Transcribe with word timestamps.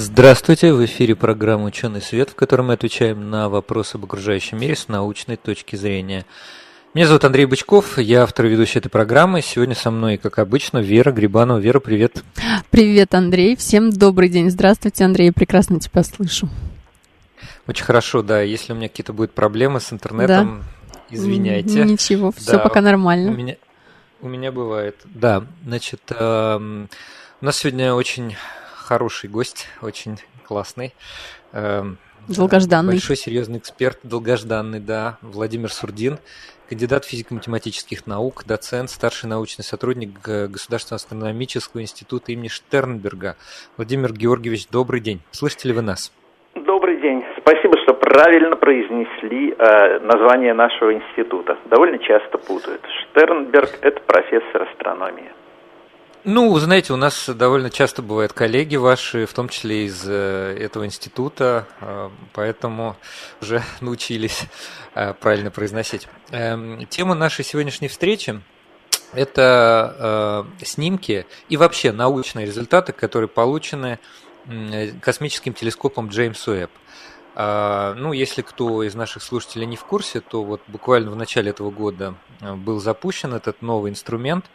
Здравствуйте, 0.00 0.72
в 0.72 0.84
эфире 0.84 1.16
программа 1.16 1.64
«Ученый 1.64 2.00
свет», 2.00 2.30
в 2.30 2.36
которой 2.36 2.62
мы 2.62 2.74
отвечаем 2.74 3.30
на 3.30 3.48
вопросы 3.48 3.96
об 3.96 4.04
окружающем 4.04 4.60
мире 4.60 4.76
с 4.76 4.86
научной 4.86 5.36
точки 5.36 5.74
зрения. 5.74 6.24
Меня 6.94 7.08
зовут 7.08 7.24
Андрей 7.24 7.46
Бычков, 7.46 7.98
я 7.98 8.22
автор 8.22 8.46
и 8.46 8.50
ведущий 8.50 8.78
этой 8.78 8.90
программы. 8.90 9.42
Сегодня 9.42 9.74
со 9.74 9.90
мной, 9.90 10.16
как 10.16 10.38
обычно, 10.38 10.78
Вера 10.78 11.10
Грибанова. 11.10 11.58
Вера, 11.58 11.80
привет. 11.80 12.22
Привет, 12.70 13.12
Андрей. 13.12 13.56
Всем 13.56 13.90
добрый 13.90 14.28
день. 14.28 14.50
Здравствуйте, 14.50 15.04
Андрей. 15.04 15.32
Прекрасно 15.32 15.80
тебя 15.80 16.04
слышу. 16.04 16.48
Очень 17.66 17.84
хорошо, 17.84 18.22
да. 18.22 18.40
Если 18.40 18.72
у 18.72 18.76
меня 18.76 18.88
какие-то 18.88 19.12
будут 19.12 19.32
проблемы 19.32 19.80
с 19.80 19.92
интернетом, 19.92 20.62
да. 20.92 21.00
извиняйте. 21.10 21.82
Ничего, 21.82 22.30
все 22.30 22.52
да, 22.52 22.58
пока 22.58 22.80
нормально. 22.82 23.32
У 23.32 23.34
меня, 23.34 23.56
у 24.20 24.28
меня 24.28 24.52
бывает. 24.52 24.94
Да, 25.06 25.44
значит, 25.66 26.02
э, 26.10 26.86
у 27.40 27.44
нас 27.44 27.56
сегодня 27.56 27.94
очень 27.94 28.36
хороший 28.88 29.28
гость, 29.28 29.68
очень 29.82 30.16
классный. 30.46 30.94
Э, 31.52 31.82
долгожданный. 32.26 32.92
Большой 32.94 33.16
серьезный 33.16 33.58
эксперт, 33.58 33.98
долгожданный, 34.02 34.80
да, 34.80 35.18
Владимир 35.20 35.70
Сурдин, 35.70 36.18
кандидат 36.70 37.04
физико-математических 37.04 38.06
наук, 38.06 38.44
доцент, 38.46 38.88
старший 38.88 39.28
научный 39.28 39.62
сотрудник 39.62 40.18
Государственного 40.22 40.96
астрономического 40.96 41.82
института 41.82 42.32
имени 42.32 42.48
Штернберга. 42.48 43.36
Владимир 43.76 44.14
Георгиевич, 44.14 44.68
добрый 44.68 45.00
день. 45.00 45.20
Слышите 45.32 45.68
ли 45.68 45.74
вы 45.74 45.82
нас? 45.82 46.10
Добрый 46.54 46.98
день. 47.02 47.22
Спасибо, 47.42 47.74
что 47.82 47.92
правильно 47.92 48.56
произнесли 48.56 49.52
э, 49.52 49.98
название 50.00 50.54
нашего 50.54 50.94
института. 50.94 51.58
Довольно 51.66 51.98
часто 51.98 52.38
путают. 52.38 52.80
Штернберг– 53.02 53.70
это 53.82 54.00
профессор 54.00 54.62
астрономии. 54.62 55.30
Ну, 56.30 56.54
знаете, 56.58 56.92
у 56.92 56.96
нас 56.96 57.26
довольно 57.26 57.70
часто 57.70 58.02
бывают 58.02 58.34
коллеги 58.34 58.76
ваши, 58.76 59.24
в 59.24 59.32
том 59.32 59.48
числе 59.48 59.86
из 59.86 60.04
э, 60.06 60.58
этого 60.60 60.84
института, 60.84 61.66
э, 61.80 62.10
поэтому 62.34 62.96
уже 63.40 63.62
научились 63.80 64.42
э, 64.94 65.14
правильно 65.14 65.50
произносить. 65.50 66.06
Эм, 66.30 66.84
тема 66.90 67.14
нашей 67.14 67.46
сегодняшней 67.46 67.88
встречи– 67.88 68.42
это 69.14 70.46
снимки 70.60 71.24
и 71.48 71.56
вообще 71.56 71.92
научные 71.92 72.44
результаты, 72.44 72.92
которые 72.92 73.28
получены 73.28 73.98
космическим 75.00 75.54
телескопом 75.54 76.08
Джеймс 76.08 76.46
Уэбб. 76.46 76.70
Ну, 77.34 78.12
если 78.12 78.42
кто 78.42 78.82
из 78.82 78.94
наших 78.94 79.22
слушателей 79.22 79.64
не 79.64 79.76
в 79.76 79.84
курсе, 79.84 80.20
то 80.20 80.44
вот 80.44 80.60
буквально 80.66 81.10
в 81.10 81.16
начале 81.16 81.52
этого 81.52 81.70
года 81.70 82.16
был 82.42 82.80
запущен 82.80 83.32
этот 83.32 83.62
новый 83.62 83.90
инструмент– 83.90 84.44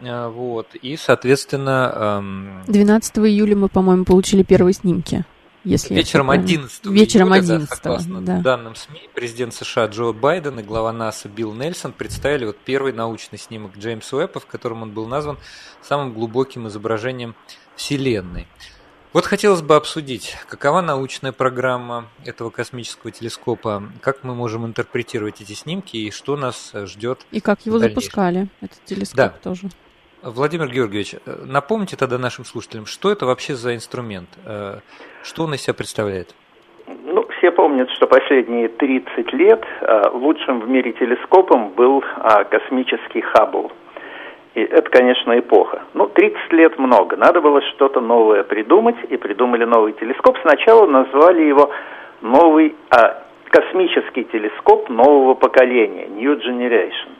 вот. 0.00 0.74
И, 0.74 0.96
соответственно... 0.96 2.62
12 2.66 3.18
эм, 3.18 3.26
июля 3.26 3.56
мы, 3.56 3.68
по-моему, 3.68 4.04
получили 4.04 4.42
первые 4.42 4.74
снимки. 4.74 5.24
Если 5.62 5.94
Вечером 5.94 6.30
11 6.30 6.86
Вечером 6.86 7.34
июля, 7.34 7.40
11 7.40 7.68
да, 7.68 7.76
согласно 7.76 8.20
да. 8.22 8.40
данным 8.40 8.74
СМИ, 8.74 9.10
президент 9.14 9.52
США 9.52 9.86
Джо 9.86 10.12
Байден 10.12 10.58
и 10.58 10.62
глава 10.62 10.90
НАСА 10.92 11.28
Билл 11.28 11.52
Нельсон 11.52 11.92
представили 11.92 12.46
вот 12.46 12.56
первый 12.64 12.94
научный 12.94 13.38
снимок 13.38 13.76
Джеймса 13.76 14.16
Уэбба, 14.16 14.40
в 14.40 14.46
котором 14.46 14.82
он 14.82 14.92
был 14.92 15.06
назван 15.06 15.38
самым 15.82 16.14
глубоким 16.14 16.66
изображением 16.68 17.34
Вселенной. 17.76 18.48
Вот 19.12 19.26
хотелось 19.26 19.60
бы 19.60 19.74
обсудить, 19.74 20.36
какова 20.48 20.80
научная 20.80 21.32
программа 21.32 22.06
этого 22.24 22.48
космического 22.50 23.10
телескопа, 23.10 23.82
как 24.00 24.22
мы 24.22 24.34
можем 24.36 24.64
интерпретировать 24.64 25.40
эти 25.40 25.52
снимки 25.52 25.96
и 25.96 26.10
что 26.10 26.36
нас 26.36 26.72
ждет. 26.72 27.26
И 27.32 27.40
как 27.40 27.66
его 27.66 27.80
запускали, 27.80 28.48
этот 28.60 28.82
телескоп 28.84 29.16
да. 29.16 29.28
тоже. 29.42 29.68
Владимир 30.22 30.68
Георгиевич, 30.68 31.14
э, 31.14 31.18
напомните 31.46 31.96
тогда 31.96 32.18
нашим 32.18 32.44
слушателям, 32.44 32.84
что 32.84 33.10
это 33.10 33.24
вообще 33.24 33.54
за 33.54 33.74
инструмент, 33.74 34.28
э, 34.44 34.80
что 35.22 35.44
он 35.44 35.54
из 35.54 35.62
себя 35.62 35.72
представляет? 35.72 36.34
Ну, 37.04 37.26
все 37.38 37.50
помнят, 37.50 37.88
что 37.92 38.06
последние 38.06 38.68
30 38.68 39.32
лет 39.32 39.64
э, 39.80 40.02
лучшим 40.12 40.60
в 40.60 40.68
мире 40.68 40.92
телескопом 40.92 41.70
был 41.70 42.04
космический 42.50 43.22
Хаббл. 43.22 43.72
И 44.54 44.60
это, 44.60 44.90
конечно, 44.90 45.38
эпоха. 45.38 45.84
Ну, 45.94 46.06
30 46.08 46.52
лет 46.52 46.78
много. 46.78 47.16
Надо 47.16 47.40
было 47.40 47.62
что-то 47.62 48.00
новое 48.00 48.42
придумать, 48.42 48.96
и 49.08 49.16
придумали 49.16 49.64
новый 49.64 49.92
телескоп. 49.94 50.36
Сначала 50.42 50.86
назвали 50.86 51.42
его 51.42 51.70
новый 52.20 52.74
а, 52.90 53.22
космический 53.48 54.24
телескоп 54.24 54.90
нового 54.90 55.34
поколения, 55.34 56.08
New 56.08 56.34
Generation. 56.34 57.19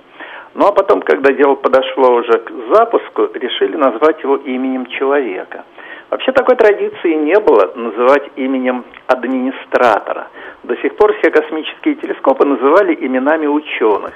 Ну 0.54 0.66
а 0.66 0.72
потом, 0.72 1.00
когда 1.00 1.32
дело 1.32 1.54
подошло 1.54 2.14
уже 2.14 2.32
к 2.32 2.50
запуску, 2.74 3.28
решили 3.34 3.76
назвать 3.76 4.22
его 4.22 4.36
именем 4.36 4.86
человека. 4.86 5.64
Вообще 6.10 6.32
такой 6.32 6.56
традиции 6.56 7.14
не 7.14 7.38
было 7.38 7.72
называть 7.76 8.30
именем 8.34 8.84
администратора. 9.06 10.26
До 10.64 10.76
сих 10.76 10.96
пор 10.96 11.14
все 11.18 11.30
космические 11.30 11.94
телескопы 11.94 12.44
называли 12.44 12.98
именами 13.00 13.46
ученых. 13.46 14.12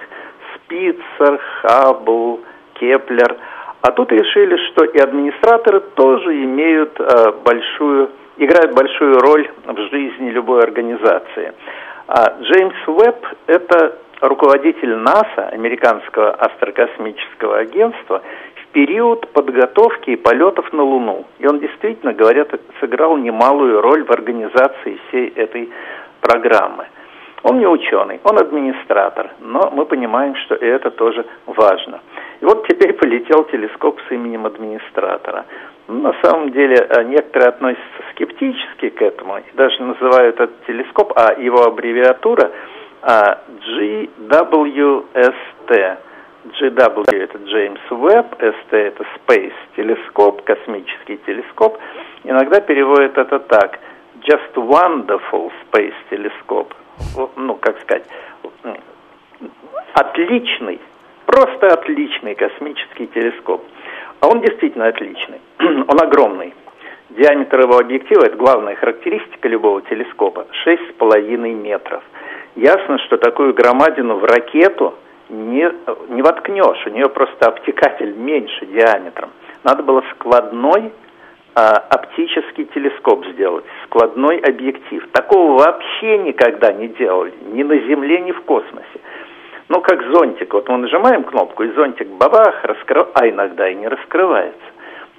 Спицер, 0.56 1.40
Хаббл, 1.62 2.40
Кеплер. 2.74 3.36
А 3.82 3.92
тут 3.92 4.10
решили, 4.10 4.56
что 4.68 4.84
и 4.84 4.98
администраторы 4.98 5.80
тоже 5.94 6.34
имеют 6.44 6.98
э, 6.98 7.32
большую, 7.44 8.10
играют 8.38 8.74
большую 8.74 9.20
роль 9.20 9.48
в 9.66 9.78
жизни 9.90 10.30
любой 10.30 10.62
организации. 10.62 11.52
А 12.08 12.36
Джеймс 12.40 12.88
Уэбб– 12.88 13.26
это 13.46 13.98
руководитель 14.28 14.96
НАСА, 14.96 15.48
американского 15.52 16.32
астрокосмического 16.32 17.58
агентства, 17.58 18.22
в 18.62 18.66
период 18.72 19.28
подготовки 19.32 20.10
и 20.10 20.16
полетов 20.16 20.72
на 20.72 20.82
Луну. 20.82 21.26
И 21.38 21.46
он 21.46 21.60
действительно, 21.60 22.12
говорят, 22.12 22.48
сыграл 22.80 23.16
немалую 23.16 23.80
роль 23.80 24.04
в 24.04 24.10
организации 24.10 24.98
всей 25.08 25.28
этой 25.28 25.70
программы. 26.20 26.86
Он 27.42 27.58
не 27.58 27.66
ученый, 27.66 28.20
он 28.24 28.38
администратор, 28.38 29.32
но 29.40 29.70
мы 29.70 29.84
понимаем, 29.84 30.34
что 30.36 30.54
и 30.54 30.64
это 30.64 30.90
тоже 30.90 31.26
важно. 31.44 32.00
И 32.40 32.44
вот 32.44 32.66
теперь 32.66 32.94
полетел 32.94 33.44
телескоп 33.44 34.00
с 34.08 34.12
именем 34.12 34.46
администратора. 34.46 35.44
Ну, 35.86 36.00
на 36.00 36.14
самом 36.22 36.52
деле 36.52 36.76
э, 36.76 37.02
некоторые 37.04 37.50
относятся 37.50 38.02
скептически 38.12 38.88
к 38.88 39.02
этому 39.02 39.36
и 39.36 39.42
даже 39.52 39.82
называют 39.82 40.36
этот 40.40 40.64
телескоп, 40.66 41.12
а 41.14 41.38
его 41.38 41.64
аббревиатура– 41.64 42.50
а 43.06 43.38
GWST. 43.68 44.88
GW 46.44 47.04
это 47.10 47.38
Джеймс 47.38 47.80
Уэбб, 47.90 48.34
ST 48.34 48.72
это 48.72 49.04
Space 49.16 49.52
телескоп, 49.76 50.42
космический 50.42 51.18
телескоп. 51.26 51.78
Иногда 52.24 52.60
переводят 52.60 53.16
это 53.18 53.38
так. 53.40 53.78
Just 54.22 54.54
Wonderful 54.54 55.52
Space 55.64 55.94
Telescope. 56.10 56.72
Ну, 57.36 57.54
как 57.56 57.80
сказать, 57.80 58.04
отличный, 59.92 60.80
просто 61.26 61.68
отличный 61.74 62.34
космический 62.34 63.06
телескоп. 63.08 63.62
А 64.20 64.28
он 64.28 64.40
действительно 64.40 64.86
отличный. 64.86 65.40
он 65.58 66.00
огромный. 66.00 66.54
Диаметр 67.10 67.60
его 67.60 67.78
объектива, 67.78 68.24
это 68.24 68.36
главная 68.36 68.76
характеристика 68.76 69.48
любого 69.48 69.82
телескопа, 69.82 70.46
6,5 70.66 71.36
метров– 71.54 72.02
Ясно, 72.56 72.98
что 73.00 73.16
такую 73.16 73.52
громадину 73.52 74.16
в 74.16 74.24
ракету 74.24 74.94
не, 75.28 75.68
не 76.10 76.22
воткнешь, 76.22 76.86
у 76.86 76.90
нее 76.90 77.08
просто 77.08 77.48
обтекатель 77.48 78.14
меньше 78.14 78.66
диаметром. 78.66 79.30
Надо 79.64 79.82
было 79.82 80.04
складной 80.12 80.92
а, 81.56 81.76
оптический 81.90 82.66
телескоп 82.66 83.26
сделать, 83.26 83.64
складной 83.86 84.38
объектив. 84.38 85.04
Такого 85.10 85.58
вообще 85.58 86.18
никогда 86.18 86.72
не 86.72 86.88
делали, 86.88 87.34
ни 87.46 87.64
на 87.64 87.76
Земле, 87.78 88.20
ни 88.20 88.30
в 88.30 88.42
космосе. 88.42 89.00
Ну, 89.68 89.80
как 89.80 90.02
зонтик. 90.12 90.52
Вот 90.52 90.68
мы 90.68 90.76
нажимаем 90.76 91.24
кнопку, 91.24 91.64
и 91.64 91.72
зонтик 91.72 92.06
бабах, 92.08 92.62
раскрыл, 92.64 93.08
а 93.14 93.28
иногда 93.28 93.68
и 93.68 93.74
не 93.74 93.88
раскрывается. 93.88 94.60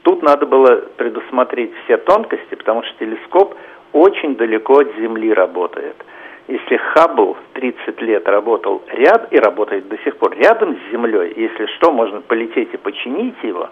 Тут 0.04 0.22
надо 0.22 0.46
было 0.46 0.84
предусмотреть 0.96 1.74
все 1.84 1.98
тонкости, 1.98 2.56
потому 2.56 2.84
что 2.84 2.94
телескоп 3.00 3.56
очень 3.92 4.36
далеко 4.36 4.80
от 4.80 4.96
Земли 4.96 5.34
работает– 5.34 5.98
если 6.48 6.78
Хаббл 6.78 7.38
30 7.54 8.02
лет 8.02 8.28
работал 8.28 8.84
ряд 8.88 9.28
и 9.32 9.40
работает 9.40 9.88
до 9.88 9.98
сих 10.00 10.18
пор 10.18 10.36
рядом 10.38 10.76
с 10.76 10.92
Землей, 10.92 11.34
если 11.36 11.66
что, 11.78 11.92
можно 11.92 12.22
полететь 12.22 12.74
и 12.74 12.78
починить 12.78 13.36
его, 13.42 13.70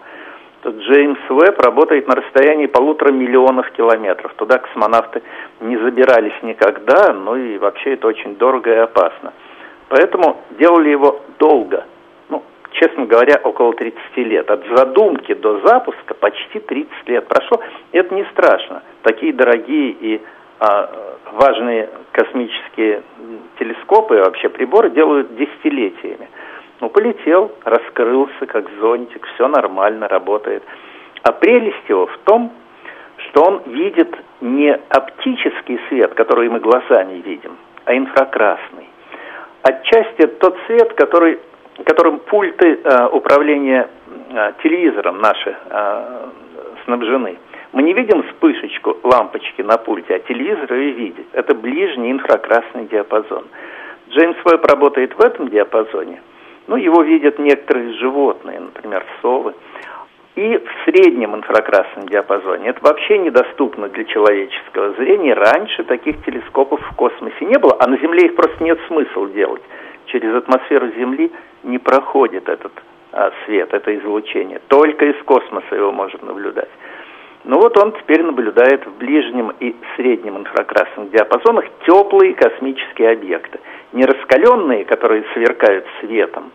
то 0.62 0.70
Джеймс 0.70 1.18
Уэбб 1.28 1.60
работает 1.60 2.08
на 2.08 2.16
расстоянии 2.16 2.66
полутора 2.66 3.12
миллионов 3.12 3.70
километров. 3.72 4.32
Туда 4.34 4.58
космонавты 4.58 5.22
не 5.60 5.76
забирались 5.76 6.42
никогда, 6.42 7.12
ну 7.12 7.36
и 7.36 7.58
вообще 7.58 7.94
это 7.94 8.08
очень 8.08 8.36
дорого 8.36 8.72
и 8.72 8.76
опасно. 8.78 9.32
Поэтому 9.88 10.38
делали 10.58 10.88
его 10.88 11.20
долго. 11.38 11.84
Ну, 12.28 12.42
честно 12.72 13.04
говоря, 13.04 13.40
около 13.44 13.74
30 13.74 14.16
лет. 14.16 14.50
От 14.50 14.64
задумки 14.74 15.34
до 15.34 15.60
запуска 15.60 16.14
почти 16.14 16.58
30 16.58 17.08
лет 17.08 17.28
прошло. 17.28 17.60
Это 17.92 18.14
не 18.14 18.24
страшно. 18.32 18.82
Такие 19.02 19.32
дорогие 19.32 19.90
и 19.90 20.22
а, 20.58 21.13
важные 21.34 21.88
космические 22.12 23.02
телескопы 23.58 24.16
вообще 24.16 24.48
приборы 24.48 24.90
делают 24.90 25.34
десятилетиями. 25.36 26.28
Ну, 26.80 26.88
полетел, 26.88 27.52
раскрылся 27.64 28.46
как 28.46 28.68
зонтик, 28.80 29.26
все 29.34 29.48
нормально, 29.48 30.08
работает. 30.08 30.62
А 31.22 31.32
прелесть 31.32 31.88
его 31.88 32.06
в 32.06 32.18
том, 32.24 32.52
что 33.16 33.44
он 33.44 33.62
видит 33.66 34.14
не 34.40 34.72
оптический 34.72 35.80
свет, 35.88 36.14
который 36.14 36.48
мы 36.48 36.60
глазами 36.60 37.22
видим, 37.24 37.56
а 37.84 37.94
инфракрасный. 37.94 38.88
Отчасти 39.62 40.26
тот 40.26 40.56
свет, 40.66 40.92
который, 40.94 41.38
которым 41.84 42.18
пульты 42.20 42.80
э, 42.82 43.06
управления 43.12 43.88
э, 44.30 44.52
телевизором 44.62 45.18
наши 45.18 45.56
э, 45.70 46.26
снабжены. 46.84 47.38
Мы 47.74 47.82
не 47.82 47.92
видим 47.92 48.22
вспышечку 48.22 48.96
лампочки 49.02 49.60
на 49.62 49.76
пульте, 49.78 50.14
а 50.14 50.18
телевизор 50.20 50.72
ее 50.74 50.92
видит. 50.92 51.26
Это 51.32 51.56
ближний 51.56 52.12
инфракрасный 52.12 52.86
диапазон. 52.86 53.46
Джеймс 54.10 54.36
Веб 54.44 54.64
работает 54.64 55.12
в 55.18 55.20
этом 55.20 55.48
диапазоне. 55.48 56.22
Ну, 56.68 56.76
его 56.76 57.02
видят 57.02 57.40
некоторые 57.40 57.94
животные, 57.94 58.60
например, 58.60 59.04
совы 59.20 59.54
и 60.36 60.56
в 60.56 60.84
среднем 60.84 61.34
инфракрасном 61.34 62.08
диапазоне. 62.08 62.68
Это 62.68 62.80
вообще 62.80 63.18
недоступно 63.18 63.88
для 63.88 64.04
человеческого 64.04 64.92
зрения. 64.92 65.34
Раньше 65.34 65.82
таких 65.82 66.24
телескопов 66.24 66.80
в 66.80 66.94
космосе 66.94 67.44
не 67.44 67.58
было, 67.58 67.76
а 67.80 67.88
на 67.88 67.96
Земле 67.98 68.26
их 68.26 68.36
просто 68.36 68.62
нет 68.62 68.78
смысла 68.86 69.26
делать. 69.30 69.62
Через 70.06 70.32
атмосферу 70.32 70.92
Земли 70.96 71.32
не 71.64 71.78
проходит 71.78 72.48
этот 72.48 72.72
а, 73.10 73.32
свет, 73.44 73.74
это 73.74 73.96
излучение. 73.98 74.60
Только 74.68 75.06
из 75.06 75.20
космоса 75.24 75.74
его 75.74 75.90
можно 75.90 76.20
наблюдать. 76.24 76.70
Ну 77.44 77.60
вот 77.60 77.76
он 77.76 77.92
теперь 77.92 78.22
наблюдает 78.22 78.86
в 78.86 78.96
ближнем 78.96 79.52
и 79.60 79.76
среднем 79.96 80.38
инфракрасных 80.38 81.10
диапазонах 81.10 81.66
теплые 81.86 82.32
космические 82.32 83.10
объекты. 83.10 83.60
Не 83.92 84.06
раскаленные, 84.06 84.86
которые 84.86 85.24
сверкают 85.34 85.84
светом, 86.00 86.52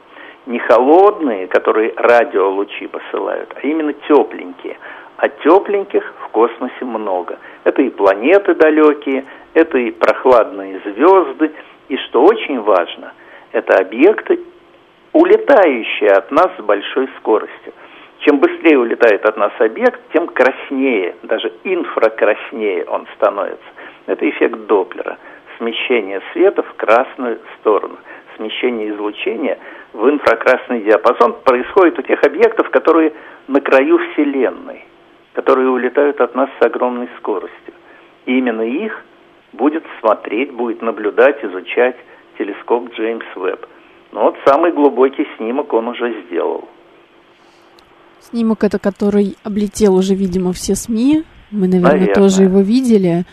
не 0.48 0.58
холодные, 0.58 1.48
которые 1.48 1.94
радиолучи 1.96 2.88
посылают, 2.88 3.54
а 3.56 3.60
именно 3.68 3.94
тепленькие. 4.08 4.78
А 5.18 5.30
тепленьких 5.30 6.14
в 6.26 6.30
космосе 6.30 6.86
много. 6.86 7.38
Это 7.66 7.84
и 7.84 7.90
планеты 7.90 8.56
далекие, 8.56 9.26
это 9.54 9.78
и 9.78 9.92
прохладные 9.92 10.82
звезды, 10.86 11.52
и 11.90 11.98
что 11.98 12.24
очень 12.24 12.62
важно, 12.62 13.14
это 13.52 13.78
объекты, 13.78 14.40
улетающие 15.14 16.10
от 16.10 16.32
нас 16.32 16.50
с 16.58 16.62
большой 16.64 17.10
скоростью. 17.20 17.74
Чем 18.20 18.40
быстрее 18.40 18.78
улетает 18.78 19.26
от 19.26 19.38
нас 19.38 19.54
объект, 19.60 20.00
тем 20.14 20.28
краснее, 20.28 21.16
даже 21.24 21.52
инфракраснее 21.64 22.86
он 22.86 23.08
становится. 23.16 23.66
Это 24.08 24.30
эффект 24.30 24.58
Доплера. 24.68 25.18
Смещение 25.58 26.22
света 26.34 26.64
в 26.64 26.74
красную 26.76 27.40
сторону. 27.60 27.98
Смещение 28.38 28.90
излучения– 28.92 29.58
в 29.94 30.08
инфракрасный 30.08 30.82
диапазон 30.82 31.36
происходит 31.44 31.98
у 31.98 32.02
тех 32.04 32.24
объектов, 32.24 32.70
которые 32.70 33.14
на 33.48 33.60
краю 33.60 33.98
Вселенной, 33.98 34.86
которые 35.34 35.70
улетают 35.70 36.22
от 36.22 36.36
нас 36.36 36.50
с 36.60 36.66
огромной 36.66 37.10
скоростью. 37.18 37.74
И 38.26 38.38
именно 38.38 38.62
их 38.62 39.04
будет 39.54 39.84
смотреть, 40.00 40.52
будет 40.52 40.82
наблюдать, 40.82 41.44
изучать 41.44 41.96
телескоп 42.38 42.94
Джеймс 42.94 43.26
Веб. 43.36 43.66
Ну 44.12 44.22
вот 44.22 44.38
самый 44.46 44.72
глубокий 44.72 45.28
снимок 45.38 45.74
он 45.74 45.88
уже 45.88 46.22
сделал. 46.24 46.68
Снимок 48.22 48.64
это, 48.64 48.80
который 48.80 49.38
облетел 49.44 49.96
уже, 49.96 50.16
видимо, 50.16 50.54
все 50.54 50.76
СМИ. 50.76 51.24
Мы, 51.52 51.68
наверное, 51.68 51.92
наверное. 51.92 52.16
тоже 52.16 52.44
его 52.44 52.62
видели. 52.62 53.26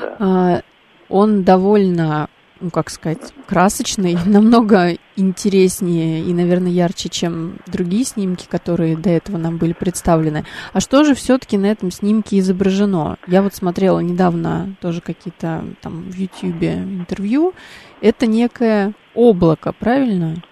Да. 0.00 0.16
А, 0.18 0.62
он 1.08 1.42
довольно 1.42 2.28
ну, 2.60 2.70
как 2.70 2.90
сказать, 2.90 3.32
красочный, 3.46 4.16
намного 4.26 4.96
интереснее 5.16 6.22
и, 6.22 6.32
наверное, 6.32 6.70
ярче, 6.70 7.08
чем 7.08 7.58
другие 7.66 8.04
снимки, 8.04 8.46
которые 8.48 8.96
до 8.96 9.10
этого 9.10 9.36
нам 9.38 9.58
были 9.58 9.72
представлены. 9.72 10.44
А 10.72 10.80
что 10.80 11.04
же 11.04 11.14
все-таки 11.14 11.58
на 11.58 11.66
этом 11.66 11.90
снимке 11.90 12.38
изображено? 12.38 13.18
Я 13.26 13.42
вот 13.42 13.54
смотрела 13.54 14.00
недавно 14.00 14.74
тоже 14.80 15.00
какие-то 15.00 15.64
там 15.82 16.10
в 16.10 16.14
Ютьюбе 16.14 16.74
интервью. 16.74 17.54
Это 18.00 18.26
некое 18.26 18.94
облако, 19.14 19.72
правильно? 19.72 20.42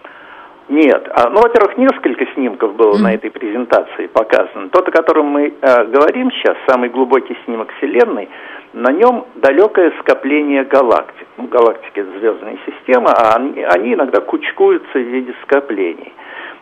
Нет. 0.67 1.07
А, 1.11 1.29
ну, 1.29 1.41
во-первых, 1.41 1.77
несколько 1.77 2.25
снимков 2.33 2.75
было 2.75 2.97
на 2.97 3.13
этой 3.13 3.29
презентации 3.29 4.07
показано. 4.07 4.69
Тот, 4.69 4.87
о 4.87 4.91
котором 4.91 5.27
мы 5.27 5.53
э, 5.61 5.85
говорим 5.85 6.31
сейчас, 6.31 6.57
самый 6.67 6.89
глубокий 6.89 7.37
снимок 7.45 7.71
Вселенной, 7.77 8.29
на 8.73 8.91
нем 8.91 9.25
далекое 9.35 9.93
скопление 9.99 10.63
галактик. 10.63 11.27
Ну, 11.37 11.47
галактики– 11.47 11.91
это 11.99 12.19
звездная 12.19 12.57
система, 12.65 13.11
а 13.11 13.35
они, 13.35 13.61
они 13.63 13.93
иногда 13.93 14.21
кучкуются 14.21 14.97
в 14.97 15.03
виде 15.03 15.35
скоплений. 15.43 16.11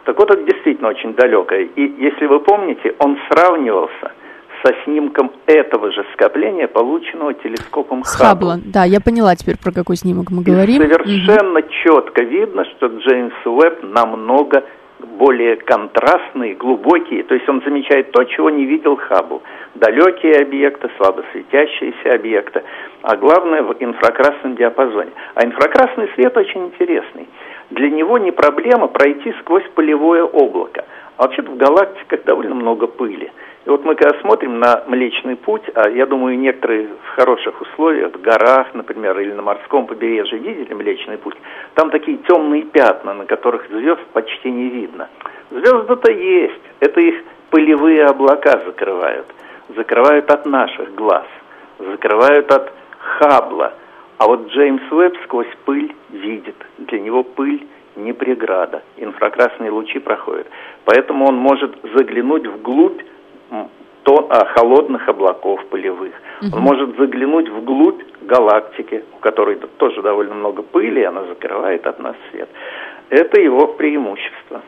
Так 0.04 0.20
вот, 0.20 0.30
это 0.32 0.44
действительно 0.44 0.90
очень 0.90 1.14
далекое. 1.14 1.70
И 1.76 1.82
если 1.98 2.26
вы 2.26 2.42
помните, 2.42 2.94
он 3.00 3.18
сравнивался– 3.30 4.12
со 4.64 4.74
снимком 4.84 5.32
этого 5.46 5.92
же 5.92 6.06
скопления, 6.14 6.68
полученного 6.68 7.34
телескопом 7.34 8.04
Хаббл. 8.04 8.50
Хаббла. 8.50 8.60
Да, 8.66 8.86
я 8.86 9.02
поняла 9.02 9.36
теперь, 9.36 9.58
про 9.58 9.72
какой 9.72 9.98
снимок 9.98 10.32
мы 10.32 10.44
говорим. 10.44 10.82
И 10.82 10.88
совершенно 10.88 11.60
угу. 11.60 11.68
четко 11.84 12.24
видно, 12.24 12.66
что 12.66 12.88
Джеймс 12.88 13.34
Уэбб 13.46 13.84
намного 13.84 14.64
более 15.18 15.58
контрастный, 15.58 16.54
глубокий. 16.54 17.24
То 17.24 17.36
есть 17.36 17.48
он 17.50 17.62
замечает 17.66 18.12
то, 18.12 18.24
чего 18.24 18.50
не 18.50 18.66
видел 18.66 18.96
Хаббл. 18.96 19.42
Далекие 19.76 20.42
объекты, 20.42 20.90
слабо 20.98 21.24
светящиеся 21.32 22.14
объекты, 22.14 22.64
а 23.02 23.16
главное 23.18 23.64
в 23.64 23.76
инфракрасном 23.80 24.56
диапазоне. 24.56 25.12
А 25.36 25.46
инфракрасный 25.46 26.10
свет 26.16 26.36
очень 26.38 26.66
интересный. 26.66 27.28
Для 27.72 27.90
него 27.90 28.18
не 28.18 28.32
проблема 28.32 28.88
пройти 28.88 29.34
сквозь 29.42 29.68
полевое 29.76 30.24
облако. 30.24 30.86
А 31.18 31.24
вообще-то 31.24 31.52
в 31.52 31.58
галактиках 31.58 32.24
довольно 32.24 32.56
много 32.56 32.88
пыли. 32.88 33.32
И 33.66 33.70
вот 33.70 33.86
мы 33.86 33.96
когда 33.96 34.20
смотрим 34.20 34.60
на 34.60 34.84
Млечный 34.88 35.38
Путь, 35.38 35.64
а 35.74 35.90
я 35.90 36.06
думаю, 36.06 36.38
некоторые 36.38 36.90
в 37.02 37.16
хороших 37.16 37.62
условиях, 37.62 38.12
в 38.12 38.22
горах, 38.22 38.74
например, 38.74 39.18
или 39.20 39.32
на 39.32 39.42
морском 39.42 39.88
побережье 39.88 40.38
видели 40.38 40.74
Млечный 40.74 41.18
Путь, 41.18 41.36
там 41.76 41.90
такие 41.90 42.18
темные 42.28 42.64
пятна, 42.64 43.14
на 43.14 43.26
которых 43.26 43.70
звезд 43.70 44.02
почти 44.12 44.52
не 44.52 44.68
видно. 44.70 45.08
Звезды-то 45.50 46.12
есть, 46.12 46.62
это 46.82 47.00
их 47.00 47.24
пылевые 47.52 48.06
облака 48.06 48.62
закрывают. 48.66 49.28
Закрывают 49.78 50.30
от 50.30 50.46
наших 50.46 50.94
глаз, 50.96 51.26
закрывают 51.80 52.52
от 52.52 52.74
Хаббла. 52.98 53.74
А 54.18 54.28
вот 54.28 54.48
Джеймс 54.48 54.92
Уэбб 54.92 55.18
сквозь 55.24 55.48
пыль 55.64 55.96
видит. 56.10 56.56
Для 56.80 57.00
него 57.00 57.24
пыль 57.24 57.66
не 57.96 58.12
преграда. 58.12 58.84
Инфракрасные 58.98 59.72
лучи 59.72 60.00
проходят. 60.00 60.48
Поэтому 60.84 61.28
он 61.28 61.36
может 61.36 61.76
заглянуть 61.96 62.46
вглубь 62.46 63.02
то, 64.04 64.28
а, 64.30 64.46
холодных 64.54 65.08
облаков 65.08 65.66
полевых. 65.68 66.14
Угу. 66.42 66.56
Он 66.56 66.62
может 66.62 66.98
заглянуть 66.98 67.50
вглубь 67.50 68.02
галактики, 68.22 69.04
у 69.16 69.20
которой 69.20 69.56
тоже 69.78 70.02
довольно 70.02 70.36
много 70.36 70.62
пыли, 70.62 71.02
и 71.02 71.06
она 71.06 71.24
закрывает 71.26 71.88
от 71.88 72.00
нас 72.00 72.16
свет. 72.32 72.50
Это 73.10 73.40
его 73.40 73.68
преимущество. 73.68 74.62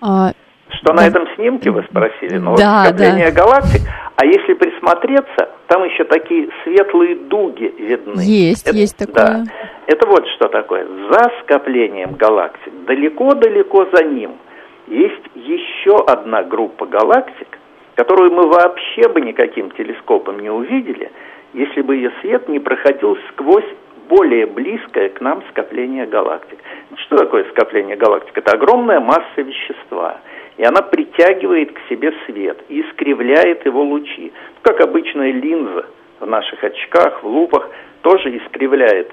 А, 0.00 0.32
Что 0.68 0.92
да. 0.92 0.94
на 0.94 1.06
этом 1.06 1.26
снимке, 1.36 1.70
вы 1.70 1.84
спросили? 1.84 2.38
Ну, 2.38 2.56
да, 2.56 2.84
вот 2.84 2.88
скопление 2.88 3.30
да. 3.30 3.42
галактик. 3.42 3.80
А 4.16 4.26
если 4.26 4.54
присмотреться, 4.54 5.50
там 5.68 5.84
еще 5.84 6.04
такие 6.04 6.48
светлые 6.62 7.16
дуги 7.16 7.72
видны. 7.78 8.20
Есть, 8.20 8.66
это, 8.66 8.76
есть 8.76 8.96
такое. 8.96 9.14
Да. 9.14 9.44
Это 9.86 10.06
вот 10.06 10.26
что 10.36 10.48
такое. 10.48 10.86
За 11.10 11.30
скоплением 11.42 12.14
галактик, 12.14 12.72
далеко-далеко 12.86 13.86
за 13.92 14.04
ним– 14.04 14.32
есть 14.86 15.22
еще 15.34 15.96
одна 16.06 16.42
группа 16.42 16.86
галактик, 16.86 17.58
которую 17.94 18.32
мы 18.32 18.48
вообще 18.48 19.08
бы 19.08 19.20
никаким 19.20 19.70
телескопом 19.70 20.40
не 20.40 20.50
увидели, 20.50 21.10
если 21.52 21.82
бы 21.82 21.96
ее 21.96 22.12
свет 22.20 22.48
не 22.48 22.58
проходил 22.58 23.16
сквозь 23.30 23.64
более 24.08 24.46
близкое 24.46 25.08
к 25.08 25.20
нам 25.20 25.42
скопление 25.50 26.06
галактик. 26.06 26.58
Что 26.96 27.16
такое 27.16 27.44
скопление 27.50 27.96
галактик? 27.96 28.36
Это 28.36 28.52
огромная 28.52 29.00
масса 29.00 29.40
вещества, 29.40 30.20
и 30.56 30.64
она 30.64 30.82
притягивает 30.82 31.72
к 31.72 31.80
себе 31.88 32.12
свет 32.26 32.62
и 32.68 32.82
искривляет 32.82 33.64
его 33.64 33.82
лучи. 33.82 34.32
Как 34.62 34.80
обычная 34.80 35.32
линза 35.32 35.86
в 36.20 36.26
наших 36.26 36.62
очках, 36.62 37.22
в 37.22 37.26
лупах, 37.26 37.68
тоже 38.02 38.36
искривляет 38.36 39.12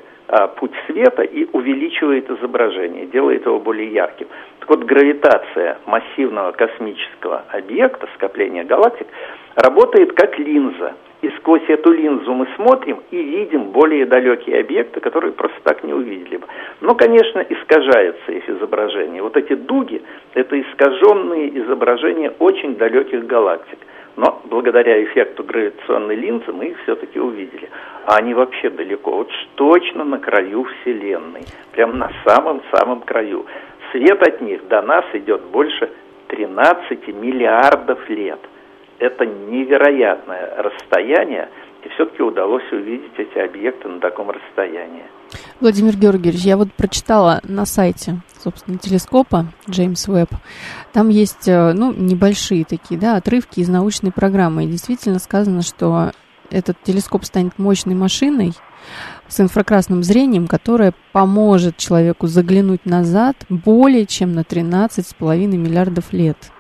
путь 0.56 0.72
света 0.86 1.24
и 1.24 1.48
увеличивает 1.52 2.30
изображение, 2.30 3.06
делает 3.08 3.46
его 3.46 3.60
более 3.60 3.92
ярким. 3.92 4.28
Так 4.60 4.70
вот, 4.70 4.84
гравитация 4.84 5.78
массивного 5.86 6.52
космического 6.54 7.44
объекта, 7.50 8.08
скопления 8.16 8.64
галактик, 8.64 9.08
работает 9.56 10.14
как 10.14 10.40
линза 10.40 10.94
И 11.22 11.30
сквозь 11.38 11.68
эту 11.68 11.92
линзу 11.92 12.34
мы 12.34 12.48
смотрим 12.56 13.02
и 13.12 13.18
видим 13.18 13.66
более 13.66 14.06
далекие 14.06 14.60
объекты, 14.62 15.00
которые 15.00 15.34
просто 15.34 15.58
так 15.64 15.84
не 15.84 15.94
увидели 15.94 16.38
бы. 16.38 16.48
Но, 16.82 16.96
конечно, 16.96 17.40
искажается 17.48 18.32
их 18.32 18.50
изображение. 18.50 19.22
Вот 19.22 19.38
эти 19.38 19.54
дуги– 19.54 20.02
это 20.34 20.60
искаженные 20.60 21.56
изображения 21.60 22.34
очень 22.40 22.76
далеких 22.76 23.28
галактик. 23.28 23.78
Но 24.18 24.42
благодаря 24.46 25.04
эффекту 25.04 25.44
гравитационной 25.44 26.16
линзы 26.16 26.52
мы 26.52 26.68
их 26.68 26.82
все-таки 26.84 27.20
увидели. 27.20 27.70
А 28.06 28.18
они 28.18 28.34
вообще 28.34 28.70
далеко, 28.70 29.12
вот 29.12 29.32
точно 29.56 30.04
на 30.04 30.20
краю 30.20 30.66
Вселенной, 30.66 31.44
прям 31.72 31.98
на 31.98 32.12
самом-самом 32.26 33.02
краю. 33.02 33.46
Свет 33.92 34.22
от 34.22 34.42
них 34.42 34.68
до 34.68 34.82
нас 34.82 35.06
идет 35.14 35.42
больше 35.46 35.90
13 36.28 37.08
миллиардов 37.10 38.10
лет. 38.10 38.40
Это 39.00 39.26
невероятное 39.26 40.56
расстояние, 40.58 41.50
и 41.84 41.90
все-таки 41.90 42.22
удалось 42.22 42.70
увидеть 42.72 43.18
эти 43.18 43.40
объекты 43.40 43.88
на 43.88 44.00
таком 44.00 44.30
расстоянии. 44.30 45.06
Владимир 45.60 45.96
Георгиевич, 45.98 46.42
я 46.42 46.58
вот 46.58 46.74
прочитала 46.74 47.40
на 47.44 47.66
сайте, 47.66 48.22
собственно, 48.44 48.78
телескопа 48.78 49.52
Джеймс 49.70 50.08
Уэбб. 50.08 50.34
Там 50.94 51.10
есть, 51.10 51.48
э, 51.48 51.74
ну, 51.74 51.94
небольшие 51.94 52.66
такие, 52.66 53.00
да, 53.00 53.16
отрывки 53.16 53.60
из 53.60 53.70
научной 53.70 54.12
программы. 54.12 54.66
И 54.66 54.68
действительно 54.68 55.20
сказано, 55.20 55.62
что 55.62 56.12
этот 56.50 56.78
телескоп 56.84 57.26
станет 57.26 57.58
мощной 57.58 57.96
машиной 57.96 58.54
с 59.28 59.40
инфракрасным 59.40 60.04
зрением, 60.04 60.48
которая 60.48 60.94
поможет 61.14 61.78
человеку 61.78 62.28
заглянуть 62.28 62.86
назад 62.86 63.38
более 63.50 64.06
чем 64.06 64.34
на 64.34 64.42
13,5 64.42 65.48
миллиардов 65.58 66.12
лет. 66.12 66.52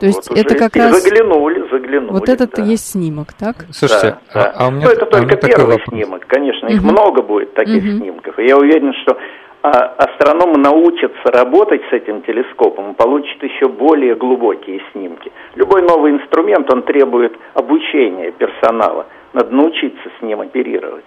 То 0.00 0.06
есть 0.06 0.30
вот 0.30 0.38
это 0.38 0.54
как 0.54 0.76
раз... 0.76 1.02
Заглянули, 1.02 1.68
заглянули. 1.70 2.12
Вот 2.12 2.28
этот 2.28 2.52
да. 2.52 2.62
есть 2.62 2.92
снимок, 2.92 3.34
так? 3.34 3.66
Слушайте, 3.70 4.18
да, 4.32 4.42
да. 4.42 4.52
А, 4.56 4.64
а 4.64 4.68
у 4.68 4.70
меня... 4.70 4.86
Ну, 4.86 4.92
это 4.92 5.06
только 5.06 5.34
а 5.34 5.36
первый 5.36 5.78
снимок, 5.88 6.26
конечно, 6.26 6.68
их 6.68 6.80
угу. 6.80 6.90
много 6.90 7.22
будет 7.22 7.52
таких 7.54 7.82
угу. 7.82 7.98
снимков. 7.98 8.38
И 8.38 8.46
я 8.46 8.56
уверен, 8.56 8.94
что 9.02 9.18
а, 9.62 9.68
астрономы 9.98 10.56
научатся 10.56 11.30
работать 11.32 11.82
с 11.90 11.92
этим 11.92 12.22
телескопом 12.22 12.92
и 12.92 12.94
получат 12.94 13.42
еще 13.42 13.68
более 13.68 14.14
глубокие 14.14 14.80
снимки. 14.92 15.30
Любой 15.54 15.82
новый 15.82 16.12
инструмент, 16.12 16.72
он 16.72 16.82
требует 16.82 17.36
обучения 17.52 18.30
персонала. 18.32 19.04
Надо 19.34 19.54
научиться 19.54 20.08
с 20.18 20.22
ним 20.22 20.40
оперировать. 20.40 21.04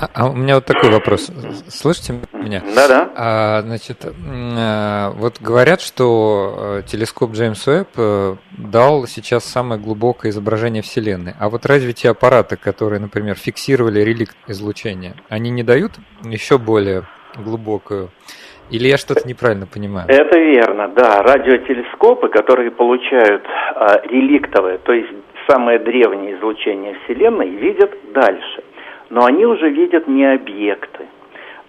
А, 0.00 0.08
а 0.12 0.28
у 0.28 0.34
меня 0.34 0.56
вот 0.56 0.64
такой 0.64 0.90
вопрос. 0.90 1.30
Слышите 1.68 2.14
меня? 2.32 2.62
Да-да. 2.74 3.10
А, 3.14 3.62
значит, 3.62 4.04
а, 4.04 5.10
вот 5.12 5.40
говорят, 5.40 5.80
что 5.80 6.80
э, 6.80 6.82
телескоп 6.86 7.32
Джеймс 7.32 7.66
Уэбб 7.66 7.88
э, 7.96 8.34
дал 8.58 9.06
сейчас 9.06 9.44
самое 9.44 9.80
глубокое 9.80 10.30
изображение 10.30 10.82
Вселенной. 10.82 11.34
А 11.38 11.48
вот 11.48 11.64
разве 11.66 11.92
те 11.92 12.10
аппараты, 12.10 12.56
которые, 12.56 13.00
например, 13.00 13.36
фиксировали 13.36 14.00
реликт 14.00 14.36
излучения, 14.48 15.14
они 15.28 15.50
не 15.50 15.62
дают 15.62 15.92
еще 16.24 16.58
более 16.58 17.04
глубокую 17.36 18.10
или 18.70 18.88
я 18.88 18.96
что-то 18.96 19.28
неправильно 19.28 19.66
понимаю? 19.66 20.06
Это 20.08 20.38
верно, 20.38 20.88
да. 20.88 21.22
Радиотелескопы, 21.22 22.28
которые 22.28 22.70
получают 22.70 23.44
а, 23.74 24.00
реликтовое, 24.04 24.78
то 24.78 24.92
есть 24.92 25.10
самое 25.46 25.78
древнее 25.78 26.36
излучение 26.38 26.96
Вселенной, 27.04 27.50
видят 27.50 27.90
дальше 28.14 28.64
но 29.14 29.26
они 29.26 29.46
уже 29.46 29.70
видят 29.70 30.08
не 30.08 30.24
объекты. 30.24 31.06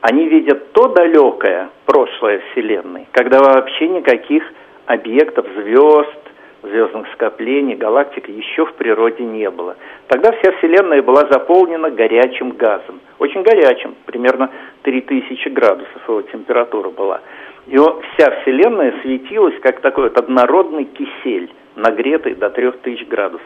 Они 0.02 0.28
видят 0.28 0.72
то 0.72 0.88
далекое 0.88 1.70
прошлое 1.86 2.42
Вселенной, 2.52 3.08
когда 3.12 3.40
вообще 3.40 3.88
никаких 3.88 4.44
объектов, 4.88 5.46
звезд, 5.56 6.18
звездных 6.64 7.08
скоплений, 7.14 7.75
галактик 7.75 8.28
еще 8.30 8.66
в 8.66 8.74
природе 8.74 9.24
не 9.24 9.48
было. 9.52 9.75
Тогда 10.08 10.32
вся 10.32 10.54
Вселенная 10.54 11.04
была 11.04 11.28
заполнена 11.30 11.92
горячим 11.92 12.50
газом. 12.50 13.00
Очень 13.20 13.44
горячим, 13.44 13.94
примерно 14.08 14.50
3000 14.82 15.48
градусов 15.50 16.02
его 16.08 16.24
температура 16.24 16.90
была. 16.90 17.22
И 17.68 17.78
вся 17.78 18.42
Вселенная 18.42 18.96
светилась 19.04 19.60
как 19.62 19.82
такой 19.82 20.06
вот 20.06 20.18
однородный 20.18 20.86
кисель, 20.86 21.52
нагретый 21.75 22.34
до 22.34 22.50
3000 22.50 23.04
градусов. 23.04 23.46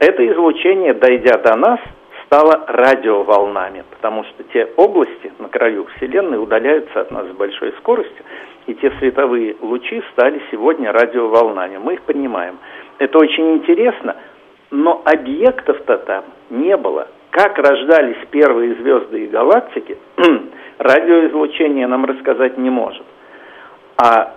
Это 0.00 0.26
излучение, 0.26 0.94
дойдя 0.94 1.38
до 1.38 1.56
нас, 1.56 1.78
стало 2.32 2.64
радиоволнами, 2.66 3.84
потому 3.90 4.24
что 4.24 4.42
те 4.54 4.64
области 4.78 5.30
на 5.38 5.48
краю 5.48 5.86
Вселенной 5.96 6.42
удаляются 6.42 7.02
от 7.02 7.10
нас 7.10 7.26
с 7.26 7.32
большой 7.32 7.72
скоростью, 7.72 8.24
и 8.66 8.74
те 8.74 8.90
световые 8.98 9.56
лучи 9.60 10.02
стали 10.12 10.40
сегодня 10.50 10.92
радиоволнами. 10.92 11.76
Мы 11.76 11.94
их 11.94 12.02
понимаем. 12.02 12.56
Это 12.96 13.18
очень 13.18 13.56
интересно, 13.56 14.16
но 14.70 15.02
объектов-то 15.04 15.98
там 15.98 16.24
не 16.48 16.74
было. 16.78 17.08
Как 17.28 17.58
рождались 17.58 18.16
первые 18.30 18.76
звезды 18.76 19.24
и 19.24 19.28
галактики, 19.28 19.98
радиоизлучение 20.78 21.86
нам 21.86 22.06
рассказать 22.06 22.56
не 22.56 22.70
может. 22.70 23.04
А 23.98 24.36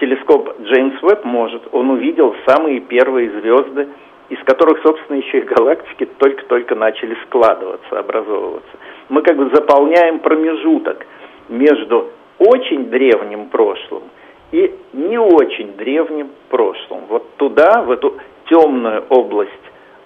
телескоп 0.00 0.58
Джеймс 0.62 1.02
Уэбб 1.02 1.24
может. 1.26 1.68
Он 1.72 1.90
увидел 1.90 2.34
самые 2.46 2.80
первые 2.80 3.28
звезды, 3.28 3.88
из 4.30 4.38
которых, 4.44 4.80
собственно, 4.82 5.16
еще 5.18 5.38
и 5.38 5.42
галактики 5.42 6.06
только-только 6.18 6.76
начали 6.76 7.16
складываться, 7.26 7.98
образовываться. 7.98 8.70
Мы 9.08 9.22
как 9.22 9.36
бы 9.36 9.50
заполняем 9.52 10.20
промежуток 10.20 11.04
между 11.48 12.10
очень 12.38 12.90
древним 12.90 13.48
прошлым 13.48 14.04
и 14.52 14.72
не 14.92 15.18
очень 15.18 15.72
древним 15.76 16.30
прошлым. 16.48 17.06
Вот 17.08 17.36
туда, 17.36 17.82
в 17.82 17.90
эту 17.90 18.18
темную 18.48 19.04
область 19.08 19.50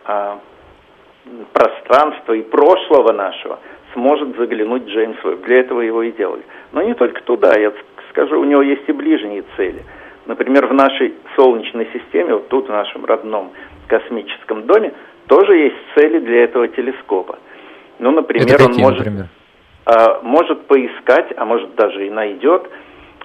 а, 0.07 0.39
пространства 1.53 2.33
и 2.33 2.43
прошлого 2.43 3.13
нашего 3.13 3.59
сможет 3.93 4.37
заглянуть 4.37 4.87
Джеймс 4.87 5.23
Уэбб. 5.23 5.45
Для 5.45 5.61
этого 5.61 5.83
его 5.83 6.03
и 6.03 6.13
делали. 6.13 6.43
Но 6.73 6.83
не 6.83 6.95
только 6.95 7.23
туда, 7.23 7.59
я 7.59 7.73
скажу, 8.09 8.41
у 8.41 8.45
него 8.45 8.63
есть 8.63 8.89
и 8.89 8.93
ближние 8.93 9.45
цели. 9.57 9.83
Например, 10.27 10.67
в 10.67 10.73
нашей 10.73 11.15
Солнечной 11.37 11.89
системе, 11.93 12.35
вот 12.35 12.49
тут 12.49 12.67
в 12.67 12.71
нашем 12.71 13.05
родном 13.05 13.53
космическом 13.87 14.67
доме, 14.67 14.93
тоже 15.27 15.57
есть 15.57 15.77
цели 15.95 16.19
для 16.19 16.45
этого 16.45 16.69
телескопа. 16.69 17.39
Ну, 17.99 18.11
например, 18.11 18.47
какие, 18.59 18.67
он 18.67 18.91
может, 18.91 18.99
например? 18.99 19.27
А, 19.87 20.21
может 20.23 20.67
поискать, 20.67 21.33
а 21.37 21.45
может 21.45 21.75
даже 21.75 22.07
и 22.07 22.11
найдет 22.11 22.69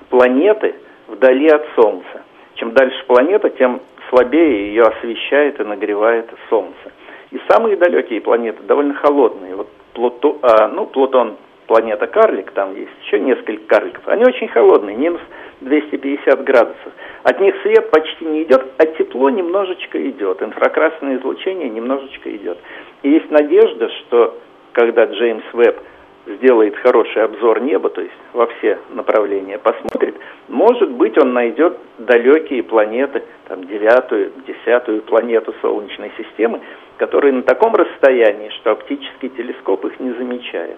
планеты 0.10 0.76
вдали 1.08 1.50
от 1.50 1.66
Солнца. 1.76 2.24
Чем 2.56 2.74
дальше 2.74 3.04
планета, 3.08 3.50
тем 3.50 3.82
слабее 4.10 4.68
ее 4.68 4.84
освещает 4.84 5.60
и 5.60 5.64
нагревает 5.64 6.30
Солнце. 6.50 6.92
И 7.32 7.40
самые 7.48 7.78
далекие 7.78 8.22
планеты 8.22 8.64
довольно 8.64 8.96
холодные. 8.96 9.56
Вот 9.56 9.70
Плуто, 9.94 10.38
а, 10.42 10.68
ну, 10.68 10.86
Плутон 10.86 11.38
планета 11.68 12.08
карлик, 12.08 12.52
там 12.52 12.76
есть 12.76 12.92
еще 13.06 13.20
несколько 13.20 13.64
карликов. 13.66 14.08
Они 14.08 14.24
очень 14.24 14.48
холодные, 14.48 14.96
минус 14.96 15.22
250 15.62 16.44
градусов. 16.44 16.94
От 17.24 17.40
них 17.40 17.56
свет 17.62 17.90
почти 17.92 18.26
не 18.26 18.44
идет, 18.44 18.64
а 18.78 18.86
тепло 18.86 19.30
немножечко 19.30 20.10
идет, 20.10 20.42
инфракрасное 20.42 21.18
излучение 21.18 21.70
немножечко 21.70 22.34
идет. 22.36 22.58
И 23.04 23.10
есть 23.10 23.30
надежда, 23.30 23.90
что 23.90 24.38
когда 24.74 25.06
Джеймс 25.06 25.44
Веб 25.54 25.82
сделает 26.28 26.76
хороший 26.78 27.24
обзор 27.24 27.62
неба, 27.62 27.90
то 27.90 28.02
есть 28.02 28.14
во 28.34 28.48
все 28.48 28.80
направления 28.90 29.58
посмотрит, 29.58 30.16
может 30.48 30.92
быть, 30.92 31.18
он 31.18 31.34
найдет 31.34 31.78
далекие 31.98 32.64
планеты, 32.64 33.24
там 33.48 33.64
девятую, 33.66 34.32
десятую 34.48 35.02
планету 35.02 35.54
Солнечной 35.62 36.12
системы, 36.18 36.62
которые 36.98 37.34
на 37.34 37.44
таком 37.44 37.74
расстоянии, 37.76 38.50
что 38.60 38.72
оптический 38.72 39.30
телескоп 39.30 39.86
их 39.86 40.00
не 40.00 40.12
замечает. 40.14 40.78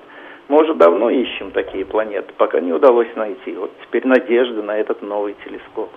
Мы 0.51 0.63
уже 0.63 0.75
давно 0.75 1.09
ищем 1.09 1.51
такие 1.51 1.85
планеты, 1.85 2.33
пока 2.37 2.59
не 2.59 2.73
удалось 2.73 3.07
найти. 3.15 3.53
Вот 3.53 3.71
теперь 3.83 4.05
надежда 4.05 4.61
на 4.61 4.75
этот 4.75 5.01
новый 5.01 5.33
телескоп. 5.45 5.89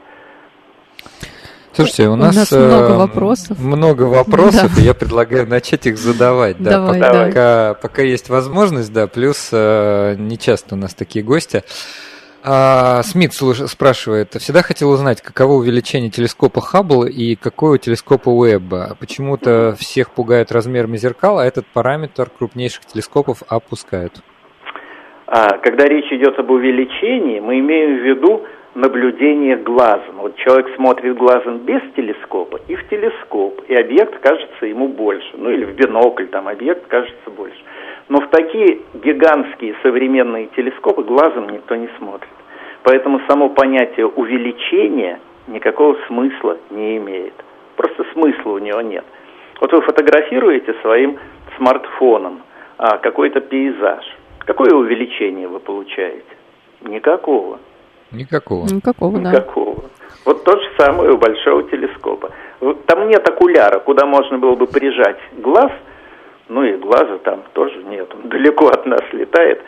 Слушайте, 1.72 2.06
у 2.06 2.14
нас, 2.14 2.36
у 2.36 2.38
нас 2.38 2.52
много 2.52 2.92
э, 2.92 2.96
вопросов. 2.96 3.58
Много 3.58 4.02
вопросов, 4.04 4.76
да. 4.76 4.80
и 4.80 4.84
я 4.84 4.94
предлагаю 4.94 5.48
начать 5.48 5.86
их 5.86 5.98
задавать. 5.98 6.58
Да, 6.60 6.70
Давай, 6.70 7.00
пока, 7.00 7.12
да. 7.12 7.26
пока, 7.26 7.74
пока 7.82 8.02
есть 8.02 8.28
возможность, 8.28 8.92
да, 8.92 9.08
плюс 9.08 9.48
э, 9.50 10.14
не 10.18 10.38
часто 10.38 10.76
у 10.76 10.78
нас 10.78 10.94
такие 10.94 11.24
гости. 11.24 11.64
А, 12.44 13.02
Смит 13.02 13.32
спрашивает, 13.32 14.36
всегда 14.38 14.62
хотел 14.62 14.90
узнать, 14.90 15.20
каково 15.20 15.54
увеличение 15.54 16.10
телескопа 16.10 16.60
Хаббл 16.60 17.06
и 17.06 17.34
какое 17.34 17.72
у 17.72 17.76
телескопа 17.78 18.28
Уэбба. 18.28 18.96
Почему-то 19.00 19.74
всех 19.80 20.12
пугает 20.12 20.52
размерами 20.52 20.96
зеркал, 20.96 21.40
а 21.40 21.44
этот 21.44 21.66
параметр 21.66 22.30
крупнейших 22.30 22.84
телескопов 22.84 23.42
опускают. 23.48 24.22
А, 25.36 25.58
когда 25.58 25.86
речь 25.86 26.12
идет 26.12 26.38
об 26.38 26.52
увеличении, 26.52 27.40
мы 27.40 27.58
имеем 27.58 27.96
в 27.96 28.02
виду 28.02 28.44
наблюдение 28.76 29.56
глазом. 29.56 30.18
Вот 30.18 30.36
человек 30.36 30.72
смотрит 30.76 31.16
глазом 31.16 31.58
без 31.58 31.80
телескопа 31.96 32.60
и 32.68 32.76
в 32.76 32.88
телескоп, 32.88 33.60
и 33.66 33.74
объект 33.74 34.16
кажется 34.20 34.66
ему 34.66 34.86
больше. 34.86 35.28
Ну 35.36 35.50
или 35.50 35.64
в 35.64 35.74
бинокль 35.74 36.26
там 36.26 36.46
объект 36.46 36.86
кажется 36.86 37.30
больше. 37.36 37.58
Но 38.08 38.20
в 38.20 38.28
такие 38.28 38.78
гигантские 38.94 39.74
современные 39.82 40.46
телескопы 40.54 41.02
глазом 41.02 41.50
никто 41.50 41.74
не 41.74 41.88
смотрит. 41.98 42.30
Поэтому 42.84 43.20
само 43.28 43.48
понятие 43.48 44.06
увеличения 44.06 45.18
никакого 45.48 45.96
смысла 46.06 46.58
не 46.70 46.98
имеет. 46.98 47.34
Просто 47.74 48.06
смысла 48.12 48.52
у 48.52 48.58
него 48.58 48.82
нет. 48.82 49.04
Вот 49.60 49.72
вы 49.72 49.80
фотографируете 49.80 50.76
своим 50.80 51.18
смартфоном 51.56 52.40
а, 52.78 52.98
какой-то 52.98 53.40
пейзаж. 53.40 54.04
Какое 54.46 54.74
увеличение 54.74 55.48
вы 55.48 55.60
получаете? 55.60 56.24
Никакого. 56.82 57.58
Никакого. 58.12 58.66
Никакого, 58.66 59.18
да. 59.18 59.30
Никакого. 59.30 59.84
Вот 60.24 60.44
то 60.44 60.52
же 60.52 60.70
самое 60.78 61.12
у 61.12 61.18
большого 61.18 61.64
телескопа. 61.64 62.30
Там 62.86 63.08
нет 63.08 63.28
окуляра, 63.28 63.78
куда 63.80 64.06
можно 64.06 64.38
было 64.38 64.54
бы 64.54 64.66
прижать 64.66 65.18
глаз, 65.38 65.72
ну 66.48 66.62
и 66.62 66.76
глаза 66.76 67.18
там 67.18 67.42
тоже 67.52 67.82
нет, 67.84 68.08
он 68.14 68.28
далеко 68.28 68.68
от 68.68 68.86
нас 68.86 69.02
летает. 69.12 69.62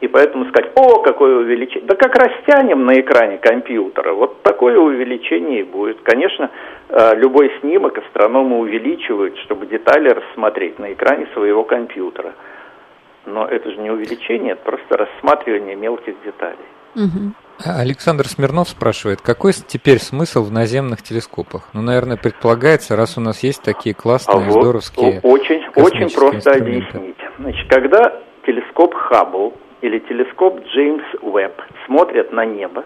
И 0.00 0.08
поэтому 0.08 0.46
сказать, 0.46 0.72
о, 0.74 1.00
какое 1.02 1.36
увеличение. 1.36 1.86
Да 1.86 1.94
как 1.94 2.16
растянем 2.16 2.84
на 2.86 3.00
экране 3.00 3.38
компьютера, 3.38 4.12
вот 4.12 4.42
такое 4.42 4.76
увеличение 4.76 5.60
и 5.60 5.62
будет. 5.62 6.00
Конечно, 6.02 6.50
э, 6.88 7.14
любой 7.14 7.52
снимок 7.60 7.96
астрономы 7.98 8.58
увеличивают, 8.58 9.38
чтобы 9.44 9.66
детали 9.66 10.08
рассмотреть 10.08 10.80
на 10.80 10.92
экране 10.92 11.28
своего 11.34 11.62
компьютера. 11.62 12.34
Но 13.26 13.46
это 13.46 13.70
же 13.70 13.76
не 13.78 13.90
увеличение, 13.90 14.52
это 14.52 14.62
просто 14.62 14.96
рассматривание 14.96 15.76
мелких 15.76 16.14
деталей. 16.24 16.58
Угу. 16.94 17.34
Александр 17.64 18.26
Смирнов 18.26 18.68
спрашивает, 18.68 19.20
какой 19.20 19.52
теперь 19.52 19.98
смысл 19.98 20.42
в 20.44 20.50
наземных 20.50 21.02
телескопах? 21.02 21.68
Ну, 21.72 21.82
наверное, 21.82 22.16
предполагается, 22.16 22.96
раз 22.96 23.16
у 23.16 23.20
нас 23.20 23.42
есть 23.42 23.62
такие 23.62 23.94
классные, 23.94 24.36
а 24.36 24.40
вот 24.40 24.62
здоровские 24.62 25.20
Очень, 25.22 25.62
очень 25.76 26.12
просто 26.12 26.52
объяснить. 26.52 27.16
Значит, 27.38 27.68
когда 27.68 28.20
телескоп 28.44 28.94
Хаббл 28.94 29.54
или 29.80 29.98
телескоп 30.00 30.60
Джеймс 30.66 31.04
Уэбб 31.22 31.60
смотрят 31.86 32.32
на 32.32 32.44
небо, 32.44 32.84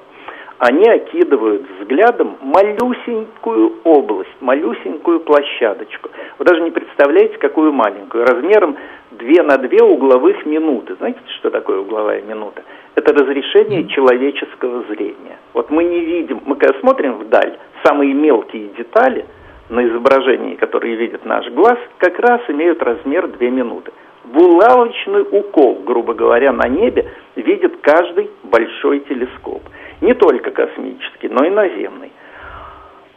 они 0.59 0.89
окидывают 0.89 1.63
взглядом 1.81 2.37
малюсенькую 2.41 3.75
область, 3.85 4.37
малюсенькую 4.41 5.21
площадочку. 5.21 6.11
Вы 6.39 6.45
даже 6.45 6.63
не 6.63 6.71
представляете, 6.71 7.37
какую 7.39 7.73
маленькую, 7.73 8.25
размером 8.25 8.77
2 9.13 9.43
на 9.43 9.59
2 9.59 9.87
угловых 9.87 10.47
минуты. 10.47 10.95
Знаете, 10.97 11.21
что 11.39 11.51
такое 11.51 11.81
угловая 11.81 12.23
минута? 12.23 12.63
Это 12.95 13.13
разрешение 13.13 13.87
человеческого 13.89 14.85
зрения. 14.85 15.39
Вот 15.53 15.71
мы 15.71 15.85
не 15.85 16.01
видим, 16.01 16.41
мы 16.47 16.57
когда 16.57 16.79
смотрим 16.81 17.19
вдаль, 17.19 17.59
самые 17.85 18.15
мелкие 18.15 18.69
детали 18.79 19.27
на 19.69 19.87
изображении, 19.87 20.55
которые 20.55 20.97
видит 20.97 21.25
наш 21.27 21.51
глаз, 21.51 21.79
как 21.99 22.19
раз 22.19 22.41
имеют 22.49 22.83
размер 22.83 23.29
2 23.29 23.49
минуты 23.49 23.93
булавочный 24.33 25.23
укол, 25.31 25.83
грубо 25.85 26.15
говоря, 26.15 26.53
на 26.53 26.69
небе 26.69 27.09
видит 27.37 27.77
каждый 27.81 28.31
большой 28.45 29.01
телескоп. 29.01 29.63
Не 30.01 30.15
только 30.15 30.51
космический, 30.51 31.29
но 31.29 31.45
и 31.45 31.51
наземный. 31.51 32.13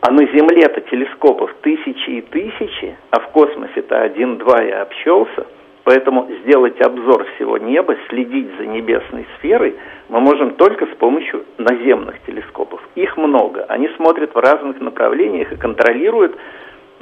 А 0.01 0.11
на 0.11 0.25
Земле-то 0.25 0.81
телескопов 0.81 1.53
тысячи 1.61 2.09
и 2.09 2.21
тысячи, 2.21 2.95
а 3.11 3.19
в 3.19 3.31
космосе-то 3.31 4.01
один-два 4.01 4.63
я 4.63 4.83
общался, 4.83 5.45
поэтому 5.83 6.29
сделать 6.41 6.79
обзор 6.79 7.25
всего 7.35 7.57
неба, 7.57 7.97
следить 8.07 8.49
за 8.57 8.65
небесной 8.65 9.27
сферой 9.37 9.75
мы 10.07 10.21
можем 10.21 10.55
только 10.55 10.85
с 10.85 10.95
помощью 10.97 11.43
наземных 11.57 12.15
телескопов. 12.25 12.81
Их 12.95 13.17
много, 13.17 13.65
они 13.65 13.89
смотрят 13.97 14.33
в 14.33 14.39
разных 14.39 14.79
направлениях 14.79 15.51
и 15.51 15.57
контролируют, 15.57 16.37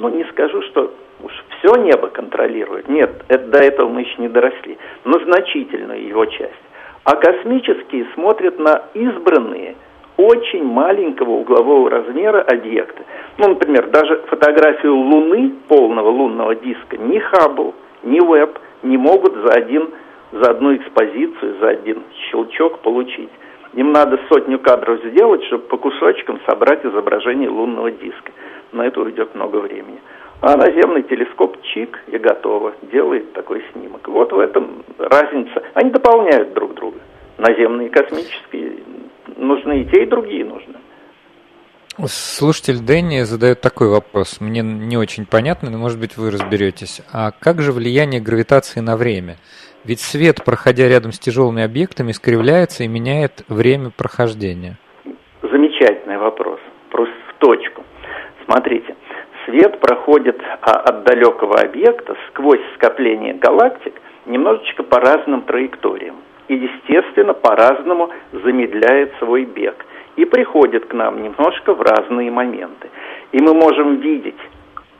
ну 0.00 0.08
не 0.08 0.24
скажу, 0.24 0.60
что 0.62 0.92
уж 1.22 1.32
все 1.58 1.76
небо 1.76 2.08
контролирует. 2.08 2.88
Нет, 2.88 3.10
это, 3.28 3.46
до 3.46 3.58
этого 3.58 3.88
мы 3.88 4.00
еще 4.00 4.14
не 4.18 4.28
доросли, 4.28 4.76
но 5.04 5.18
значительную 5.20 6.04
его 6.06 6.26
часть. 6.26 6.67
А 7.04 7.16
космические 7.16 8.06
смотрят 8.14 8.58
на 8.58 8.82
избранные, 8.94 9.76
очень 10.18 10.64
маленького 10.64 11.30
углового 11.30 11.88
размера 11.88 12.42
объекты. 12.42 13.04
Ну, 13.38 13.50
например, 13.50 13.88
даже 13.90 14.22
фотографию 14.26 14.96
Луны, 14.96 15.52
полного 15.68 16.08
лунного 16.10 16.56
диска, 16.56 16.96
ни 16.96 17.18
Хаббл, 17.18 17.74
ни 18.02 18.20
Веб 18.20 18.58
не 18.82 18.96
могут 18.96 19.34
за, 19.36 19.52
один, 19.52 19.90
за 20.32 20.50
одну 20.50 20.74
экспозицию, 20.74 21.56
за 21.60 21.68
один 21.68 22.02
щелчок 22.30 22.80
получить. 22.80 23.30
Им 23.74 23.92
надо 23.92 24.18
сотню 24.28 24.58
кадров 24.58 25.00
сделать, 25.04 25.44
чтобы 25.44 25.64
по 25.64 25.76
кусочкам 25.76 26.40
собрать 26.46 26.84
изображение 26.84 27.48
лунного 27.48 27.92
диска. 27.92 28.32
На 28.72 28.86
это 28.86 29.00
уйдет 29.00 29.34
много 29.34 29.56
времени. 29.56 30.00
А 30.40 30.56
наземный 30.56 31.02
телескоп 31.02 31.60
чик 31.62 31.98
и 32.06 32.18
готово, 32.18 32.74
делает 32.92 33.32
такой 33.32 33.64
снимок. 33.72 34.06
Вот 34.06 34.32
в 34.32 34.38
этом 34.38 34.84
разница. 34.98 35.62
Они 35.74 35.90
дополняют 35.90 36.54
друг 36.54 36.74
друга. 36.74 36.98
Наземные 37.38 37.88
и 37.88 37.90
космические 37.90 38.78
нужны 39.36 39.82
и 39.82 39.84
те, 39.86 40.04
и 40.04 40.06
другие 40.06 40.44
нужны. 40.44 40.74
Слушатель 42.06 42.78
Дэнни 42.78 43.22
задает 43.22 43.60
такой 43.60 43.88
вопрос. 43.88 44.40
Мне 44.40 44.62
не 44.62 44.96
очень 44.96 45.26
понятно, 45.26 45.70
но 45.70 45.78
может 45.78 45.98
быть 45.98 46.16
вы 46.16 46.30
разберетесь. 46.30 47.02
А 47.12 47.32
как 47.32 47.60
же 47.60 47.72
влияние 47.72 48.20
гравитации 48.20 48.78
на 48.78 48.96
время? 48.96 49.36
Ведь 49.84 50.00
свет, 50.00 50.44
проходя 50.44 50.88
рядом 50.88 51.10
с 51.10 51.18
тяжелыми 51.18 51.64
объектами, 51.64 52.12
искривляется 52.12 52.84
и 52.84 52.88
меняет 52.88 53.44
время 53.48 53.90
прохождения. 53.90 54.78
Замечательный 55.42 56.18
вопрос. 56.18 56.60
Просто 56.90 57.14
в 57.30 57.40
точку. 57.40 57.82
Смотрите, 58.44 58.94
свет 59.48 59.80
проходит 59.80 60.40
а, 60.60 60.72
от 60.72 61.04
далекого 61.04 61.60
объекта 61.60 62.16
сквозь 62.28 62.60
скопление 62.74 63.34
галактик 63.34 63.94
немножечко 64.26 64.82
по 64.82 65.00
разным 65.00 65.42
траекториям. 65.42 66.16
И, 66.48 66.54
естественно, 66.54 67.34
по-разному 67.34 68.10
замедляет 68.32 69.12
свой 69.18 69.44
бег. 69.44 69.84
И 70.16 70.24
приходит 70.24 70.86
к 70.86 70.94
нам 70.94 71.22
немножко 71.22 71.74
в 71.74 71.80
разные 71.80 72.30
моменты. 72.30 72.90
И 73.32 73.40
мы 73.40 73.54
можем 73.54 73.96
видеть 73.96 74.38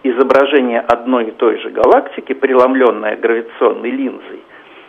изображение 0.02 0.80
одной 0.80 1.26
и 1.26 1.30
той 1.32 1.58
же 1.58 1.70
галактики, 1.70 2.34
преломленное 2.34 3.16
гравитационной 3.16 3.90
линзой, 3.90 4.40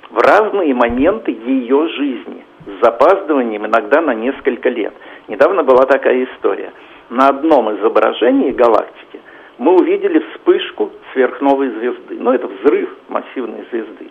в 0.10 0.18
разные 0.20 0.74
моменты 0.74 1.32
ее 1.32 1.88
жизни, 1.90 2.46
с 2.66 2.84
запаздыванием 2.84 3.66
иногда 3.66 4.02
на 4.02 4.14
несколько 4.14 4.70
лет. 4.70 4.94
Недавно 5.28 5.64
была 5.64 5.86
такая 5.86 6.26
история. 6.26 6.72
На 7.10 7.30
одном 7.30 7.76
изображении 7.76 8.52
галактики 8.52 9.20
мы 9.60 9.76
увидели 9.76 10.20
вспышку 10.20 10.90
сверхновой 11.14 11.70
звезды. 11.70 12.18
Ну, 12.18 12.32
это 12.32 12.48
взрыв 12.48 12.90
массивной 13.10 13.66
звезды. 13.72 14.08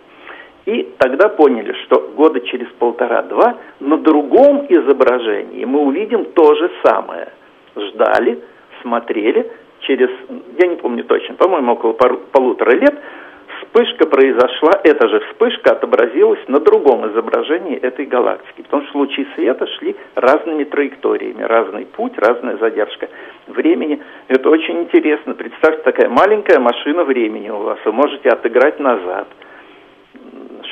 И 0.65 0.93
тогда 0.99 1.27
поняли, 1.29 1.73
что 1.83 2.11
года 2.15 2.39
через 2.41 2.67
полтора-два 2.77 3.57
на 3.79 3.97
другом 3.97 4.67
изображении 4.69 5.65
мы 5.65 5.81
увидим 5.81 6.25
то 6.25 6.53
же 6.55 6.71
самое. 6.83 7.29
Ждали, 7.75 8.39
смотрели, 8.81 9.51
через, 9.81 10.09
я 10.59 10.67
не 10.67 10.75
помню 10.75 11.03
точно, 11.03 11.33
по-моему, 11.35 11.73
около 11.73 11.93
полутора 11.93 12.75
лет 12.75 12.95
вспышка 13.59 14.05
произошла, 14.07 14.79
эта 14.83 15.07
же 15.07 15.19
вспышка 15.21 15.73
отобразилась 15.73 16.39
на 16.47 16.59
другом 16.59 17.09
изображении 17.11 17.77
этой 17.77 18.05
галактики. 18.05 18.61
Потому 18.63 18.83
что 18.87 18.97
лучи 18.99 19.27
света 19.35 19.67
шли 19.77 19.95
разными 20.15 20.63
траекториями, 20.63 21.43
разный 21.43 21.85
путь, 21.85 22.17
разная 22.17 22.57
задержка 22.57 23.09
времени. 23.47 24.01
Это 24.27 24.49
очень 24.49 24.81
интересно. 24.81 25.33
Представьте, 25.33 25.81
такая 25.83 26.09
маленькая 26.09 26.59
машина 26.59 27.03
времени 27.03 27.49
у 27.49 27.57
вас. 27.57 27.79
Вы 27.85 27.91
можете 27.91 28.29
отыграть 28.29 28.79
назад, 28.79 29.27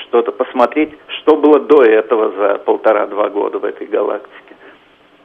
что-то 0.04 0.32
посмотреть, 0.32 0.92
что 1.20 1.36
было 1.36 1.60
до 1.60 1.84
этого 1.84 2.32
за 2.32 2.58
полтора-два 2.60 3.30
года 3.30 3.60
в 3.60 3.66
этой 3.66 3.88
галактике. 3.88 4.47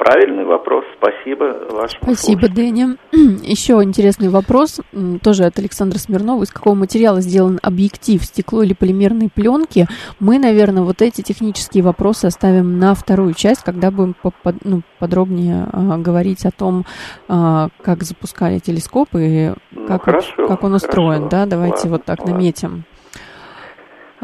Правильный 0.02 0.44
вопрос. 0.44 0.84
Спасибо 0.98 1.44
вашему 1.70 2.02
Спасибо, 2.02 2.48
Дэнни. 2.48 2.96
Еще 3.46 3.74
интересный 3.74 4.30
вопрос, 4.30 4.80
тоже 5.22 5.44
от 5.44 5.60
Александра 5.60 5.96
Смирнова. 5.98 6.42
Из 6.42 6.50
какого 6.50 6.74
материала 6.74 7.20
сделан 7.20 7.60
объектив, 7.62 8.20
стекло 8.24 8.64
или 8.64 8.72
полимерной 8.72 9.30
пленки? 9.32 9.86
Мы, 10.18 10.40
наверное, 10.40 10.82
вот 10.82 11.02
эти 11.02 11.20
технические 11.20 11.84
вопросы 11.84 12.26
оставим 12.26 12.80
на 12.80 12.96
вторую 12.96 13.34
часть, 13.34 13.62
когда 13.62 13.92
будем 13.92 14.16
ну, 14.64 14.82
подробнее 14.98 15.68
а, 15.72 15.98
говорить 15.98 16.46
о 16.46 16.50
том, 16.50 16.84
а, 17.28 17.68
как 17.80 18.02
запускали 18.02 18.58
телескоп 18.58 19.10
и 19.14 19.52
ну, 19.70 19.86
как, 19.86 20.02
хорошо, 20.02 20.48
как 20.48 20.64
он 20.64 20.74
устроен. 20.74 21.12
Хорошо. 21.12 21.28
Да, 21.30 21.46
давайте 21.46 21.76
ладно, 21.76 21.90
вот 21.92 22.04
так 22.04 22.18
ладно. 22.18 22.34
наметим. 22.34 22.84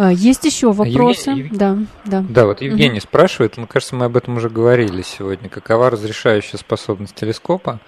А, 0.00 0.12
есть 0.12 0.44
еще 0.44 0.70
вопросы? 0.70 1.30
Евгений, 1.30 1.50
да, 1.50 1.76
да. 2.04 2.24
Да, 2.28 2.46
вот 2.46 2.62
Евгений 2.62 2.98
угу. 2.98 3.02
спрашивает, 3.02 3.56
мне 3.56 3.66
кажется, 3.66 3.96
мы 3.96 4.04
об 4.04 4.16
этом 4.16 4.36
уже 4.36 4.48
говорили 4.48 5.02
сегодня, 5.02 5.48
какова 5.48 5.90
разрешающая 5.90 6.56
способность 6.56 7.16
телескопа? 7.16 7.80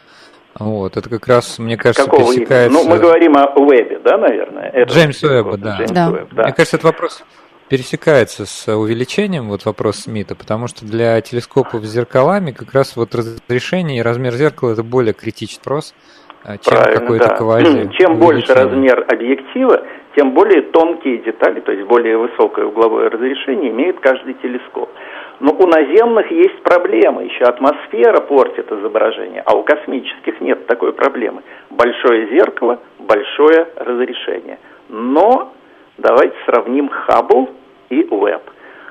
Вот, 0.59 0.97
это 0.97 1.09
как 1.09 1.29
раз, 1.29 1.61
мне 1.61 1.77
кажется, 1.77 2.07
Какого 2.07 2.35
пересекается... 2.35 2.77
Ну, 2.77 2.89
мы 2.89 2.99
говорим 2.99 3.37
о 3.37 3.45
Уэбе, 3.55 4.01
да, 4.01 4.19
наверное? 4.19 4.71
Это 4.71 4.93
Джеймс 4.93 5.23
Уэбба, 5.23 5.57
да. 5.57 5.77
Джеймс 5.77 5.93
да. 5.93 6.11
Уэбб, 6.11 6.35
да. 6.35 6.43
Мне 6.43 6.53
кажется, 6.53 6.77
этот 6.79 6.85
вопрос 6.87 7.23
пересекается 7.69 8.45
с 8.45 8.77
увеличением, 8.77 9.49
вот 9.49 9.65
вопрос 9.65 9.99
Смита, 9.99 10.35
потому 10.35 10.67
что 10.67 10.85
для 10.85 11.21
телескопов 11.21 11.85
с 11.85 11.89
зеркалами 11.89 12.51
как 12.51 12.73
раз 12.73 12.97
вот 12.97 13.15
разрешение 13.15 13.99
и 13.99 14.03
размер 14.03 14.35
зеркала 14.35 14.73
это 14.73 14.83
более 14.83 15.15
критичный 15.15 15.61
вопрос, 15.61 15.95
а, 15.95 16.30
чем 16.45 16.75
какой-то 16.95 17.29
да. 17.29 17.37
квази. 17.37 17.91
Чем 17.99 18.19
больше 18.19 18.55
размер 18.55 19.05
объектива, 19.09 19.83
тем 20.17 20.33
более 20.33 20.63
тонкие 20.63 21.19
детали, 21.19 21.61
то 21.61 21.73
есть 21.73 21.87
более 21.87 22.17
высокое 22.17 22.67
угловое 22.67 23.11
разрешение 23.11 23.71
имеет 23.71 24.01
каждый 24.01 24.35
телескоп. 24.35 24.91
Но 25.41 25.53
у 25.53 25.67
наземных 25.67 26.31
есть 26.31 26.63
проблемы, 26.63 27.25
еще 27.25 27.45
атмосфера 27.45 28.21
портит 28.21 28.71
изображение, 28.71 29.43
а 29.47 29.57
у 29.57 29.63
космических 29.63 30.41
нет 30.41 30.67
такой 30.67 30.93
проблемы. 30.93 31.43
Большое 31.71 32.29
зеркало, 32.29 32.81
большое 32.99 33.69
разрешение. 33.77 34.59
Но 34.89 35.53
давайте 35.97 36.35
сравним 36.45 36.89
Хаббл 36.89 37.51
и 37.89 38.07
Уэбб. 38.11 38.43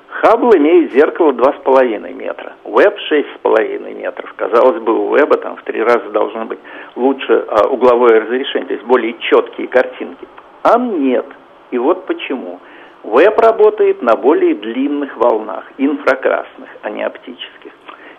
Хаббл 0.09 0.55
имеет 0.57 0.91
зеркало 0.91 1.31
2,5 1.31 2.13
метра, 2.13 2.53
Уэбб 2.63 2.95
6,5 3.11 3.93
метров. 3.95 4.33
Казалось 4.35 4.81
бы, 4.81 4.93
у 4.93 5.11
Уэбба 5.11 5.37
там 5.37 5.55
в 5.55 5.63
три 5.63 5.81
раза 5.81 6.09
должно 6.09 6.45
быть 6.45 6.59
лучше 6.95 7.45
а, 7.47 7.67
угловое 7.67 8.21
разрешение, 8.21 8.67
то 8.67 8.73
есть 8.73 8.85
более 8.85 9.15
четкие 9.19 9.67
картинки. 9.67 10.27
А 10.63 10.77
нет. 10.79 11.25
И 11.71 11.77
вот 11.77 12.05
почему. 12.05 12.59
Веб 13.03 13.39
работает 13.39 14.01
на 14.01 14.15
более 14.15 14.55
длинных 14.55 15.15
волнах, 15.15 15.63
инфракрасных, 15.77 16.69
а 16.81 16.89
не 16.89 17.03
оптических. 17.03 17.71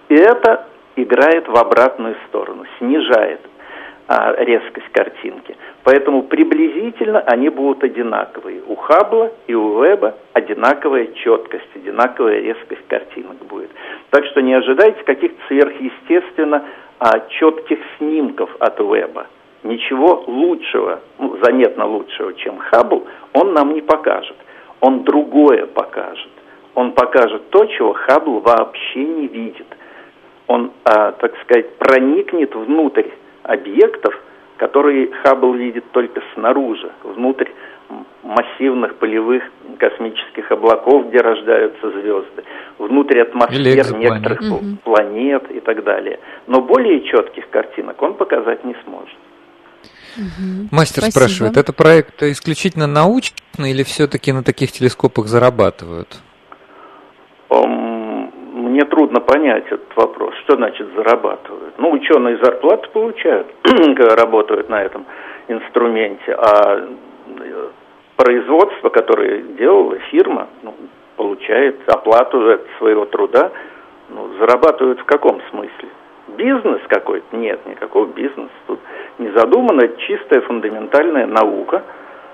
И 0.08 0.14
это 0.14 0.66
играет 0.96 1.48
в 1.48 1.56
обратную 1.56 2.16
сторону, 2.28 2.64
снижает 2.78 3.40
а, 4.12 4.34
резкость 4.42 4.88
картинки. 4.92 5.56
Поэтому 5.84 6.24
приблизительно 6.24 7.20
они 7.20 7.48
будут 7.48 7.84
одинаковые. 7.84 8.60
У 8.66 8.74
Хаббла 8.74 9.30
и 9.46 9.54
у 9.54 9.82
Веба 9.82 10.16
одинаковая 10.32 11.06
четкость, 11.14 11.68
одинаковая 11.76 12.40
резкость 12.40 12.86
картинок 12.88 13.36
будет. 13.46 13.70
Так 14.10 14.26
что 14.26 14.42
не 14.42 14.54
ожидайте 14.54 15.00
каких-то 15.04 15.40
сверхъестественно 15.46 16.64
а, 16.98 17.20
четких 17.28 17.78
снимков 17.98 18.50
от 18.58 18.80
Веба. 18.80 19.26
Ничего 19.62 20.24
лучшего, 20.26 21.00
ну, 21.18 21.38
заметно 21.44 21.86
лучшего, 21.86 22.34
чем 22.34 22.58
Хаббл, 22.58 23.06
он 23.34 23.52
нам 23.52 23.74
не 23.74 23.82
покажет 23.82 24.36
он 24.80 25.04
другое 25.04 25.66
покажет. 25.66 26.30
Он 26.74 26.92
покажет 26.92 27.50
то, 27.50 27.64
чего 27.66 27.92
Хаббл 27.92 28.40
вообще 28.40 29.04
не 29.04 29.26
видит. 29.26 29.66
Он, 30.46 30.72
а, 30.84 31.12
так 31.12 31.32
сказать, 31.42 31.76
проникнет 31.76 32.54
внутрь 32.54 33.08
объектов, 33.42 34.14
которые 34.56 35.10
Хаббл 35.22 35.54
видит 35.54 35.84
только 35.92 36.22
снаружи, 36.34 36.90
внутрь 37.02 37.48
массивных 38.22 38.96
полевых 38.96 39.42
космических 39.78 40.50
облаков, 40.52 41.08
где 41.08 41.18
рождаются 41.18 41.90
звезды, 41.90 42.44
внутрь 42.78 43.20
атмосфер 43.20 43.96
некоторых 43.96 44.40
угу. 44.42 44.76
планет 44.84 45.50
и 45.50 45.60
так 45.60 45.82
далее. 45.82 46.20
Но 46.46 46.60
более 46.60 47.02
четких 47.02 47.48
картинок 47.50 48.00
он 48.02 48.14
показать 48.14 48.64
не 48.64 48.76
сможет. 48.84 49.16
Угу. 50.16 50.68
Мастер 50.70 51.02
Спасибо. 51.02 51.10
спрашивает, 51.10 51.56
это 51.56 51.72
проект 51.72 52.22
исключительно 52.22 52.86
научный 52.86 53.70
или 53.70 53.82
все-таки 53.82 54.32
на 54.32 54.42
таких 54.42 54.72
телескопах 54.72 55.26
зарабатывают? 55.26 56.18
Мне 58.70 58.84
трудно 58.84 59.20
понять 59.20 59.66
этот 59.66 59.96
вопрос. 59.96 60.32
Что 60.44 60.54
значит 60.54 60.86
зарабатывают? 60.94 61.74
Ну, 61.78 61.90
ученые 61.90 62.36
зарплаты 62.36 62.88
получают, 62.90 63.48
когда 63.64 64.14
работают 64.14 64.68
на 64.68 64.80
этом 64.80 65.06
инструменте, 65.48 66.32
а 66.34 66.78
э, 66.78 67.68
производство, 68.14 68.90
которое 68.90 69.42
делала 69.58 69.98
фирма, 70.12 70.46
ну, 70.62 70.72
получает 71.16 71.80
оплату 71.88 72.60
своего 72.78 73.06
труда, 73.06 73.50
ну, 74.08 74.28
зарабатывают 74.38 75.00
в 75.00 75.04
каком 75.04 75.40
смысле? 75.50 75.88
Бизнес 76.36 76.80
какой-то? 76.86 77.36
Нет, 77.36 77.66
никакого 77.66 78.06
бизнеса. 78.06 78.52
Тут 78.68 78.78
не 79.18 79.30
задумана, 79.32 79.88
чистая 80.06 80.42
фундаментальная 80.42 81.26
наука, 81.26 81.82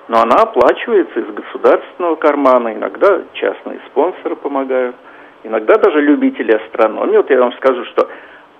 но 0.09 0.19
она 0.19 0.43
оплачивается 0.43 1.19
из 1.19 1.33
государственного 1.33 2.17
кармана, 2.17 2.75
иногда 2.75 3.23
частные 3.33 3.81
спонсоры 3.87 4.37
помогают, 4.37 4.97
иногда 5.45 5.77
даже 5.77 6.01
любители 6.01 6.53
астрономии. 6.53 7.17
Вот 7.17 7.31
я 7.31 7.41
вам 7.41 7.53
скажу, 7.55 7.85
что 7.87 8.09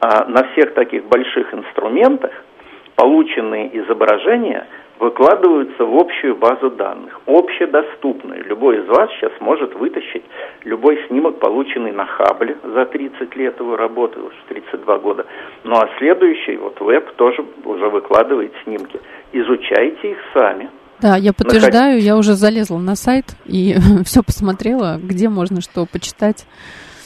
а, 0.01 0.25
на 0.27 0.45
всех 0.51 0.75
таких 0.75 1.05
больших 1.07 1.53
инструментах 1.53 2.33
полученные 2.97 3.77
изображения– 3.79 4.67
выкладываются 4.99 5.85
в 5.85 5.97
общую 5.97 6.37
базу 6.37 6.71
данных, 6.71 7.21
общедоступные. 7.27 8.43
Любой 8.43 8.79
из 8.79 8.87
вас 8.87 9.11
сейчас 9.13 9.33
может 9.41 9.75
вытащить 9.75 10.25
любой 10.65 11.05
снимок, 11.09 11.39
полученный 11.39 11.93
на 11.93 12.07
Хабле 12.07 12.57
за 12.63 12.87
30 12.87 13.37
лет 13.37 13.59
его 13.61 13.77
работы, 13.77 14.21
уже 14.21 14.37
32 14.49 14.99
года. 14.99 15.27
Ну 15.65 15.75
а 15.75 15.89
следующий, 15.99 16.57
вот 16.57 16.81
веб 16.81 17.11
тоже 17.17 17.45
уже 17.65 17.89
выкладывает 17.89 18.53
снимки. 18.65 19.01
Изучайте 19.33 20.13
их 20.13 20.19
сами. 20.33 20.71
Да, 21.01 21.17
я 21.17 21.33
подтверждаю, 21.33 22.01
я 22.01 22.17
уже 22.17 22.35
залезла 22.35 22.79
на 22.79 22.97
сайт 22.97 23.37
и 23.45 23.77
все 24.05 24.23
посмотрела, 24.23 24.99
где 25.03 25.29
можно 25.29 25.61
что 25.61 25.87
почитать. 25.87 26.47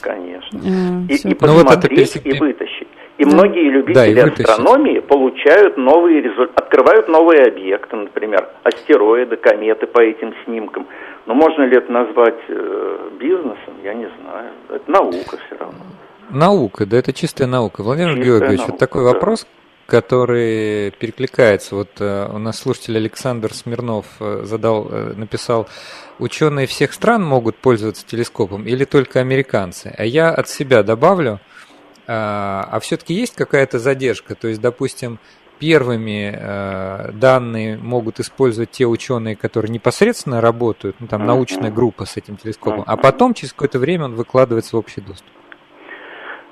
Конечно. 0.01 0.57
Э, 0.57 1.13
и, 1.13 1.15
и 1.15 1.33
посмотреть, 1.35 1.41
ну, 1.41 1.53
вот 1.53 1.85
это 1.85 2.29
и 2.29 2.39
вытащить. 2.39 2.87
И 3.17 3.25
многие 3.25 3.69
любители 3.69 4.15
да, 4.15 4.23
астрономии 4.23 4.99
получают 4.99 5.77
новые 5.77 6.21
результаты, 6.21 6.53
открывают 6.55 7.07
новые 7.07 7.43
объекты, 7.43 7.95
например, 7.95 8.49
астероиды, 8.63 9.35
кометы 9.35 9.85
по 9.85 9.99
этим 9.99 10.33
снимкам. 10.43 10.87
Но 11.27 11.35
можно 11.35 11.63
ли 11.63 11.77
это 11.77 11.91
назвать 11.91 12.39
э, 12.47 13.09
бизнесом, 13.19 13.75
я 13.83 13.93
не 13.93 14.09
знаю. 14.19 14.51
Это 14.69 14.89
наука 14.89 15.37
все 15.45 15.55
равно. 15.59 15.79
Наука, 16.31 16.87
да, 16.87 16.97
это 16.97 17.13
чистая 17.13 17.47
наука. 17.47 17.83
Владимир 17.83 18.15
чистая 18.15 18.25
Георгиевич, 18.25 18.59
наука, 18.59 18.71
вот 18.71 18.79
такой 18.79 19.03
да. 19.03 19.11
вопрос, 19.11 19.45
который 19.91 20.91
перекликается. 20.91 21.75
Вот 21.75 21.89
э, 21.99 22.29
у 22.33 22.37
нас 22.37 22.59
слушатель 22.59 22.95
Александр 22.95 23.53
Смирнов 23.53 24.05
э, 24.21 24.43
задал, 24.45 24.87
э, 24.89 25.13
написал, 25.17 25.67
ученые 26.17 26.65
всех 26.65 26.93
стран 26.93 27.25
могут 27.25 27.57
пользоваться 27.57 28.07
телескопом 28.07 28.65
или 28.65 28.85
только 28.85 29.19
американцы? 29.19 29.93
А 29.97 30.05
я 30.05 30.29
от 30.29 30.47
себя 30.47 30.83
добавлю– 30.83 31.41
а, 32.07 32.67
а 32.71 32.79
все-таки 32.79 33.13
есть 33.13 33.35
какая-то 33.35 33.79
задержка? 33.79 34.33
То 34.35 34.47
есть, 34.47 34.59
допустим, 34.59 35.19
первыми 35.59 37.11
данные 37.13 37.77
могут 37.77 38.19
использовать 38.19 38.71
те 38.71 38.85
ученые, 38.85 39.35
которые 39.35 39.71
непосредственно 39.71 40.41
работают, 40.41 40.95
ну 40.99 41.07
там 41.07 41.25
научная 41.25 41.69
группа 41.69 42.05
с 42.05 42.17
этим 42.17 42.37
телескопом, 42.37 42.83
а 42.87 42.97
потом 42.97 43.35
через 43.35 43.53
какое-то 43.53 43.77
время 43.77 44.05
он 44.05 44.15
выкладывается 44.15 44.75
в 44.75 44.79
общий 44.79 45.01
доступ. 45.01 45.29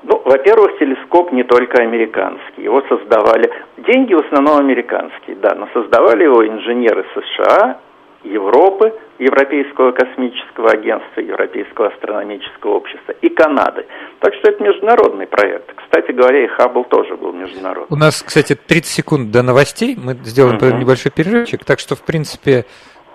Ну, 0.03 0.21
во-первых, 0.23 0.71
телескоп 1.09 1.31
не 1.31 1.43
только 1.43 1.81
американский. 1.81 2.63
Его 2.63 2.81
создавали... 2.87 3.51
Деньги 3.77 4.13
в 4.13 4.19
основном 4.19 4.57
американские, 4.59 5.35
да, 5.37 5.55
но 5.55 5.67
создавали 5.73 6.23
его 6.23 6.45
инженеры 6.47 7.05
США 7.13 7.79
Европы, 8.23 8.93
Европейского 9.17 9.93
космического 9.93 10.71
агентства, 10.71 11.21
Европейского 11.21 11.87
астрономического 11.87 12.71
общества 12.71 13.13
и 13.21 13.29
Канады. 13.29 13.85
Так 14.19 14.33
что 14.35 14.51
это 14.51 14.61
международный 14.61 15.25
проект. 15.25 15.73
Кстати 15.75 16.11
говоря, 16.11 16.43
и 16.43 16.47
Хаббл 16.47 16.83
тоже 16.83 17.15
был 17.15 17.31
международный. 17.31 17.95
У 17.95 17.97
нас, 17.97 18.21
кстати, 18.21 18.55
30 18.55 18.85
секунд 18.85 19.31
до 19.31 19.41
новостей. 19.41 19.97
Мы 19.97 20.15
сделаем 20.23 20.57
угу. 20.57 20.65
небольшой 20.65 21.11
перерывчик. 21.13 21.63
Так 21.63 21.79
что, 21.79 21.95
в 21.95 22.01
принципе, 22.01 22.65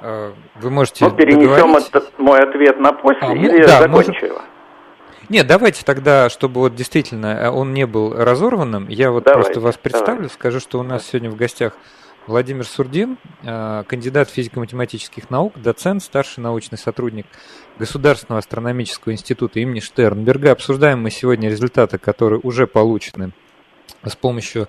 э, 0.01 0.31
вы 0.63 0.71
можете 0.71 1.05
Ну, 1.05 1.11
перенесем 1.11 1.77
этот 1.77 2.19
мой 2.19 2.41
ответ 2.41 2.81
на 2.81 2.93
после 2.93 3.29
а, 3.29 3.35
или 3.35 3.63
да, 3.63 3.83
закончу 3.83 4.13
можем... 4.13 4.27
его? 4.27 4.41
Нет, 5.29 5.47
давайте 5.47 5.85
тогда, 5.85 6.29
чтобы 6.29 6.61
вот 6.61 6.75
действительно 6.75 7.27
э, 7.27 7.51
он 7.51 7.73
не 7.73 7.87
был 7.87 8.13
разорванным, 8.15 8.89
я 8.89 9.11
вот 9.11 9.25
давайте, 9.25 9.45
просто 9.45 9.61
вас 9.61 9.77
представлю, 9.77 10.15
давайте. 10.15 10.35
скажу, 10.35 10.61
что 10.61 10.81
у 10.81 10.83
нас 10.83 11.07
сегодня 11.07 11.31
в 11.31 11.37
гостях 11.37 11.75
Владимир 12.27 12.67
Сурдин, 12.67 13.19
э, 13.43 13.85
кандидат 13.87 14.31
физико-математических 14.31 15.31
наук, 15.31 15.55
доцент, 15.61 16.03
старший 16.03 16.43
научный 16.43 16.79
сотрудник 16.79 17.27
Государственного 17.79 18.39
астрономического 18.39 19.13
института 19.13 19.61
имени 19.61 19.81
Штернберга. 19.81 20.53
Обсуждаем 20.53 21.03
мы 21.03 21.11
сегодня 21.11 21.51
результаты, 21.51 21.99
которые 21.99 22.41
уже 22.43 22.67
получены 22.67 23.33
с 24.05 24.17
помощью 24.17 24.69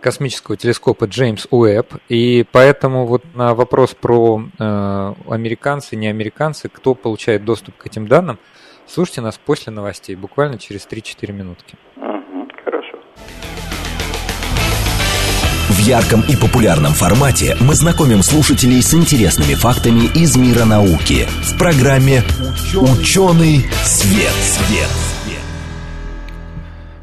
космического 0.00 0.56
телескопа 0.56 1.04
Джеймс 1.04 1.46
Уэбб. 1.50 1.94
И 2.08 2.44
поэтому 2.50 3.06
вот 3.06 3.24
на 3.34 3.54
вопрос 3.54 3.94
про 3.94 4.42
э, 4.58 5.14
американцы, 5.28 5.96
не 5.96 6.08
американцы, 6.08 6.68
кто 6.68 6.94
получает 6.94 7.44
доступ 7.44 7.76
к 7.76 7.86
этим 7.86 8.06
данным, 8.08 8.38
слушайте 8.86 9.20
нас 9.20 9.38
после 9.44 9.72
новостей, 9.72 10.16
буквально 10.16 10.58
через 10.58 10.86
3-4 10.86 11.32
минутки. 11.32 11.76
В 15.68 15.78
ярком 15.80 16.22
и 16.22 16.36
популярном 16.36 16.92
формате 16.92 17.56
мы 17.60 17.74
знакомим 17.74 18.22
слушателей 18.22 18.82
с 18.82 18.94
интересными 18.94 19.54
фактами 19.54 20.06
из 20.14 20.36
мира 20.36 20.64
науки 20.64 21.26
в 21.42 21.58
программе 21.58 22.22
«Ученый 22.74 23.64
свет». 23.84 24.32
свет. 24.32 24.88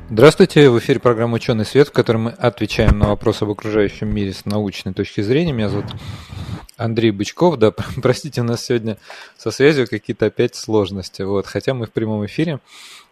Здравствуйте, 0.09 0.69
в 0.69 0.77
эфире 0.77 0.99
программа 0.99 1.35
«Ученый 1.35 1.65
свет», 1.65 1.87
в 1.87 1.91
которой 1.91 2.17
мы 2.17 2.31
отвечаем 2.31 2.99
на 2.99 3.07
вопросы 3.07 3.43
об 3.43 3.49
окружающем 3.49 4.13
мире 4.13 4.31
с 4.31 4.45
научной 4.45 4.93
точки 4.93 5.21
зрения. 5.21 5.51
Меня 5.53 5.69
зовут 5.69 5.85
Андрей 6.77 7.11
Бычков. 7.11 7.57
Да, 7.57 7.71
простите, 8.01 8.41
у 8.41 8.43
нас 8.43 8.65
сегодня 8.65 8.97
со 9.37 9.51
связью 9.51 9.87
какие-то 9.87 10.27
опять 10.27 10.55
сложности, 10.55 11.21
вот, 11.21 11.45
хотя 11.45 11.73
мы 11.73 11.85
в 11.85 11.91
прямом 11.91 12.25
эфире. 12.25 12.59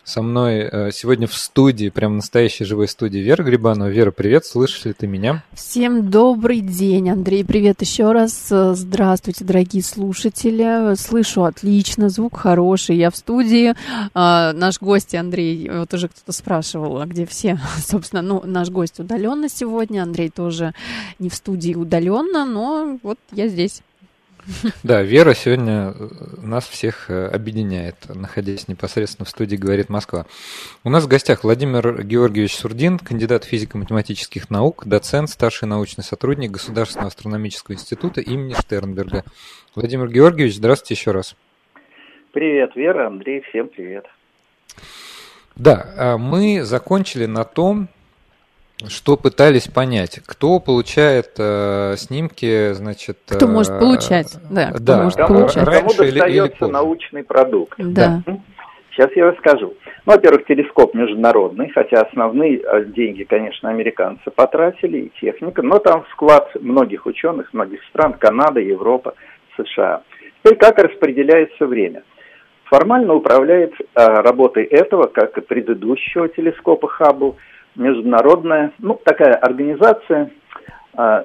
Со 0.03 0.23
мной 0.23 0.59
э, 0.61 0.91
сегодня 0.91 1.27
в 1.27 1.33
студии, 1.35 1.89
прям 1.89 2.15
настоящей 2.15 2.65
живой 2.65 2.87
студии 2.87 3.19
Вера 3.19 3.43
Грибанова. 3.43 3.87
Вера, 3.87 4.09
привет, 4.11 4.45
слышишь 4.45 4.85
ли 4.85 4.93
ты 4.93 5.05
меня? 5.05 5.43
Всем 5.53 6.09
добрый 6.09 6.59
день, 6.61 7.11
Андрей, 7.11 7.45
привет 7.45 7.81
еще 7.81 8.11
раз. 8.11 8.47
Здравствуйте, 8.49 9.45
дорогие 9.45 9.83
слушатели. 9.83 10.95
Слышу 10.95 11.43
отлично, 11.43 12.09
звук 12.09 12.37
хороший, 12.37 12.97
я 12.97 13.11
в 13.11 13.15
студии. 13.15 13.75
А, 14.15 14.53
наш 14.53 14.81
гость 14.81 15.13
Андрей, 15.13 15.69
вот 15.69 15.93
уже 15.93 16.07
кто-то 16.07 16.31
спрашивал, 16.31 16.99
а 16.99 17.05
где 17.05 17.27
все, 17.27 17.59
собственно, 17.85 18.23
ну, 18.23 18.41
наш 18.43 18.69
гость 18.69 18.99
удаленно 18.99 19.49
сегодня, 19.49 20.01
Андрей 20.01 20.29
тоже 20.29 20.73
не 21.19 21.29
в 21.29 21.35
студии 21.35 21.75
удаленно, 21.75 22.45
но 22.45 22.97
вот 23.03 23.19
я 23.31 23.47
здесь. 23.47 23.83
Да, 24.83 25.01
Вера 25.01 25.33
сегодня 25.33 25.93
э, 25.93 26.07
нас 26.41 26.67
всех 26.67 27.09
э, 27.09 27.27
объединяет, 27.27 27.95
находясь 28.13 28.67
непосредственно 28.67 29.25
в 29.25 29.29
студии 29.29 29.55
«Говорит 29.55 29.89
Москва». 29.89 30.25
У 30.83 30.89
нас 30.89 31.03
в 31.03 31.07
гостях 31.07 31.43
Владимир 31.43 32.03
Георгиевич 32.03 32.55
Сурдин, 32.55 32.97
кандидат 32.99 33.43
физико-математических 33.45 34.49
наук, 34.49 34.83
доцент, 34.85 35.29
старший 35.29 35.67
научный 35.67 36.03
сотрудник 36.03 36.51
Государственного 36.51 37.07
астрономического 37.07 37.75
института 37.75 38.21
имени 38.21 38.53
Штернберга. 38.53 39.23
Владимир 39.75 40.09
Георгиевич, 40.09 40.55
здравствуйте 40.55 40.95
еще 40.95 41.11
раз. 41.11 41.35
Привет, 42.31 42.75
Вера, 42.75 43.07
Андрей, 43.07 43.41
всем 43.41 43.67
привет. 43.67 44.05
Да, 45.55 45.93
а 45.97 46.17
мы 46.17 46.63
закончили 46.63 47.25
на 47.25 47.43
том, 47.43 47.89
что 48.89 49.17
пытались 49.17 49.67
понять, 49.67 50.19
кто 50.25 50.59
получает 50.59 51.31
э, 51.37 51.95
снимки, 51.97 52.73
значит... 52.73 53.19
Кто 53.27 53.45
э, 53.45 53.49
может 53.49 53.79
получать, 53.79 54.37
да, 54.49 54.71
кто 54.71 54.79
да, 54.79 55.03
может 55.03 55.17
кому, 55.17 55.39
получать. 55.39 55.65
Кому 55.65 55.89
достается 55.89 56.03
или, 56.03 56.65
или 56.65 56.71
научный 56.71 57.23
продукт. 57.23 57.75
Да. 57.77 58.21
Сейчас 58.91 59.09
я 59.15 59.31
расскажу. 59.31 59.73
Ну, 60.05 60.13
во-первых, 60.13 60.45
телескоп 60.47 60.93
международный, 60.93 61.69
хотя 61.69 62.01
основные 62.01 62.59
э, 62.59 62.85
деньги, 62.85 63.23
конечно, 63.23 63.69
американцы 63.69 64.29
потратили, 64.31 64.97
и 64.97 65.11
техника, 65.21 65.61
но 65.61 65.79
там 65.79 66.03
вклад 66.11 66.49
многих 66.59 67.05
ученых, 67.05 67.53
многих 67.53 67.83
стран, 67.85 68.13
Канада, 68.13 68.59
Европа, 68.59 69.13
США. 69.55 70.01
Теперь 70.43 70.57
как 70.57 70.77
распределяется 70.79 71.65
время? 71.65 72.03
Формально 72.65 73.13
управляет 73.13 73.73
э, 73.79 73.83
работой 73.95 74.63
этого, 74.63 75.07
как 75.07 75.37
и 75.37 75.41
предыдущего 75.41 76.27
телескопа 76.29 76.87
Хаббл, 76.87 77.37
международная, 77.75 78.71
ну, 78.79 78.99
такая 79.03 79.33
организация, 79.33 80.31
э, 80.97 81.23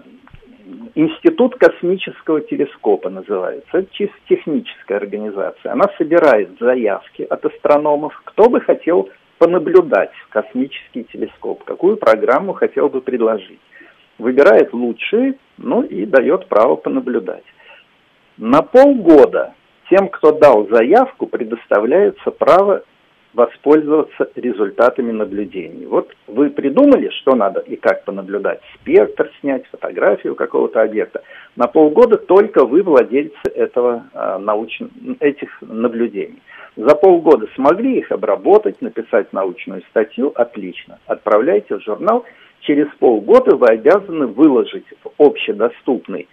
Институт 0.97 1.55
космического 1.57 2.41
телескопа 2.41 3.09
называется. 3.09 3.69
Это 3.73 3.87
чисто 3.93 4.17
техническая 4.29 4.99
организация. 4.99 5.73
Она 5.73 5.85
собирает 5.97 6.59
заявки 6.59 7.23
от 7.23 7.45
астрономов, 7.45 8.21
кто 8.25 8.49
бы 8.49 8.61
хотел 8.61 9.09
понаблюдать 9.39 10.11
космический 10.31 11.05
телескоп, 11.05 11.63
какую 11.63 11.97
программу 11.99 12.53
хотел 12.53 12.89
бы 12.89 13.01
предложить. 13.01 13.61
Выбирает 14.19 14.73
лучшие, 14.73 15.35
ну 15.57 15.83
и 15.83 16.05
дает 16.05 16.49
право 16.49 16.75
понаблюдать. 16.75 17.45
На 18.37 18.63
полгода 18.63 19.55
тем, 19.89 20.09
кто 20.09 20.33
дал 20.33 20.67
заявку, 20.69 21.27
предоставляется 21.27 22.31
право 22.31 22.83
воспользоваться 23.37 24.31
результатами 24.35 25.13
наблюдений. 25.13 25.85
Вот 25.85 26.11
вы 26.27 26.49
придумали, 26.49 27.11
что 27.21 27.35
надо 27.37 27.61
и 27.61 27.77
как 27.77 28.05
понаблюдать, 28.05 28.61
спектр 28.75 29.31
снять, 29.41 29.67
фотографию 29.71 30.35
какого-то 30.35 30.81
объекта. 30.81 31.23
На 31.55 31.67
полгода 31.67 32.17
только 32.17 32.65
вы 32.65 32.83
владельцы 32.83 33.49
этого, 33.55 34.05
науч... 34.41 34.81
этих 35.21 35.51
наблюдений. 35.61 36.43
За 36.77 36.95
полгода 36.95 37.47
смогли 37.55 37.99
их 37.99 38.11
обработать, 38.11 38.81
написать 38.81 39.33
научную 39.35 39.83
статью, 39.91 40.33
отлично. 40.35 40.99
Отправляйте 41.07 41.77
в 41.77 41.83
журнал. 41.83 42.25
Через 42.61 42.87
полгода 42.99 43.55
вы 43.55 43.67
обязаны 43.67 44.27
выложить 44.29 44.87
в 45.05 45.11
общедоступный 45.23 46.27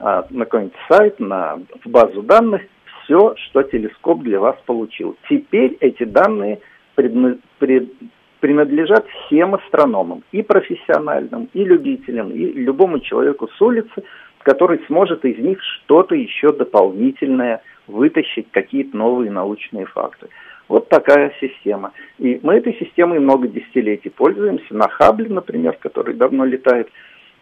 а, 0.00 0.26
на 0.30 0.44
какой-нибудь 0.46 0.76
сайт, 0.88 1.20
на, 1.20 1.60
в 1.84 1.88
базу 1.88 2.22
данных 2.22 2.62
все, 3.10 3.34
что 3.36 3.62
телескоп 3.64 4.22
для 4.22 4.38
вас 4.38 4.56
получил. 4.64 5.16
Теперь 5.28 5.76
эти 5.80 6.04
данные 6.04 6.60
принадлежат 6.94 9.06
всем 9.26 9.56
астрономам, 9.56 10.22
и 10.30 10.42
профессиональным, 10.42 11.48
и 11.52 11.64
любителям, 11.64 12.30
и 12.30 12.52
любому 12.52 13.00
человеку 13.00 13.48
с 13.48 13.60
улицы, 13.60 14.04
который 14.42 14.80
сможет 14.86 15.24
из 15.24 15.38
них 15.38 15.58
что-то 15.60 16.14
еще 16.14 16.52
дополнительное 16.52 17.62
вытащить, 17.88 18.46
какие-то 18.52 18.96
новые 18.96 19.30
научные 19.30 19.86
факты. 19.86 20.28
Вот 20.68 20.88
такая 20.88 21.32
система. 21.40 21.92
И 22.18 22.38
мы 22.44 22.54
этой 22.54 22.74
системой 22.74 23.18
много 23.18 23.48
десятилетий 23.48 24.10
пользуемся. 24.10 24.72
На 24.72 24.88
Хабле, 24.88 25.28
например, 25.28 25.76
который 25.80 26.14
давно 26.14 26.44
летает, 26.44 26.88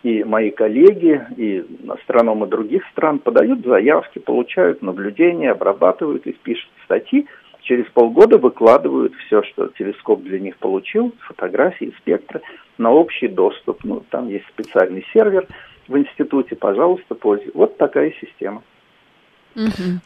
и 0.02 0.22
мои 0.24 0.50
коллеги, 0.50 1.20
и 1.36 1.64
астрономы 1.88 2.46
других 2.46 2.82
стран 2.92 3.18
подают 3.18 3.64
заявки, 3.64 4.18
получают 4.18 4.82
наблюдения, 4.82 5.50
обрабатывают 5.50 6.26
их, 6.26 6.38
пишут 6.40 6.70
статьи. 6.84 7.26
Через 7.62 7.86
полгода 7.90 8.38
выкладывают 8.38 9.12
все, 9.26 9.42
что 9.42 9.68
телескоп 9.78 10.22
для 10.22 10.38
них 10.38 10.56
получил, 10.58 11.14
фотографии, 11.20 11.92
спектры, 11.98 12.40
на 12.78 12.90
общий 12.92 13.28
доступ. 13.28 13.84
Ну, 13.84 14.02
там 14.08 14.28
есть 14.28 14.46
специальный 14.46 15.04
сервер 15.12 15.46
в 15.88 15.98
институте, 15.98 16.54
пожалуйста, 16.54 17.14
пользуйтесь. 17.14 17.54
Вот 17.54 17.76
такая 17.76 18.14
система. 18.20 18.62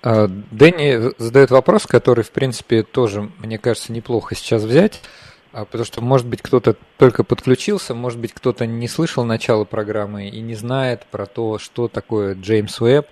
А, 0.02 0.28
Дэнни 0.50 1.12
задает 1.18 1.50
вопрос, 1.50 1.86
который, 1.86 2.24
в 2.24 2.30
принципе, 2.30 2.82
тоже, 2.82 3.28
мне 3.38 3.58
кажется, 3.58 3.92
неплохо 3.92 4.34
сейчас 4.34 4.64
взять. 4.64 5.02
А 5.52 5.66
потому 5.66 5.84
что, 5.84 6.02
может 6.02 6.26
быть, 6.26 6.40
кто-то 6.40 6.76
только 6.96 7.24
подключился, 7.24 7.94
может 7.94 8.18
быть, 8.18 8.32
кто-то 8.32 8.66
не 8.66 8.88
слышал 8.88 9.24
начала 9.24 9.64
программы 9.64 10.28
и 10.28 10.40
не 10.40 10.54
знает 10.54 11.06
про 11.10 11.26
то, 11.26 11.58
что 11.58 11.88
такое 11.88 12.34
Джеймс 12.34 12.80
Уэбб, 12.80 13.06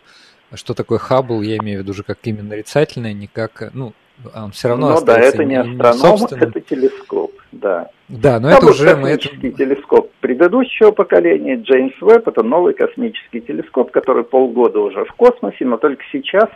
что 0.55 0.73
такое 0.73 0.99
Хаббл, 0.99 1.43
я 1.43 1.59
имею 1.59 1.81
в 1.81 1.83
виду 1.83 1.93
уже 1.93 2.03
как 2.03 2.19
именно 2.23 2.49
нарицательное, 2.49 3.13
не 3.13 3.27
как, 3.27 3.71
ну, 3.75 3.93
он 4.35 4.53
все 4.53 4.69
равно 4.69 4.95
Ну 4.95 5.05
да, 5.05 5.19
это 5.19 5.45
не 5.45 5.57
астроном, 5.57 6.27
это 6.31 6.61
телескоп, 6.61 7.33
да. 7.53 7.91
Да, 8.09 8.41
но 8.41 8.49
Хаббл 8.49 8.69
это 8.69 8.73
уже 8.73 8.97
мы 8.97 9.11
это... 9.11 9.29
телескоп 9.29 10.11
предыдущего 10.21 10.93
поколения, 10.93 11.57
Джеймс 11.57 12.01
Уэбб, 12.01 12.27
это 12.27 12.43
новый 12.43 12.73
космический 12.73 13.43
телескоп, 13.43 13.91
который 13.91 14.25
полгода 14.25 14.81
уже 14.81 15.05
в 15.05 15.13
космосе, 15.13 15.67
но 15.67 15.77
только 15.77 16.03
сейчас 16.11 16.49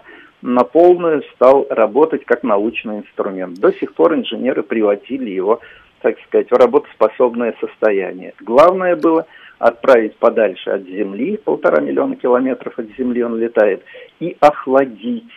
на 0.44 0.62
полную 0.62 1.22
стал 1.34 1.66
работать 1.70 2.26
как 2.26 2.42
научный 2.42 2.98
инструмент. 2.98 3.58
До 3.60 3.72
сих 3.72 3.94
пор 3.94 4.14
инженеры 4.14 4.62
приводили 4.62 5.30
его, 5.30 5.60
так 6.02 6.16
сказать, 6.26 6.50
в 6.50 6.54
работоспособное 6.54 7.54
состояние. 7.60 8.34
Главное 8.40 8.94
было 8.94 9.26
отправить 9.58 10.16
подальше 10.16 10.68
от 10.68 10.82
Земли, 10.82 11.38
полтора 11.38 11.80
миллиона 11.80 12.16
километров 12.16 12.78
от 12.78 12.88
Земли 12.98 13.22
он 13.24 13.38
летает, 13.38 13.84
и 14.20 14.36
охладить. 14.38 15.32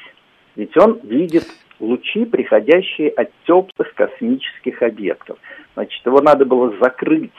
Ведь 0.57 0.75
он 0.75 0.99
видит 1.03 1.45
лучи, 1.79 2.25
приходящие 2.25 3.09
от 3.11 3.29
теплых 3.45 3.93
космических 3.93 4.81
объектов. 4.81 5.37
Значит, 5.75 6.05
его 6.05 6.19
надо 6.19 6.43
было 6.43 6.73
закрыть 6.81 7.31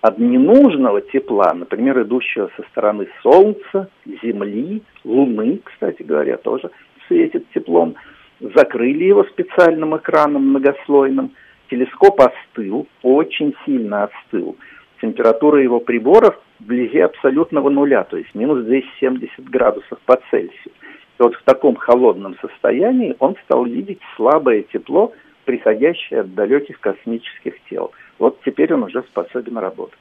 от 0.00 0.18
ненужного 0.18 1.02
тепла, 1.02 1.52
например, 1.52 2.00
идущего 2.00 2.50
со 2.56 2.62
стороны 2.70 3.08
Солнца, 3.22 3.90
Земли, 4.22 4.82
Луны, 5.04 5.60
кстати 5.62 6.02
говоря, 6.02 6.38
тоже 6.38 6.70
светит 7.10 7.44
теплом, 7.52 7.96
закрыли 8.40 9.04
его 9.04 9.24
специальным 9.24 9.96
экраном 9.96 10.50
многослойным, 10.50 11.32
телескоп 11.68 12.20
остыл, 12.20 12.86
очень 13.02 13.54
сильно 13.66 14.04
остыл. 14.04 14.56
Температура 15.02 15.62
его 15.62 15.80
приборов 15.80 16.40
вблизи 16.60 17.00
абсолютного 17.00 17.68
нуля, 17.68 18.04
то 18.04 18.16
есть 18.16 18.34
минус 18.34 18.64
270 18.64 19.48
градусов 19.50 19.98
по 20.06 20.18
Цельсию. 20.30 20.72
И 21.18 21.22
вот 21.22 21.34
в 21.34 21.42
таком 21.42 21.74
холодном 21.76 22.36
состоянии 22.40 23.16
он 23.18 23.36
стал 23.44 23.64
видеть 23.64 24.00
слабое 24.16 24.62
тепло, 24.72 25.12
приходящее 25.44 26.20
от 26.20 26.34
далеких 26.34 26.80
космических 26.80 27.54
тел. 27.68 27.92
Вот 28.18 28.38
теперь 28.44 28.72
он 28.72 28.84
уже 28.84 29.02
способен 29.02 29.58
работать. 29.58 29.98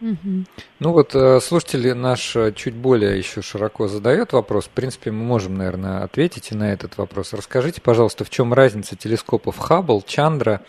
Ну 0.00 0.92
вот 0.92 1.14
э, 1.14 1.40
слушатели 1.40 1.92
наш 1.92 2.36
э, 2.36 2.52
чуть 2.52 2.74
более 2.74 3.18
еще 3.18 3.42
широко 3.42 3.88
задает 3.88 4.32
вопрос. 4.32 4.66
В 4.66 4.70
принципе, 4.70 5.10
мы 5.10 5.24
можем, 5.24 5.56
наверное, 5.56 6.04
ответить 6.04 6.52
и 6.52 6.54
на 6.54 6.72
этот 6.72 6.96
вопрос. 6.98 7.32
Расскажите, 7.32 7.80
пожалуйста, 7.80 8.24
в 8.24 8.30
чем 8.30 8.54
разница 8.54 8.96
телескопов 8.96 9.58
Хаббл, 9.58 10.02
Чандра, 10.06 10.60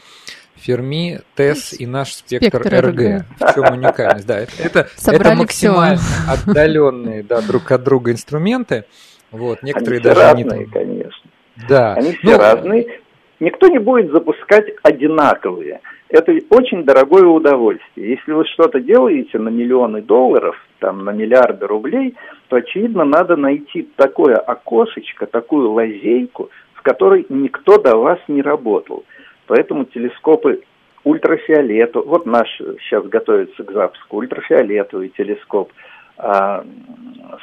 Ферми, 0.56 1.22
ТЭС 1.36 1.74
и 1.80 1.86
наш 1.86 2.14
спектр, 2.14 2.60
спектр 2.60 2.88
РГ. 2.88 3.00
РГ. 3.00 3.26
В 3.40 3.54
чем 3.54 3.74
уникальность? 3.74 4.26
Да, 4.26 4.40
это, 4.40 4.88
это 5.06 5.36
максимально 5.36 5.98
все. 5.98 6.32
отдаленные 6.50 7.24
да, 7.24 7.42
друг 7.42 7.72
от 7.72 7.84
друга 7.84 8.12
инструменты. 8.12 8.86
Вот, 9.32 9.62
некоторые 9.62 10.00
Они 10.00 10.04
даже 10.04 10.22
разные, 10.22 10.60
не 10.60 10.66
конечно. 10.66 11.30
Да. 11.68 11.94
Они 11.94 12.14
все 12.14 12.32
ну, 12.32 12.38
разные. 12.38 13.00
Никто 13.40 13.68
не 13.68 13.80
будет 13.80 14.12
запускать 14.12 14.66
одинаковые 14.84 15.82
это 16.10 16.34
очень 16.50 16.84
дорогое 16.84 17.26
удовольствие. 17.26 18.12
Если 18.12 18.32
вы 18.32 18.46
что-то 18.46 18.80
делаете 18.80 19.38
на 19.38 19.50
миллионы 19.50 20.02
долларов, 20.02 20.56
там, 20.80 21.06
на 21.06 21.12
миллиарды 21.12 21.68
рублей, 21.68 22.16
то, 22.48 22.58
очевидно, 22.58 23.06
надо 23.06 23.36
найти 23.36 23.88
такое 23.96 24.36
окошечко, 24.36 25.28
такую 25.28 25.72
лазейку, 25.72 26.50
в 26.74 26.82
которой 26.82 27.26
никто 27.30 27.78
до 27.78 27.96
вас 27.96 28.20
не 28.28 28.42
работал. 28.42 29.06
Поэтому 29.46 29.86
телескопы 29.86 30.62
ультрафиолету, 31.04 32.04
вот 32.06 32.26
наш 32.26 32.50
сейчас 32.58 33.06
готовится 33.06 33.64
к 33.64 33.72
запуску, 33.72 34.18
ультрафиолетовый 34.18 35.10
телескоп, 35.10 35.72
а, 36.18 36.66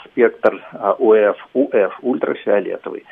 спектр 0.05 0.63
а, 0.73 0.95
УФ, 0.95 1.37
УФ, 1.55 1.99
ультрафиолетовый. 2.03 3.05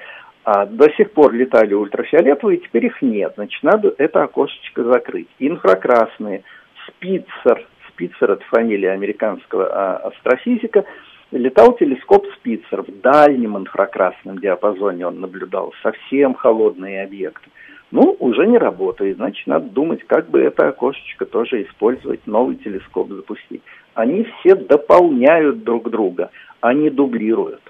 А 0.45 0.67
до 0.67 0.91
сих 0.93 1.13
пор 1.13 1.33
летали 1.33 1.73
ультрафиолетовые, 1.73 2.59
теперь 2.59 2.87
их 2.87 3.01
нет. 3.01 3.33
Значит, 3.37 3.63
надо 3.63 3.95
это 3.97 4.23
окошечко 4.23 4.85
закрыть. 4.85 5.29
Инфракрасные, 5.39 6.45
Спицер, 6.87 7.67
Спицер 7.89 8.33
это 8.33 8.45
фамилия 8.51 8.91
американского 8.91 9.67
а, 9.73 9.97
астрофизика, 10.09 10.85
летал 11.31 11.75
телескоп 11.77 12.27
Спицер 12.37 12.83
в 12.83 13.01
дальнем 13.01 13.57
инфракрасном 13.57 14.39
диапазоне, 14.39 15.07
он 15.07 15.21
наблюдал 15.21 15.73
совсем 15.83 16.35
холодные 16.35 17.05
объекты. 17.05 17.49
Ну, 17.91 18.17
уже 18.19 18.47
не 18.47 18.59
работает, 18.59 19.17
значит, 19.17 19.47
надо 19.47 19.71
думать, 19.71 20.05
как 20.07 20.29
бы 20.29 20.41
это 20.41 20.69
окошечко 20.69 21.25
тоже 21.25 21.63
использовать, 21.63 22.27
новый 22.27 22.57
телескоп 22.57 23.09
запустить. 23.11 23.63
Они 23.95 24.25
все 24.25 24.57
дополняют 24.57 25.65
друг 25.65 25.89
друга, 25.89 26.31
они 26.61 26.91
дублируют. 26.91 27.63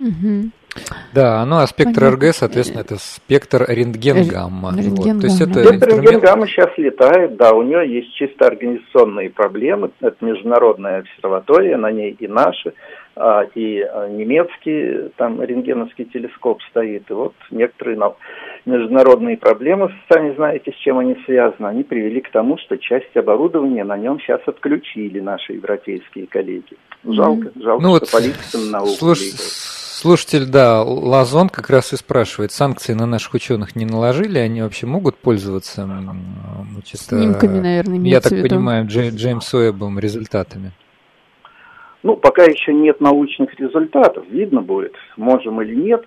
Угу. 0.00 0.50
Да, 1.12 1.44
ну 1.44 1.56
а 1.56 1.66
спектр 1.66 2.04
РГ, 2.14 2.32
соответственно, 2.32 2.82
это 2.82 2.96
спектр 2.96 3.64
рентген-гамма. 3.68 4.72
Рентген 4.76 5.16
вот. 5.16 5.20
То 5.22 5.26
есть 5.26 5.40
это 5.40 5.52
спектр 5.52 5.74
инструмент... 5.74 6.10
рентген-гамма 6.10 6.46
сейчас 6.46 6.70
летает, 6.78 7.36
да, 7.36 7.52
у 7.52 7.62
нее 7.62 7.92
есть 7.92 8.14
чисто 8.14 8.46
организационные 8.46 9.30
проблемы. 9.30 9.90
Это 10.00 10.24
международная 10.24 11.00
обсерватория, 11.00 11.76
на 11.76 11.90
ней 11.90 12.16
и 12.18 12.28
наши, 12.28 12.74
а, 13.16 13.42
и 13.54 13.80
а, 13.80 14.08
немецкий 14.08 15.10
там 15.16 15.42
рентгеновский 15.42 16.04
телескоп 16.04 16.62
стоит. 16.70 17.10
И 17.10 17.12
вот 17.12 17.34
некоторые 17.50 17.98
международные 18.64 19.36
проблемы, 19.36 19.92
сами 20.08 20.34
знаете, 20.36 20.72
с 20.72 20.76
чем 20.76 20.98
они 20.98 21.16
связаны, 21.24 21.66
они 21.66 21.82
привели 21.82 22.20
к 22.20 22.30
тому, 22.30 22.56
что 22.58 22.76
часть 22.78 23.16
оборудования 23.16 23.84
на 23.84 23.96
нем 23.96 24.20
сейчас 24.20 24.40
отключили 24.46 25.18
наши 25.18 25.54
европейские 25.54 26.28
коллеги. 26.28 26.76
Жалко, 27.02 27.50
жалко, 27.56 27.82
ну, 27.82 27.96
что 27.96 28.04
вот 28.04 28.10
политика 28.10 28.58
на 28.58 28.78
науку 28.78 28.92
слушай, 28.92 29.32
Слушатель, 30.00 30.46
да, 30.46 30.82
Лазон 30.82 31.50
как 31.50 31.68
раз 31.68 31.92
и 31.92 31.96
спрашивает, 31.96 32.52
санкции 32.52 32.94
на 32.94 33.04
наших 33.04 33.34
ученых 33.34 33.76
не 33.76 33.84
наложили, 33.84 34.38
они 34.38 34.62
вообще 34.62 34.86
могут 34.86 35.18
пользоваться 35.18 35.86
чисто, 36.86 37.18
Снимками, 37.18 37.60
наверное, 37.60 37.98
я 38.08 38.22
так 38.22 38.32
понимаю, 38.32 38.86
Джей, 38.86 39.10
Джеймс 39.10 39.52
Уэббом 39.52 39.98
результатами? 39.98 40.70
Ну, 42.02 42.16
пока 42.16 42.44
еще 42.44 42.72
нет 42.72 43.02
научных 43.02 43.60
результатов, 43.60 44.24
видно 44.30 44.62
будет, 44.62 44.94
можем 45.18 45.60
или 45.60 45.74
нет. 45.74 46.06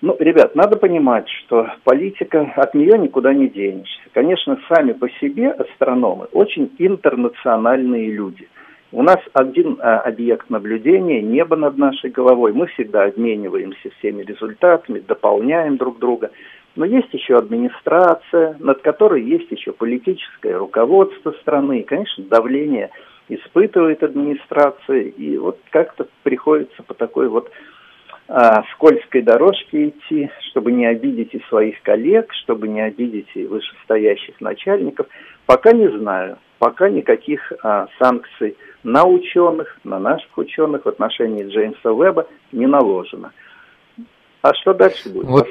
Ну, 0.00 0.16
ребят, 0.18 0.54
надо 0.54 0.76
понимать, 0.76 1.28
что 1.28 1.66
политика, 1.84 2.50
от 2.56 2.72
нее 2.72 2.96
никуда 2.96 3.34
не 3.34 3.50
денешься. 3.50 4.00
Конечно, 4.14 4.58
сами 4.70 4.92
по 4.92 5.06
себе 5.20 5.50
астрономы 5.50 6.28
очень 6.32 6.70
интернациональные 6.78 8.10
люди– 8.10 8.48
у 8.90 9.02
нас 9.02 9.18
один 9.34 9.78
а, 9.80 9.98
объект 10.00 10.48
наблюдения, 10.48 11.20
небо 11.20 11.56
над 11.56 11.76
нашей 11.76 12.10
головой. 12.10 12.52
Мы 12.52 12.66
всегда 12.68 13.04
обмениваемся 13.04 13.90
всеми 13.98 14.22
результатами, 14.22 15.00
дополняем 15.00 15.76
друг 15.76 15.98
друга. 15.98 16.30
Но 16.74 16.84
есть 16.86 17.12
еще 17.12 17.36
администрация, 17.36 18.56
над 18.60 18.80
которой 18.80 19.22
есть 19.22 19.50
еще 19.50 19.72
политическое 19.72 20.56
руководство 20.56 21.32
страны. 21.32 21.80
И, 21.80 21.84
конечно, 21.84 22.24
давление 22.24 22.90
испытывает 23.28 24.02
администрация. 24.02 25.02
И 25.02 25.36
вот 25.36 25.58
как-то 25.70 26.08
приходится 26.22 26.82
по 26.82 26.94
такой 26.94 27.28
вот 27.28 27.50
а, 28.26 28.62
скользкой 28.72 29.20
дорожке 29.20 29.88
идти, 29.88 30.30
чтобы 30.50 30.72
не 30.72 30.86
обидеть 30.86 31.34
и 31.34 31.42
своих 31.48 31.82
коллег, 31.82 32.32
чтобы 32.42 32.68
не 32.68 32.80
обидеть 32.80 33.28
и 33.34 33.44
вышестоящих 33.44 34.40
начальников. 34.40 35.08
Пока 35.44 35.72
не 35.72 35.88
знаю, 35.88 36.38
пока 36.58 36.88
никаких 36.88 37.52
а, 37.62 37.88
санкций 37.98 38.56
на 38.82 39.04
ученых, 39.04 39.78
на 39.84 39.98
наших 39.98 40.36
ученых 40.36 40.84
в 40.84 40.88
отношении 40.88 41.48
Джеймса 41.48 41.92
Уэба 41.92 42.26
не 42.52 42.66
наложено. 42.66 43.32
А 44.42 44.54
что 44.54 44.72
дальше 44.72 45.08
будет? 45.08 45.26
Вот 45.26 45.48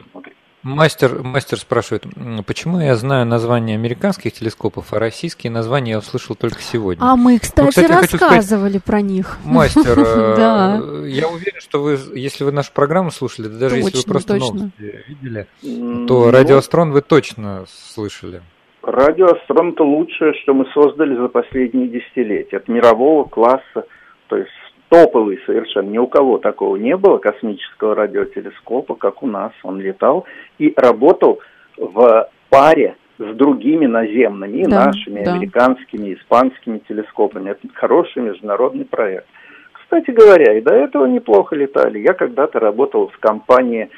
Мастер, 0.64 1.24
мастер 1.24 1.60
спрашивает, 1.60 2.06
почему 2.46 2.82
я 2.82 2.96
знаю 2.96 3.26
названия 3.26 3.76
американских 3.76 4.34
телескопов, 4.34 4.92
а 4.92 5.00
российские 5.00 5.50
названия 5.50 5.92
я 5.92 6.00
услышал 6.00 6.36
только 6.36 6.62
сегодня. 6.62 7.02
А 7.02 7.16
мы, 7.16 7.40
кстати, 7.40 7.62
ну, 7.62 7.70
кстати 7.70 7.92
рассказывали 7.92 8.72
сказать, 8.72 8.84
про 8.84 9.02
них. 9.02 9.38
Мастер, 9.46 9.98
э, 9.98 11.08
я 11.08 11.30
уверен, 11.30 11.62
что 11.62 11.82
вы, 11.82 11.98
если 12.16 12.44
вы 12.44 12.52
нашу 12.52 12.74
программу 12.74 13.12
слушали, 13.12 13.48
даже 13.48 13.78
если 13.78 13.98
вы 13.98 14.04
просто 14.04 14.36
новости 14.36 15.06
видели, 15.08 15.48
то 15.62 16.26
ну, 16.26 16.32
радиоастрон 16.32 16.92
вы 16.92 17.02
точно 17.02 17.66
слышали. 17.70 18.42
Радиоастрон– 18.88 19.72
это 19.74 19.84
лучшее, 19.84 20.34
что 20.36 20.54
мы 20.54 20.66
создали 20.68 21.14
за 21.14 21.28
последние 21.28 21.90
десятилетия. 21.90 22.56
От 22.56 22.70
мирового 22.70 23.26
класса, 23.26 23.86
то 24.28 24.38
есть 24.38 24.50
топовый 24.88 25.42
совершенно. 25.46 25.90
Ни 25.90 25.98
у 25.98 26.08
кого 26.08 26.38
такого 26.38 26.78
не 26.78 26.96
было 26.96 27.18
космического 27.18 27.96
радиотелескопа, 27.96 28.96
как 28.96 29.24
у 29.24 29.28
нас. 29.28 29.52
Он 29.64 29.82
летал 29.82 30.26
и 30.58 30.74
работал 30.78 31.40
в 31.76 32.30
паре 32.50 32.96
с 33.18 33.36
другими 33.36 33.88
наземными, 33.88 34.60
и 34.60 34.64
да, 34.64 34.86
нашими, 34.86 35.22
да. 35.22 35.34
американскими, 35.34 36.14
испанскими 36.14 36.78
телескопами. 36.88 37.50
Это 37.50 37.68
хороший 37.74 38.22
международный 38.22 38.86
проект. 38.86 39.28
Кстати 39.74 40.12
говоря, 40.12 40.58
и 40.58 40.62
до 40.62 40.74
этого 40.74 41.08
неплохо 41.08 41.58
летали. 41.58 42.00
Я 42.00 42.14
когда-то 42.14 42.62
работал 42.62 43.10
в 43.10 43.18
компании 43.18 43.90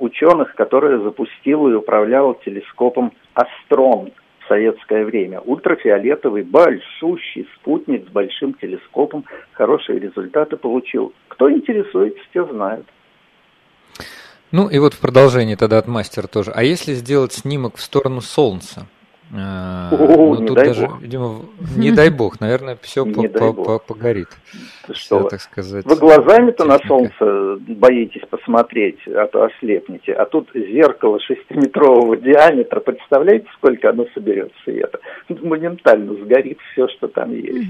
ученых, 0.00 0.56
которая 0.56 0.98
запустила 0.98 1.68
и 1.68 1.74
управляла 1.74 2.34
телескопом 2.44 3.12
«Астрон» 3.34 4.10
советское 4.52 5.04
время. 5.06 5.40
Ультрафиолетовый, 5.40 6.42
большущий 6.42 7.48
спутник 7.56 8.06
с 8.06 8.12
большим 8.12 8.52
телескопом, 8.54 9.24
хорошие 9.52 9.98
результаты 9.98 10.56
получил. 10.58 11.14
Кто 11.28 11.50
интересуется, 11.50 12.20
те 12.34 12.44
знают. 12.44 12.86
Ну 14.50 14.68
и 14.68 14.78
вот 14.78 14.92
в 14.92 15.00
продолжении 15.00 15.54
тогда 15.54 15.78
от 15.78 15.88
мастера 15.88 16.26
тоже. 16.26 16.52
А 16.54 16.62
если 16.62 16.92
сделать 16.92 17.32
снимок 17.32 17.76
в 17.76 17.80
сторону 17.80 18.20
Солнца? 18.20 18.86
А, 19.34 19.88
О, 19.92 20.34
ну, 20.34 20.46
тут 20.46 20.56
даже, 20.56 20.86
бог. 20.86 21.00
видимо, 21.00 21.40
не 21.74 21.90
дай 21.90 22.10
бог, 22.10 22.38
наверное, 22.40 22.76
все 22.82 23.06
по, 23.12 23.22
по, 23.22 23.52
по, 23.54 23.78
погорит. 23.78 24.28
Что, 24.92 25.22
так 25.24 25.40
сказать. 25.40 25.86
Вы 25.86 25.96
глазами-то 25.96 26.64
на 26.64 26.78
солнце 26.86 27.56
боитесь 27.66 28.22
посмотреть, 28.28 28.98
а 29.08 29.26
то 29.26 29.44
ослепнете. 29.44 30.12
А 30.12 30.26
тут 30.26 30.50
зеркало 30.54 31.18
шестиметрового 31.20 32.16
диаметра, 32.18 32.80
представляете, 32.80 33.46
сколько 33.56 33.88
оно 33.88 34.06
соберет 34.12 34.52
света? 34.64 34.98
Моментально 35.28 36.12
сгорит 36.24 36.58
все, 36.72 36.88
что 36.88 37.08
там 37.08 37.32
есть. 37.32 37.68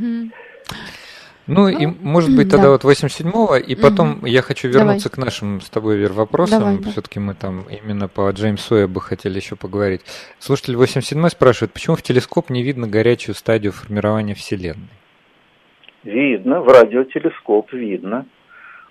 Ну, 1.48 1.68
и 1.68 1.87
может 1.87 2.37
быть 2.37 2.50
тогда 2.50 2.66
да. 2.66 2.70
вот 2.70 2.85
87-го, 2.85 3.57
и 3.57 3.74
потом 3.74 4.18
угу. 4.18 4.26
я 4.26 4.42
хочу 4.42 4.68
вернуться 4.68 5.11
Давай. 5.11 5.14
к 5.14 5.26
нашим 5.26 5.61
с 5.61 5.68
тобой, 5.68 5.96
Вер, 5.96 6.12
вопросам. 6.12 6.61
Давай, 6.61 6.78
да. 6.78 6.90
Все-таки 6.90 7.18
мы 7.18 7.35
там 7.35 7.64
именно 7.68 8.07
по 8.07 8.31
Джеймсу 8.31 8.76
Уэббу 8.76 9.00
хотели 9.00 9.37
еще 9.37 9.57
поговорить. 9.57 10.02
Слушатель 10.38 10.76
87 10.76 11.28
спрашивает, 11.28 11.72
почему 11.72 11.96
в 11.96 12.02
телескоп 12.02 12.50
не 12.50 12.62
видно 12.62 12.87
горячую 12.87 13.35
стадию 13.35 13.72
формирования 13.72 14.35
Вселенной? 14.35 14.88
Видно, 16.05 16.61
в 16.61 16.68
радиотелескоп 16.68 17.72
видно. 17.72 18.26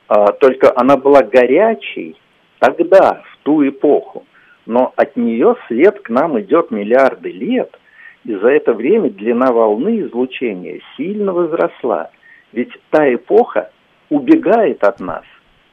А, 0.08 0.34
только 0.34 0.74
она 0.76 0.98
была 0.98 1.24
горячей 1.24 2.18
тогда, 2.60 3.24
в 3.32 3.44
ту 3.44 3.66
эпоху. 3.66 4.26
Но 4.66 4.94
от 4.98 5.16
нее 5.16 5.56
след 5.68 6.02
к 6.02 6.10
нам 6.10 6.40
идет 6.42 6.70
миллиарды 6.70 7.32
лет. 7.32 7.78
И 8.26 8.36
за 8.36 8.50
это 8.50 8.74
время 8.74 9.10
длина 9.10 9.54
волны 9.54 10.02
излучения 10.02 10.82
сильно 10.98 11.32
возросла– 11.32 12.10
ведь 12.52 12.72
та 12.90 13.14
эпоха 13.14 13.72
убегает 14.10 14.84
от 14.84 15.00
нас, 15.00 15.24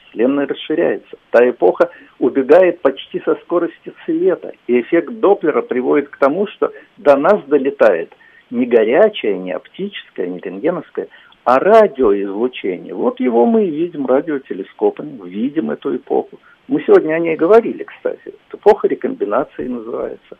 Вселенная 0.08 0.46
расширяется. 0.46 1.16
Та 1.30 1.48
эпоха 1.48 1.90
убегает 2.18 2.80
почти 2.80 3.20
со 3.20 3.34
скоростью 3.36 3.94
света, 4.04 4.52
и 4.66 4.80
эффект 4.80 5.12
Доплера 5.20 5.62
приводит 5.62 6.08
к 6.08 6.16
тому, 6.18 6.46
что 6.46 6.72
до 6.96 7.16
нас 7.16 7.42
долетает 7.46 8.12
не 8.50 8.64
горячее, 8.64 9.36
не 9.38 9.52
оптическое, 9.52 10.26
не 10.26 10.38
рентгеновское, 10.38 11.08
а 11.44 11.58
радиоизлучение. 11.58 12.94
Вот 12.94 13.20
его 13.20 13.44
мы 13.44 13.66
и 13.66 13.70
видим 13.70 14.06
радиотелескопами, 14.06 15.28
видим 15.28 15.70
эту 15.70 15.96
эпоху. 15.96 16.40
Мы 16.66 16.82
сегодня 16.82 17.14
о 17.14 17.18
ней 17.18 17.36
говорили, 17.36 17.84
кстати. 17.84 18.34
Эпоха 18.52 18.88
рекомбинации 18.88 19.66
называется. 19.66 20.38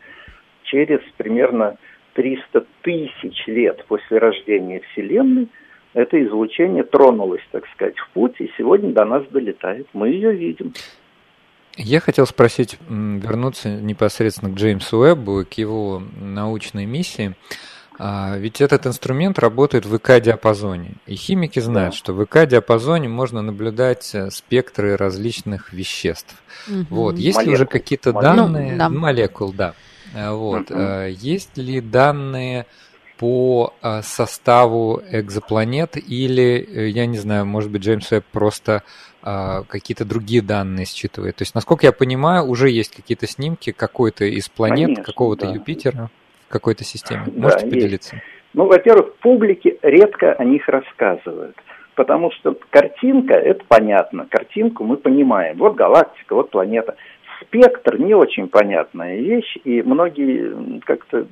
Через 0.63 0.99
примерно 1.17 1.77
300 2.13 2.65
тысяч 2.81 3.47
лет 3.47 3.83
после 3.87 4.17
рождения 4.17 4.81
Вселенной– 4.91 5.49
это 5.93 6.23
излучение 6.23 6.83
тронулось, 6.83 7.41
так 7.51 7.65
сказать, 7.73 7.97
в 7.97 8.09
путь, 8.11 8.35
и 8.39 8.51
сегодня 8.57 8.91
до 8.93 9.05
нас 9.05 9.23
долетает. 9.31 9.87
Мы 9.93 10.09
ее 10.09 10.33
видим. 10.33 10.73
Я 11.77 11.99
хотел 11.99 12.25
спросить, 12.25 12.77
вернуться 12.89 13.69
непосредственно 13.69 14.51
к 14.51 14.55
Джеймсу 14.55 14.97
Уэббу 14.97 15.41
и 15.41 15.45
к 15.45 15.53
его 15.53 16.01
научной 16.19 16.85
миссии. 16.85 17.35
А, 18.01 18.37
ведь 18.37 18.61
этот 18.61 18.87
инструмент 18.87 19.39
работает 19.39 19.85
в 19.85 19.97
ВК-диапазоне. 19.97 20.93
И 21.05 21.15
химики 21.15 21.59
знают, 21.59 21.93
да. 21.93 21.97
что 21.97 22.13
в 22.13 22.25
ВК-диапазоне 22.25 23.09
можно 23.09 23.41
наблюдать 23.41 24.15
э, 24.15 24.29
спектры 24.29 24.95
различных 24.95 25.73
веществ. 25.73 26.41
Угу. 26.69 26.85
Вот. 26.89 27.17
Есть 27.17 27.37
молекул. 27.37 27.51
ли 27.51 27.55
уже 27.55 27.65
какие-то 27.65 28.13
данные? 28.13 28.71
Ну, 28.71 28.77
да. 28.77 28.89
Молекул, 28.89 29.51
да. 29.51 29.73
Вот. 30.13 30.71
Uh-huh. 30.71 31.11
Есть 31.11 31.57
ли 31.57 31.81
данные 31.81 32.65
по 33.19 33.73
составу 34.01 35.01
экзопланет 35.11 35.97
или, 35.97 36.89
я 36.89 37.05
не 37.05 37.17
знаю, 37.17 37.45
может 37.45 37.69
быть, 37.69 37.83
Джеймс 37.83 38.11
Уэбб 38.11 38.25
просто 38.31 38.83
какие-то 39.21 40.05
другие 40.05 40.41
данные 40.41 40.85
считывает? 40.85 41.35
То 41.35 41.41
есть, 41.43 41.53
насколько 41.53 41.85
я 41.85 41.91
понимаю, 41.91 42.45
уже 42.45 42.69
есть 42.69 42.95
какие-то 42.95 43.27
снимки 43.27 43.71
какой-то 43.71 44.23
из 44.25 44.47
планет, 44.49 44.87
Конечно, 44.87 45.03
какого-то 45.03 45.45
да. 45.47 45.53
Юпитера 45.53 46.09
в 46.47 46.51
какой-то 46.51 46.83
системе. 46.85 47.25
Можете 47.35 47.65
да, 47.65 47.71
поделиться? 47.71 48.15
Есть. 48.15 48.27
Ну, 48.53 48.65
во-первых, 48.65 49.15
публике 49.17 49.77
редко 49.83 50.33
о 50.33 50.43
них 50.43 50.67
рассказывают 50.67 51.55
потому 51.95 52.31
что 52.31 52.55
картинка, 52.69 53.33
это 53.33 53.61
понятно, 53.67 54.25
картинку 54.25 54.85
мы 54.85 54.95
понимаем. 54.95 55.57
Вот 55.57 55.75
галактика, 55.75 56.33
вот 56.33 56.49
планета. 56.49 56.95
Спектр 57.41 57.99
не 57.99 58.13
очень 58.13 58.47
понятная 58.47 59.17
вещь, 59.17 59.57
и 59.65 59.81
многие 59.81 60.79
как-то 60.85 61.27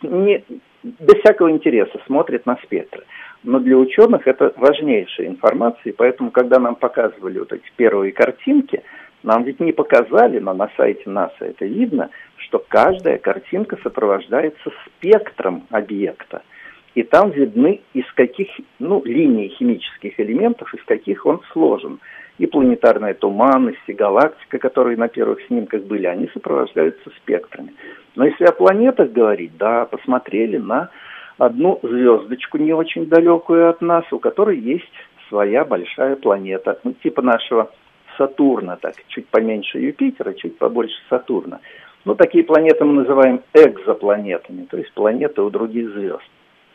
не, 0.00 0.42
без 0.82 1.20
всякого 1.20 1.50
интереса 1.50 2.00
смотрят 2.06 2.46
на 2.46 2.56
спектр. 2.64 3.04
Но 3.42 3.58
для 3.58 3.76
ученых 3.76 4.26
это 4.26 4.52
важнейшая 4.56 5.28
информация, 5.28 5.90
и 5.90 5.96
поэтому, 5.96 6.30
когда 6.30 6.58
нам 6.58 6.74
показывали 6.76 7.38
вот 7.38 7.52
эти 7.52 7.70
первые 7.76 8.12
картинки, 8.12 8.82
нам 9.22 9.44
ведь 9.44 9.60
не 9.60 9.72
показали, 9.72 10.38
но 10.38 10.54
на 10.54 10.70
сайте 10.76 11.08
НАСА 11.10 11.44
это 11.44 11.64
видно, 11.64 12.10
что 12.36 12.64
каждая 12.68 13.18
картинка 13.18 13.76
сопровождается 13.82 14.70
спектром 14.86 15.66
объекта– 15.70 16.42
и 16.98 17.04
там 17.04 17.30
видны, 17.30 17.80
из 17.94 18.10
каких 18.14 18.48
ну, 18.80 19.04
линий 19.04 19.50
химических 19.50 20.18
элементов, 20.18 20.74
из 20.74 20.82
каких 20.84 21.26
он 21.26 21.40
сложен. 21.52 22.00
И 22.38 22.46
планетарная 22.46 23.14
туманность, 23.14 23.82
и 23.88 23.92
галактика, 23.92 24.58
которые 24.58 24.96
на 24.96 25.08
первых 25.08 25.42
снимках 25.46 25.82
были, 25.82 26.06
они 26.06 26.28
сопровождаются 26.32 27.10
спектрами. 27.16 27.74
Но 28.14 28.24
если 28.26 28.44
о 28.44 28.52
планетах 28.52 29.10
говорить, 29.10 29.56
да, 29.58 29.84
посмотрели 29.86 30.56
на 30.56 30.90
одну 31.36 31.80
звездочку 31.82 32.58
не 32.58 32.72
очень 32.72 33.06
далекую 33.06 33.68
от 33.68 33.80
нас, 33.80 34.04
у 34.12 34.18
которой 34.18 34.58
есть 34.58 34.92
своя 35.28 35.64
большая 35.64 36.16
планета, 36.16 36.78
ну, 36.84 36.92
типа 36.92 37.22
нашего 37.22 37.70
Сатурна, 38.16 38.76
так, 38.76 38.94
чуть 39.08 39.28
поменьше 39.28 39.78
Юпитера, 39.78 40.32
чуть 40.32 40.58
побольше 40.58 40.96
Сатурна. 41.08 41.60
Ну, 42.04 42.14
такие 42.14 42.44
планеты 42.44 42.84
мы 42.84 43.02
называем 43.02 43.42
экзопланетами, 43.54 44.66
то 44.70 44.76
есть 44.76 44.92
планеты 44.92 45.42
у 45.42 45.50
других 45.50 45.90
звезд. 45.90 46.22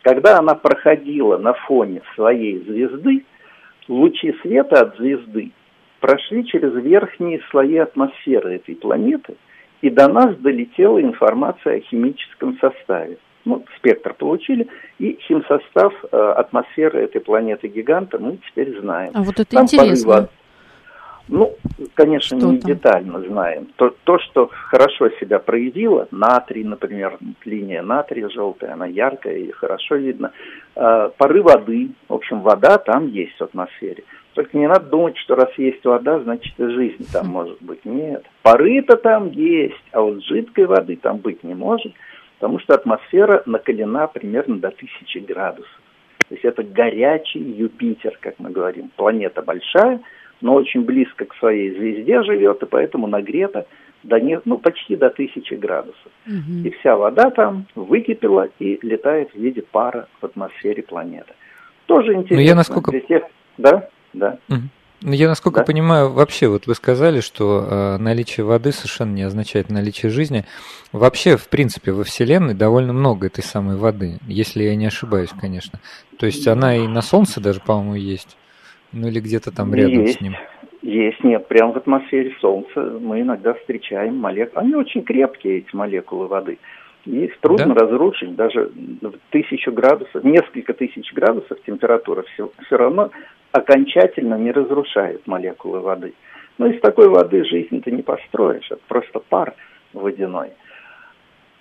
Когда 0.01 0.39
она 0.39 0.55
проходила 0.55 1.37
на 1.37 1.53
фоне 1.53 2.01
своей 2.15 2.59
звезды, 2.59 3.25
лучи 3.87 4.33
света 4.41 4.81
от 4.81 4.97
звезды 4.97 5.51
прошли 5.99 6.45
через 6.45 6.73
верхние 6.73 7.41
слои 7.49 7.77
атмосферы 7.77 8.55
этой 8.55 8.75
планеты, 8.75 9.35
и 9.81 9.89
до 9.89 10.07
нас 10.07 10.35
долетела 10.37 11.01
информация 11.01 11.77
о 11.77 11.79
химическом 11.79 12.57
составе. 12.59 13.17
Ну, 13.45 13.63
спектр 13.77 14.13
получили, 14.13 14.67
и 14.99 15.17
химсостав 15.27 15.93
э, 16.11 16.17
атмосферы 16.17 17.03
этой 17.03 17.19
планеты-гиганта 17.19 18.17
мы 18.17 18.37
теперь 18.49 18.79
знаем. 18.79 19.11
А 19.13 19.21
вот 19.21 19.39
это 19.39 19.49
Там 19.49 19.63
интересно. 19.63 20.11
Порыва, 20.11 20.29
ну, 21.29 21.55
конечно, 21.93 22.37
что 22.37 22.51
не 22.51 22.59
там? 22.59 22.69
детально 22.69 23.21
знаем. 23.21 23.67
То, 23.77 23.95
то, 24.03 24.19
что 24.19 24.49
хорошо 24.51 25.09
себя 25.21 25.39
проявило, 25.39 26.07
натрий, 26.11 26.63
например, 26.63 27.17
линия 27.45 27.81
натрия 27.81 28.27
желтая, 28.29 28.73
она 28.73 28.85
яркая 28.85 29.37
и 29.37 29.51
хорошо 29.51 29.95
видно. 29.95 30.31
Э, 30.75 31.11
пары 31.17 31.41
воды, 31.41 31.91
в 32.09 32.13
общем, 32.13 32.41
вода 32.41 32.77
там 32.77 33.07
есть 33.07 33.37
в 33.37 33.43
атмосфере. 33.43 34.03
Только 34.33 34.57
не 34.57 34.67
надо 34.67 34.87
думать, 34.87 35.17
что 35.17 35.35
раз 35.35 35.49
есть 35.57 35.85
вода, 35.85 36.19
значит 36.19 36.59
и 36.59 36.67
жизнь 36.67 37.07
там 37.13 37.27
может 37.27 37.61
быть. 37.61 37.85
Нет. 37.85 38.25
Пары-то 38.41 38.97
там 38.97 39.29
есть, 39.29 39.83
а 39.91 40.01
вот 40.01 40.23
жидкой 40.23 40.65
воды 40.65 40.97
там 40.97 41.17
быть 41.17 41.43
не 41.43 41.53
может, 41.53 41.93
потому 42.39 42.59
что 42.59 42.73
атмосфера 42.73 43.43
накалена 43.45 44.07
примерно 44.07 44.57
до 44.57 44.71
тысячи 44.71 45.19
градусов. 45.19 45.79
То 46.27 46.35
есть 46.35 46.43
это 46.43 46.63
горячий 46.63 47.39
Юпитер, 47.39 48.17
как 48.19 48.39
мы 48.39 48.49
говорим. 48.49 48.91
Планета 48.97 49.41
большая– 49.41 50.01
но 50.43 50.55
очень 50.55 50.83
близко 50.83 51.25
к 51.25 51.33
своей 51.35 51.71
звезде 51.71 52.21
живет, 52.21 52.61
и 52.61 52.65
поэтому 52.65 53.07
нагрета 53.07 53.65
до 54.03 54.19
не, 54.19 54.41
ну, 54.43 54.57
почти 54.57 54.97
до 54.97 55.09
тысячи 55.09 55.53
градусов. 55.53 56.11
Угу. 56.27 56.67
И 56.67 56.69
вся 56.71 56.97
вода 56.97 57.29
там 57.29 57.65
выкипела 57.75 58.49
и 58.59 58.77
летает 58.81 59.31
в 59.31 59.37
виде 59.37 59.61
пара 59.61 60.09
в 60.19 60.25
атмосфере 60.25 60.83
планеты. 60.83 61.33
Тоже 61.85 62.13
интересно. 62.13 62.35
Но 62.35 62.41
я 62.41 62.55
насколько... 62.55 62.91
Для 62.91 62.99
тех... 62.99 63.23
Да, 63.57 63.87
да. 64.11 64.37
Угу. 64.49 65.13
Я, 65.13 65.29
насколько 65.29 65.61
да? 65.61 65.65
понимаю, 65.65 66.11
вообще, 66.11 66.49
вот 66.49 66.67
вы 66.67 66.75
сказали, 66.75 67.21
что 67.21 67.65
э, 67.65 67.97
наличие 67.97 68.45
воды 68.45 68.73
совершенно 68.73 69.13
не 69.13 69.23
означает 69.23 69.69
наличие 69.69 70.11
жизни. 70.11 70.43
Вообще, 70.91 71.37
в 71.37 71.47
принципе, 71.47 71.93
во 71.93 72.03
Вселенной 72.03 72.53
довольно 72.53 72.91
много 72.91 73.27
этой 73.27 73.43
самой 73.43 73.77
воды, 73.77 74.17
если 74.27 74.63
я 74.63 74.75
не 74.75 74.87
ошибаюсь, 74.87 75.31
конечно. 75.39 75.79
То 76.19 76.25
есть 76.25 76.45
она 76.47 76.75
и 76.75 76.85
на 76.85 77.01
Солнце 77.01 77.39
даже, 77.39 77.61
по-моему, 77.61 77.95
есть. 77.95 78.35
Ну 78.93 79.07
или 79.07 79.19
где-то 79.19 79.53
там 79.53 79.73
рядом 79.73 80.03
есть, 80.03 80.19
с 80.19 80.21
ним? 80.21 80.35
Есть, 80.83 81.23
нет, 81.23 81.47
прямо 81.47 81.73
в 81.73 81.77
атмосфере 81.77 82.35
Солнца 82.39 82.99
мы 83.01 83.21
иногда 83.21 83.53
встречаем 83.55 84.17
молекулы. 84.17 84.61
Они 84.61 84.75
очень 84.75 85.03
крепкие, 85.03 85.59
эти 85.59 85.75
молекулы 85.75 86.27
воды. 86.27 86.59
Их 87.05 87.37
трудно 87.39 87.73
да? 87.73 87.81
разрушить, 87.81 88.35
даже 88.35 88.71
в 89.01 89.13
тысячу 89.31 89.71
градусов, 89.73 90.23
несколько 90.23 90.73
тысяч 90.73 91.11
градусов 91.13 91.57
температура 91.65 92.23
все, 92.33 92.49
все 92.65 92.77
равно 92.77 93.11
окончательно 93.51 94.35
не 94.35 94.51
разрушает 94.51 95.25
молекулы 95.27 95.81
воды. 95.81 96.13
Но 96.57 96.67
из 96.67 96.79
такой 96.79 97.09
воды 97.09 97.43
жизнь 97.43 97.81
ты 97.81 97.91
не 97.91 98.03
построишь, 98.03 98.67
это 98.69 98.81
просто 98.87 99.19
пар 99.19 99.53
водяной. 99.91 100.51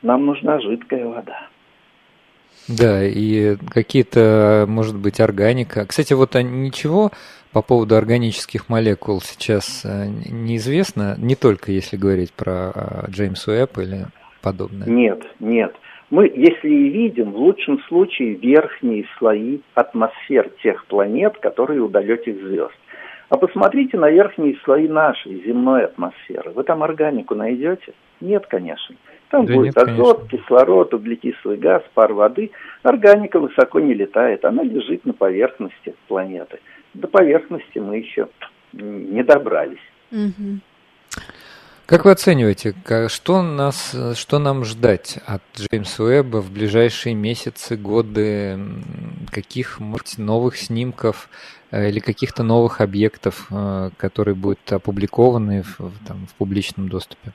Нам 0.02 0.26
нужна 0.26 0.60
жидкая 0.60 1.06
вода. 1.06 1.48
Да, 2.68 3.04
и 3.04 3.56
какие-то, 3.70 4.66
может 4.68 4.96
быть, 4.96 5.20
органика. 5.20 5.86
Кстати, 5.86 6.12
вот 6.12 6.36
а 6.36 6.42
ничего 6.42 7.10
по 7.52 7.60
поводу 7.62 7.96
органических 7.96 8.68
молекул 8.68 9.20
сейчас 9.20 9.84
э, 9.84 10.06
неизвестно, 10.30 11.16
не 11.18 11.34
только 11.34 11.70
если 11.70 11.96
говорить 11.96 12.32
про 12.32 12.52
а, 12.70 13.04
Джеймс 13.10 13.46
Уэбб 13.46 13.78
или 13.78 14.06
подобное. 14.40 14.88
Нет, 14.88 15.22
нет. 15.38 15.74
Мы, 16.10 16.30
если 16.34 16.68
и 16.68 16.88
видим, 16.90 17.32
в 17.32 17.36
лучшем 17.36 17.82
случае 17.88 18.34
верхние 18.34 19.06
слои 19.18 19.60
атмосфер 19.74 20.50
тех 20.62 20.84
планет, 20.86 21.38
которые 21.38 21.80
у 21.80 21.88
далеких 21.88 22.36
звезд. 22.36 22.74
А 23.28 23.38
посмотрите 23.38 23.96
на 23.96 24.10
верхние 24.10 24.56
слои 24.64 24.88
нашей 24.88 25.42
земной 25.42 25.84
атмосферы. 25.84 26.50
Вы 26.50 26.64
там 26.64 26.82
органику 26.82 27.34
найдете? 27.34 27.94
Нет, 28.20 28.46
конечно. 28.46 28.94
Там 29.32 29.46
да 29.46 29.54
будет 29.54 29.74
нет, 29.74 29.78
азот, 29.78 30.18
конечно. 30.18 30.38
кислород, 30.38 30.92
углекислый 30.92 31.56
газ, 31.56 31.82
пар 31.94 32.12
воды. 32.12 32.50
Органика 32.82 33.40
высоко 33.40 33.80
не 33.80 33.94
летает, 33.94 34.44
она 34.44 34.62
лежит 34.62 35.06
на 35.06 35.14
поверхности 35.14 35.94
планеты. 36.06 36.60
До 36.92 37.08
поверхности 37.08 37.78
мы 37.78 37.96
еще 37.96 38.28
не 38.74 39.24
добрались. 39.24 39.80
Угу. 40.10 40.60
Как 41.86 42.04
вы 42.04 42.10
оцениваете, 42.10 42.74
что, 43.08 43.40
нас, 43.40 43.96
что 44.14 44.38
нам 44.38 44.66
ждать 44.66 45.18
от 45.26 45.42
Джеймса 45.56 46.04
Уэбба 46.04 46.42
в 46.42 46.52
ближайшие 46.52 47.14
месяцы, 47.14 47.78
годы? 47.78 48.60
Каких, 49.30 49.80
может, 49.80 50.18
новых 50.18 50.58
снимков 50.58 51.30
э, 51.70 51.88
или 51.88 52.00
каких-то 52.00 52.42
новых 52.42 52.82
объектов, 52.82 53.46
э, 53.50 53.90
которые 53.96 54.34
будут 54.34 54.70
опубликованы 54.70 55.62
в, 55.62 55.90
там, 56.06 56.26
в 56.26 56.34
публичном 56.34 56.90
доступе? 56.90 57.32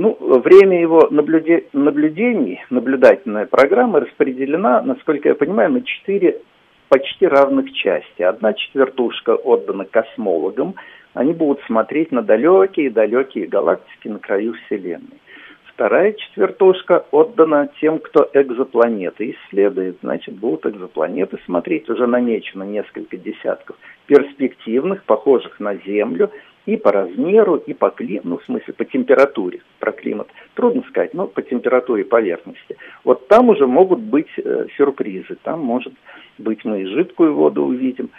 Ну, 0.00 0.16
время 0.40 0.80
его 0.80 1.08
наблюде... 1.10 1.66
наблюдений, 1.74 2.64
наблюдательная 2.70 3.44
программа 3.44 4.00
распределена, 4.00 4.80
насколько 4.80 5.28
я 5.28 5.34
понимаю, 5.34 5.70
на 5.72 5.82
четыре 5.82 6.40
почти 6.88 7.26
равных 7.26 7.70
части. 7.74 8.22
Одна 8.22 8.54
четвертушка 8.54 9.34
отдана 9.34 9.84
космологам, 9.84 10.76
они 11.12 11.34
будут 11.34 11.60
смотреть 11.66 12.12
на 12.12 12.22
далекие-далекие 12.22 13.46
галактики 13.46 14.08
на 14.08 14.18
краю 14.20 14.54
Вселенной. 14.54 15.20
Вторая 15.66 16.14
четвертушка 16.14 17.04
отдана 17.10 17.68
тем, 17.78 17.98
кто 17.98 18.26
экзопланеты 18.32 19.32
исследует. 19.32 19.98
Значит, 20.02 20.34
будут 20.34 20.64
экзопланеты 20.64 21.38
смотреть, 21.44 21.90
уже 21.90 22.06
намечено 22.06 22.62
несколько 22.62 23.18
десятков 23.18 23.76
перспективных, 24.06 25.04
похожих 25.04 25.60
на 25.60 25.76
Землю, 25.76 26.30
и 26.66 26.76
по 26.76 26.92
размеру, 26.92 27.56
и 27.56 27.72
по 27.72 27.90
климату, 27.90 28.28
ну, 28.28 28.38
в 28.38 28.44
смысле, 28.44 28.74
по 28.74 28.84
температуре, 28.84 29.60
про 29.78 29.92
климат. 29.92 30.28
Трудно 30.54 30.82
сказать, 30.88 31.14
но 31.14 31.26
по 31.26 31.42
температуре 31.42 32.04
поверхности. 32.04 32.76
Вот 33.04 33.28
там 33.28 33.48
уже 33.48 33.66
могут 33.66 34.00
быть 34.00 34.28
э, 34.36 34.66
сюрпризы. 34.76 35.36
Там, 35.42 35.60
может 35.60 35.94
быть, 36.38 36.64
мы 36.64 36.82
и 36.82 36.86
жидкую 36.86 37.34
воду 37.34 37.64
увидим. 37.64 38.10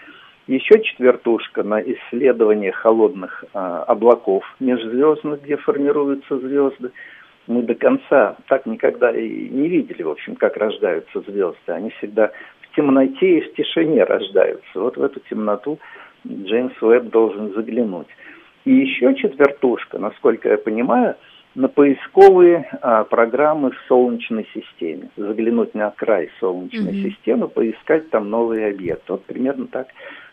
Еще 0.48 0.82
четвертушка 0.84 1.64
на 1.64 1.82
исследование 1.82 2.72
холодных 2.72 3.46
э, 3.54 3.58
облаков 3.58 4.44
межзвездных, 4.60 5.44
где 5.44 5.58
формируются 5.58 6.40
звезды. 6.40 6.92
Мы 7.48 7.62
до 7.64 7.76
конца 7.76 8.38
так 8.48 8.66
никогда 8.66 9.12
и 9.12 9.50
не 9.50 9.68
видели, 9.68 10.04
в 10.04 10.10
общем, 10.10 10.36
как 10.36 10.58
рождаются 10.58 11.22
звезды. 11.22 11.58
Они 11.68 11.92
всегда 11.92 12.32
в 12.62 12.76
темноте 12.76 13.40
и 13.40 13.42
в 13.42 13.54
тишине 13.54 14.04
рождаются. 14.04 14.80
Вот 14.80 14.98
в 14.98 15.04
эту 15.04 15.20
темноту 15.22 15.80
Джеймс 16.28 16.74
Уэбб 16.82 17.10
должен 17.10 17.54
заглянуть. 17.54 18.08
И 18.66 18.74
еще 18.74 19.16
четвертушка, 19.16 19.98
насколько 19.98 20.50
я 20.50 20.58
понимаю, 20.58 21.16
на 21.56 21.68
поисковые 21.68 22.70
а, 22.82 23.04
программы 23.04 23.72
в 23.72 23.78
Солнечной 23.88 24.48
системе. 24.54 25.10
Заглянуть 25.18 25.74
на 25.74 25.90
край 25.92 26.30
Солнечной 26.40 26.94
mm-hmm. 26.94 27.10
системы, 27.10 27.48
поискать 27.48 28.10
там 28.10 28.30
новые 28.30 28.68
объекты. 28.68 29.14
Вот 29.14 29.26
примерно 29.26 29.68
так 29.68 29.88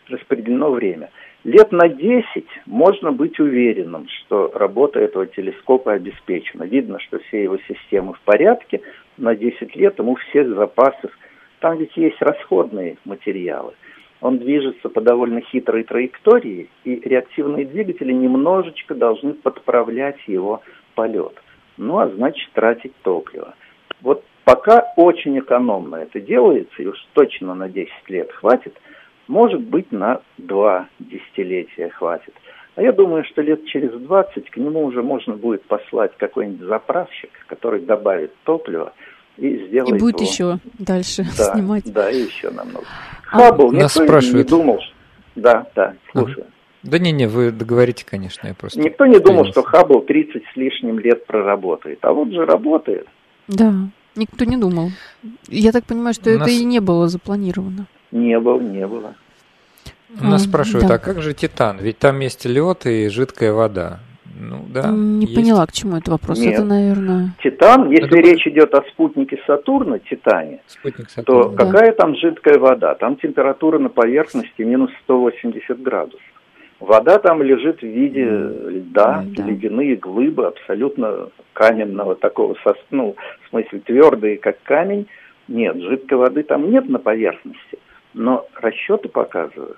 распределено 0.07 0.71
время. 0.71 1.09
Лет 1.43 1.71
на 1.71 1.87
10 1.87 2.25
можно 2.65 3.11
быть 3.11 3.39
уверенным, 3.39 4.07
что 4.09 4.51
работа 4.53 4.99
этого 4.99 5.25
телескопа 5.25 5.93
обеспечена. 5.93 6.63
Видно, 6.63 6.99
что 6.99 7.19
все 7.19 7.43
его 7.43 7.57
системы 7.67 8.13
в 8.13 8.19
порядке. 8.21 8.81
На 9.17 9.35
10 9.35 9.75
лет 9.75 9.99
ему 9.99 10.15
всех 10.15 10.47
запасов. 10.49 11.11
Там 11.59 11.77
ведь 11.77 11.95
есть 11.97 12.21
расходные 12.21 12.97
материалы. 13.05 13.73
Он 14.21 14.37
движется 14.37 14.89
по 14.89 15.01
довольно 15.01 15.41
хитрой 15.41 15.83
траектории, 15.83 16.69
и 16.83 16.95
реактивные 16.95 17.65
двигатели 17.65 18.11
немножечко 18.11 18.95
должны 18.95 19.33
подправлять 19.33 20.19
его 20.27 20.61
полет. 20.95 21.33
Ну, 21.77 21.99
а 21.99 22.09
значит, 22.09 22.51
тратить 22.53 22.93
топливо. 23.03 23.55
Вот 24.01 24.23
пока 24.43 24.93
очень 24.97 25.39
экономно 25.39 25.97
это 25.97 26.19
делается, 26.19 26.81
и 26.81 26.87
уж 26.87 26.97
точно 27.13 27.55
на 27.55 27.69
10 27.69 27.91
лет 28.09 28.31
хватит– 28.31 28.73
может 29.29 29.61
быть, 29.61 29.91
на 29.91 30.21
два 30.39 30.87
десятилетия 30.97 31.89
хватит. 31.89 32.33
А 32.75 32.81
я 32.81 32.91
думаю, 32.91 33.23
что 33.25 33.43
лет 33.43 33.63
через 33.67 33.91
20 33.91 34.49
к 34.49 34.57
нему 34.57 34.83
уже 34.83 35.03
можно 35.03 35.35
будет 35.35 35.63
послать 35.65 36.17
какой-нибудь 36.17 36.67
заправщик, 36.67 37.29
который 37.45 37.81
добавит 37.81 38.33
топливо 38.43 38.91
и 39.39 39.67
сделает 39.67 39.95
И 39.95 39.99
будет 39.99 40.21
его... 40.21 40.29
еще 40.29 40.59
дальше 40.77 41.25
да, 41.37 41.53
снимать. 41.53 41.91
Да, 41.91 42.09
и 42.09 42.23
еще 42.23 42.49
намного. 42.49 42.85
А, 43.31 43.37
Хаббл, 43.37 43.71
нас 43.71 43.95
никто 43.95 44.05
спрашивает. 44.05 44.45
не 44.45 44.49
думал, 44.49 44.79
что... 44.79 44.93
Да, 45.35 45.67
да, 45.75 45.93
слушаю. 46.11 46.41
Ага. 46.41 46.53
Да 46.81 46.97
не-не, 46.97 47.27
вы 47.27 47.51
договорите, 47.51 48.05
конечно, 48.05 48.47
я 48.47 48.53
просто... 48.53 48.79
Никто 48.79 49.05
не 49.05 49.19
думал, 49.19 49.45
что 49.45 49.63
Хаббл 49.63 50.01
30 50.01 50.43
с 50.53 50.55
лишним 50.55 50.99
лет 50.99 51.25
проработает, 51.25 51.99
а 52.03 52.13
вот 52.13 52.31
же 52.31 52.45
работает. 52.45 53.07
Да, 53.47 53.73
никто 54.15 54.45
не 54.45 54.55
думал. 54.55 54.91
Я 55.47 55.71
так 55.71 55.83
понимаю, 55.85 56.13
что 56.13 56.29
нас... 56.31 56.47
это 56.47 56.51
и 56.51 56.63
не 56.63 56.79
было 56.79 57.07
запланировано. 57.07 57.87
Не 58.11 58.39
было, 58.39 58.59
не 58.59 58.87
было. 58.87 59.15
Нас 60.21 60.45
спрашивают, 60.45 60.87
да. 60.87 60.95
а 60.95 60.97
как 60.97 61.21
же 61.21 61.33
Титан? 61.33 61.77
Ведь 61.79 61.99
там 61.99 62.19
есть 62.19 62.45
лед 62.45 62.85
и 62.85 63.09
жидкая 63.09 63.53
вода. 63.53 63.99
Ну 64.39 64.65
да. 64.69 64.89
Не 64.89 65.25
есть. 65.25 65.35
поняла, 65.35 65.65
к 65.65 65.73
чему 65.73 65.97
это 65.97 66.11
вопрос. 66.11 66.39
Нет. 66.39 66.53
Это, 66.53 66.63
наверное. 66.63 67.35
Титан, 67.43 67.89
если 67.89 68.19
это... 68.19 68.27
речь 68.27 68.47
идет 68.47 68.73
о 68.73 68.81
спутнике 68.83 69.37
Сатурна, 69.45 69.99
Титане, 69.99 70.61
Спутник 70.65 71.09
Сатурна, 71.09 71.43
то 71.43 71.49
да. 71.49 71.65
какая 71.65 71.91
там 71.91 72.15
жидкая 72.15 72.57
вода? 72.57 72.95
Там 72.95 73.17
температура 73.17 73.79
на 73.79 73.89
поверхности 73.89 74.61
минус 74.61 74.91
180 75.03 75.81
градусов. 75.81 76.21
Вода 76.79 77.19
там 77.19 77.43
лежит 77.43 77.81
в 77.81 77.85
виде 77.85 78.23
льда, 78.23 79.25
да. 79.25 79.43
ледяные 79.43 79.97
глыбы 79.97 80.47
абсолютно 80.47 81.29
каменного 81.51 82.15
такого, 82.15 82.55
ну, 82.89 83.15
в 83.43 83.49
смысле 83.49 83.79
твердые, 83.79 84.37
как 84.37 84.63
камень. 84.63 85.07
Нет, 85.49 85.75
жидкой 85.77 86.17
воды 86.17 86.43
там 86.43 86.71
нет 86.71 86.87
на 86.87 86.99
поверхности. 86.99 87.79
Но 88.13 88.47
расчеты 88.55 89.09
показывают, 89.09 89.77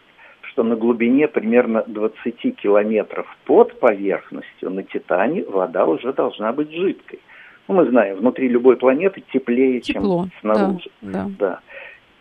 что 0.52 0.64
на 0.64 0.76
глубине 0.76 1.28
примерно 1.28 1.84
20 1.88 2.58
километров 2.58 3.26
под 3.46 3.80
поверхностью 3.80 4.70
на 4.70 4.84
Титане 4.84 5.44
вода 5.46 5.86
уже 5.86 6.14
должна 6.14 6.52
быть 6.52 6.72
жидкой. 6.72 7.20
Ну, 7.68 7.76
мы 7.76 7.90
знаем, 7.90 8.18
внутри 8.18 8.50
любой 8.50 8.76
планеты 8.76 9.24
теплее, 9.32 9.80
Тепло, 9.80 10.24
чем 10.24 10.32
снаружи. 10.42 10.90
Да, 11.02 11.12
да. 11.12 11.30
да. 11.40 11.60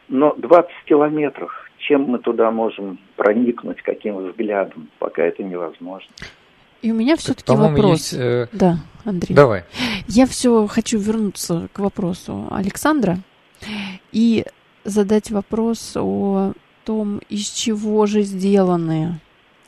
Но 0.09 0.35
20 0.37 0.71
километров, 0.85 1.53
чем 1.79 2.03
мы 2.03 2.19
туда 2.19 2.51
можем 2.51 2.99
проникнуть, 3.17 3.83
каким 3.83 4.19
взглядом, 4.19 4.89
пока 4.99 5.25
это 5.25 5.43
невозможно. 5.43 6.11
И 6.83 6.93
у 6.93 6.95
меня 6.95 7.17
все-таки 7.17 7.53
вопрос. 7.53 8.13
Есть, 8.13 8.15
э... 8.15 8.47
Да, 8.53 8.77
Андрей. 9.05 9.35
Давай. 9.35 9.65
Я 10.07 10.27
все 10.27 10.67
хочу 10.67 10.99
вернуться 10.99 11.69
к 11.73 11.79
вопросу 11.79 12.47
Александра 12.51 13.19
и 14.13 14.45
задать 14.85 15.31
вопрос 15.31 15.97
о 15.97 16.53
том, 16.91 17.21
из 17.29 17.49
чего 17.51 18.05
же 18.07 18.23
сделаны 18.23 19.21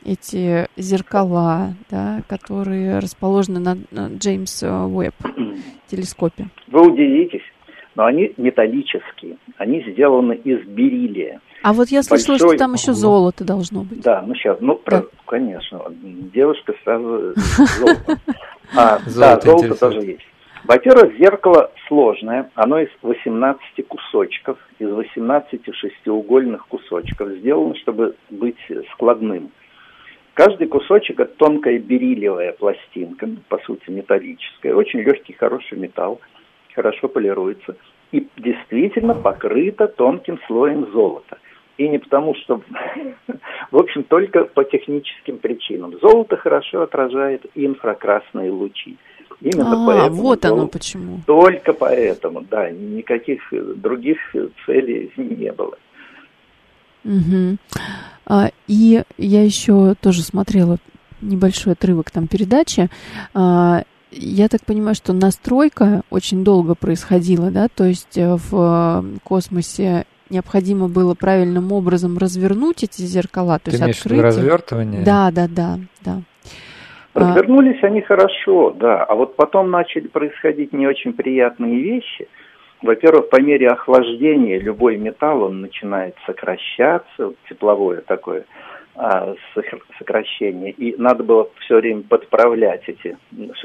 эти 0.03 0.67
зеркала, 0.75 1.73
да, 1.89 2.21
которые 2.27 2.99
расположены 2.99 3.61
на, 3.61 3.77
на 3.91 4.09
Джеймс 4.17 4.61
Уэбб 4.61 5.15
телескопе. 5.87 6.49
Вы 6.67 6.91
удивитесь, 6.91 7.45
но 7.95 8.03
они 8.03 8.33
металлические, 8.35 9.37
они 9.57 9.85
сделаны 9.89 10.33
из 10.33 10.67
бериллия. 10.67 11.39
А 11.63 11.71
вот 11.71 11.87
я 11.87 12.03
слышала, 12.03 12.33
Большой... 12.33 12.49
что 12.49 12.57
там 12.57 12.73
еще 12.73 12.91
золото 12.91 13.45
должно 13.45 13.83
быть. 13.83 14.01
Да, 14.01 14.21
ну 14.27 14.35
сейчас, 14.35 14.57
ну, 14.59 14.73
да. 14.73 14.81
про, 14.83 15.07
конечно, 15.25 15.81
девушка 16.33 16.73
сразу 16.83 17.35
золото. 17.79 18.19
А, 18.75 18.99
да, 19.15 19.39
золото 19.39 19.75
тоже 19.75 20.01
есть. 20.01 20.32
Во-первых, 20.65 21.17
зеркало 21.17 21.71
сложное, 21.87 22.49
оно 22.55 22.79
из 22.79 22.89
18 23.01 23.85
кусочков, 23.87 24.57
из 24.79 24.89
18 24.89 25.75
шестиугольных 25.75 26.67
кусочков, 26.67 27.29
сделано, 27.31 27.75
чтобы 27.75 28.15
быть 28.29 28.57
складным. 28.93 29.51
Каждый 30.33 30.67
кусочек– 30.67 31.19
это 31.19 31.33
тонкая 31.35 31.79
бериллиевая 31.79 32.53
пластинка, 32.53 33.29
по 33.49 33.57
сути 33.59 33.89
металлическая, 33.89 34.73
очень 34.73 35.01
легкий, 35.01 35.33
хороший 35.33 35.77
металл, 35.77 36.21
хорошо 36.73 37.09
полируется 37.09 37.75
и 38.13 38.27
действительно 38.37 39.15
покрыто 39.15 39.87
тонким 39.87 40.39
слоем 40.47 40.91
золота. 40.91 41.39
И 41.77 41.89
не 41.89 41.97
потому, 41.97 42.35
что, 42.35 42.61
в 43.71 43.77
общем, 43.77 44.03
только 44.03 44.45
по 44.45 44.63
техническим 44.63 45.39
причинам. 45.39 45.99
Золото 45.99 46.37
хорошо 46.37 46.83
отражает 46.83 47.45
инфракрасные 47.55 48.51
лучи. 48.51 48.97
Именно 49.41 49.83
а, 49.83 49.87
поэтому. 49.87 50.21
Вот 50.21 50.45
оно 50.45 50.67
почему. 50.67 51.19
Только 51.25 51.73
поэтому, 51.73 52.41
да, 52.41 52.69
никаких 52.69 53.41
других 53.51 54.17
целей 54.65 55.11
не 55.17 55.51
было. 55.51 55.77
Угу. 57.03 57.57
А, 58.25 58.51
и 58.67 59.03
я 59.17 59.43
еще 59.43 59.95
тоже 59.95 60.23
смотрела 60.23 60.77
небольшой 61.21 61.73
отрывок 61.73 62.11
там 62.11 62.27
передачи. 62.27 62.89
А, 63.33 63.83
я 64.11 64.47
так 64.47 64.63
понимаю, 64.65 64.95
что 64.95 65.13
настройка 65.13 66.03
очень 66.09 66.43
долго 66.43 66.75
происходила, 66.75 67.49
да, 67.49 67.67
то 67.67 67.85
есть 67.85 68.15
э, 68.17 68.37
в 68.49 69.03
космосе 69.23 70.05
необходимо 70.29 70.87
было 70.87 71.15
правильным 71.15 71.71
образом 71.71 72.17
развернуть 72.17 72.83
эти 72.83 73.01
зеркала, 73.01 73.59
то 73.59 73.71
Ты 73.71 73.77
есть 73.77 73.99
открыть. 73.99 74.21
развертывание? 74.21 75.03
Да, 75.03 75.31
да, 75.31 75.47
да, 75.47 75.79
да. 76.03 76.21
Развернулись 77.13 77.83
а... 77.83 77.87
они 77.87 78.01
хорошо, 78.01 78.71
да, 78.71 79.03
а 79.03 79.15
вот 79.15 79.35
потом 79.35 79.69
начали 79.69 80.07
происходить 80.07 80.73
не 80.73 80.87
очень 80.87 81.13
приятные 81.13 81.79
вещи. 81.79 82.27
Во-первых, 82.81 83.29
по 83.29 83.41
мере 83.41 83.67
охлаждения 83.67 84.59
любой 84.59 84.97
металл, 84.97 85.43
он 85.43 85.61
начинает 85.61 86.15
сокращаться, 86.25 87.33
тепловое 87.47 88.01
такое 88.01 88.45
а, 88.95 89.35
сокращение, 89.97 90.71
и 90.71 90.99
надо 90.99 91.23
было 91.23 91.49
все 91.59 91.77
время 91.77 92.03
подправлять 92.03 92.83
эти 92.87 93.17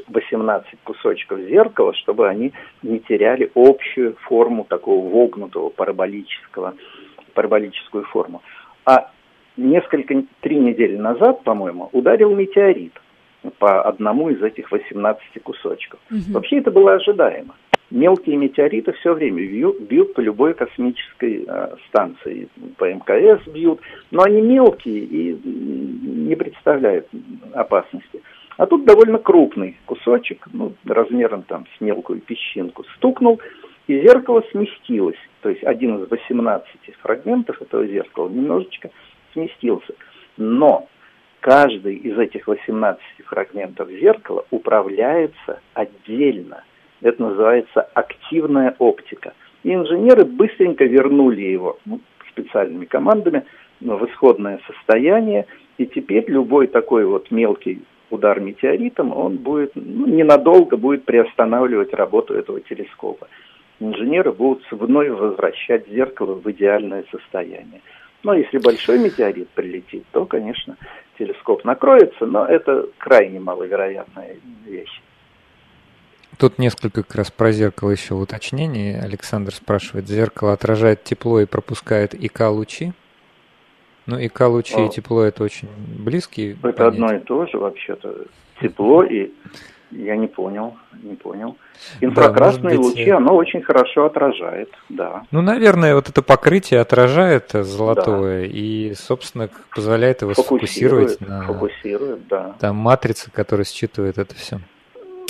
18 0.06 0.68
кусочков 0.84 1.40
зеркала, 1.40 1.94
чтобы 1.94 2.28
они 2.28 2.52
не 2.82 3.00
теряли 3.00 3.50
общую 3.56 4.14
форму 4.28 4.64
такого 4.64 5.08
вогнутого 5.08 5.70
параболического, 5.70 6.74
параболическую 7.34 8.04
форму. 8.04 8.42
А 8.86 9.10
несколько, 9.56 10.22
три 10.42 10.56
недели 10.56 10.96
назад, 10.96 11.42
по-моему, 11.42 11.88
ударил 11.92 12.32
метеорит– 12.34 12.92
по 13.58 13.82
одному 13.82 14.30
из 14.30 14.42
этих 14.42 14.70
18 14.70 15.42
кусочков. 15.42 16.00
Угу. 16.10 16.32
Вообще 16.32 16.58
это 16.58 16.70
было 16.70 16.94
ожидаемо. 16.94 17.54
Мелкие 17.90 18.36
метеориты 18.36 18.92
все 18.92 19.14
время 19.14 19.40
бьют, 19.40 19.80
бьют 19.80 20.12
по 20.12 20.20
любой 20.20 20.52
космической 20.52 21.44
э, 21.48 21.76
станции, 21.88 22.48
по 22.76 22.84
МКС 22.84 23.46
бьют, 23.46 23.80
но 24.10 24.22
они 24.24 24.42
мелкие 24.42 24.98
и 24.98 25.32
не 25.32 26.34
представляют 26.34 27.08
опасности. 27.54 28.20
А 28.58 28.66
тут 28.66 28.84
довольно 28.84 29.18
крупный 29.18 29.76
кусочек, 29.86 30.48
ну, 30.52 30.74
размером 30.84 31.44
там 31.44 31.64
с 31.76 31.80
мелкую 31.80 32.20
песчинку, 32.20 32.84
стукнул, 32.96 33.40
и 33.86 34.00
зеркало 34.02 34.42
сместилось. 34.50 35.16
То 35.40 35.48
есть 35.48 35.64
один 35.64 36.02
из 36.02 36.10
18 36.10 36.68
фрагментов 37.00 37.62
этого 37.62 37.86
зеркала 37.86 38.28
немножечко 38.28 38.90
сместился. 39.32 39.94
Но 40.36 40.88
каждый 41.40 41.96
из 41.96 42.18
этих 42.18 42.46
18 42.46 43.00
фрагментов 43.26 43.88
зеркала 43.90 44.44
управляется 44.50 45.60
отдельно. 45.74 46.64
Это 47.00 47.22
называется 47.22 47.82
активная 47.94 48.74
оптика. 48.78 49.34
И 49.62 49.72
инженеры 49.72 50.24
быстренько 50.24 50.84
вернули 50.84 51.42
его 51.42 51.78
ну, 51.84 52.00
специальными 52.30 52.84
командами 52.84 53.44
ну, 53.80 53.96
в 53.96 54.06
исходное 54.08 54.60
состояние. 54.66 55.46
И 55.78 55.86
теперь 55.86 56.24
любой 56.28 56.66
такой 56.66 57.04
вот 57.04 57.30
мелкий 57.30 57.82
удар 58.10 58.40
метеоритом, 58.40 59.16
он 59.16 59.36
будет 59.36 59.72
ну, 59.74 60.06
ненадолго 60.06 60.76
будет 60.76 61.04
приостанавливать 61.04 61.92
работу 61.92 62.34
этого 62.34 62.60
телескопа. 62.60 63.28
Инженеры 63.80 64.32
будут 64.32 64.64
вновь 64.70 65.10
возвращать 65.10 65.88
зеркало 65.88 66.34
в 66.34 66.50
идеальное 66.50 67.04
состояние. 67.12 67.80
Но 68.22 68.34
если 68.34 68.58
большой 68.58 68.98
метеорит 68.98 69.48
прилетит, 69.50 70.04
то, 70.12 70.26
конечно, 70.26 70.76
телескоп 71.18 71.64
накроется, 71.64 72.26
но 72.26 72.44
это 72.44 72.86
крайне 72.98 73.38
маловероятная 73.40 74.36
вещь. 74.64 75.00
Тут 76.36 76.58
несколько 76.58 77.02
как 77.02 77.16
раз 77.16 77.30
про 77.30 77.50
зеркало 77.52 77.90
еще 77.90 78.14
уточнений. 78.14 78.98
Александр 78.98 79.52
спрашивает, 79.52 80.08
зеркало 80.08 80.52
отражает 80.52 81.02
тепло 81.02 81.40
и 81.40 81.46
пропускает 81.46 82.14
ИК-лучи? 82.14 82.92
Ну, 84.06 84.18
ИК-лучи 84.18 84.86
и 84.86 84.88
тепло– 84.88 85.22
это 85.24 85.42
очень 85.42 85.68
близкие 85.98 86.52
Это 86.52 86.60
понятия. 86.60 86.82
одно 86.84 87.14
и 87.14 87.18
то 87.18 87.46
же 87.46 87.58
вообще-то. 87.58 88.26
Тепло 88.60 89.02
и 89.04 89.32
я 89.90 90.16
не 90.16 90.26
понял, 90.26 90.76
не 91.02 91.14
понял. 91.14 91.56
Инфракрасные 92.00 92.76
да, 92.76 92.82
быть, 92.82 92.98
лучи, 92.98 93.10
оно 93.10 93.34
очень 93.36 93.62
хорошо 93.62 94.06
отражает, 94.06 94.70
да. 94.88 95.22
Ну, 95.30 95.40
наверное, 95.40 95.94
вот 95.94 96.08
это 96.08 96.22
покрытие 96.22 96.80
отражает 96.80 97.50
золотое 97.52 98.42
да. 98.42 98.46
и, 98.46 98.94
собственно, 98.94 99.48
позволяет 99.74 100.22
его 100.22 100.34
фокусировать 100.34 101.12
сфокусировать 101.12 101.20
на 101.20 101.42
фокусирует, 101.46 102.28
да. 102.28 102.54
там 102.60 102.76
матрице, 102.76 103.30
которая 103.30 103.64
считывает 103.64 104.18
это 104.18 104.34
все. 104.34 104.58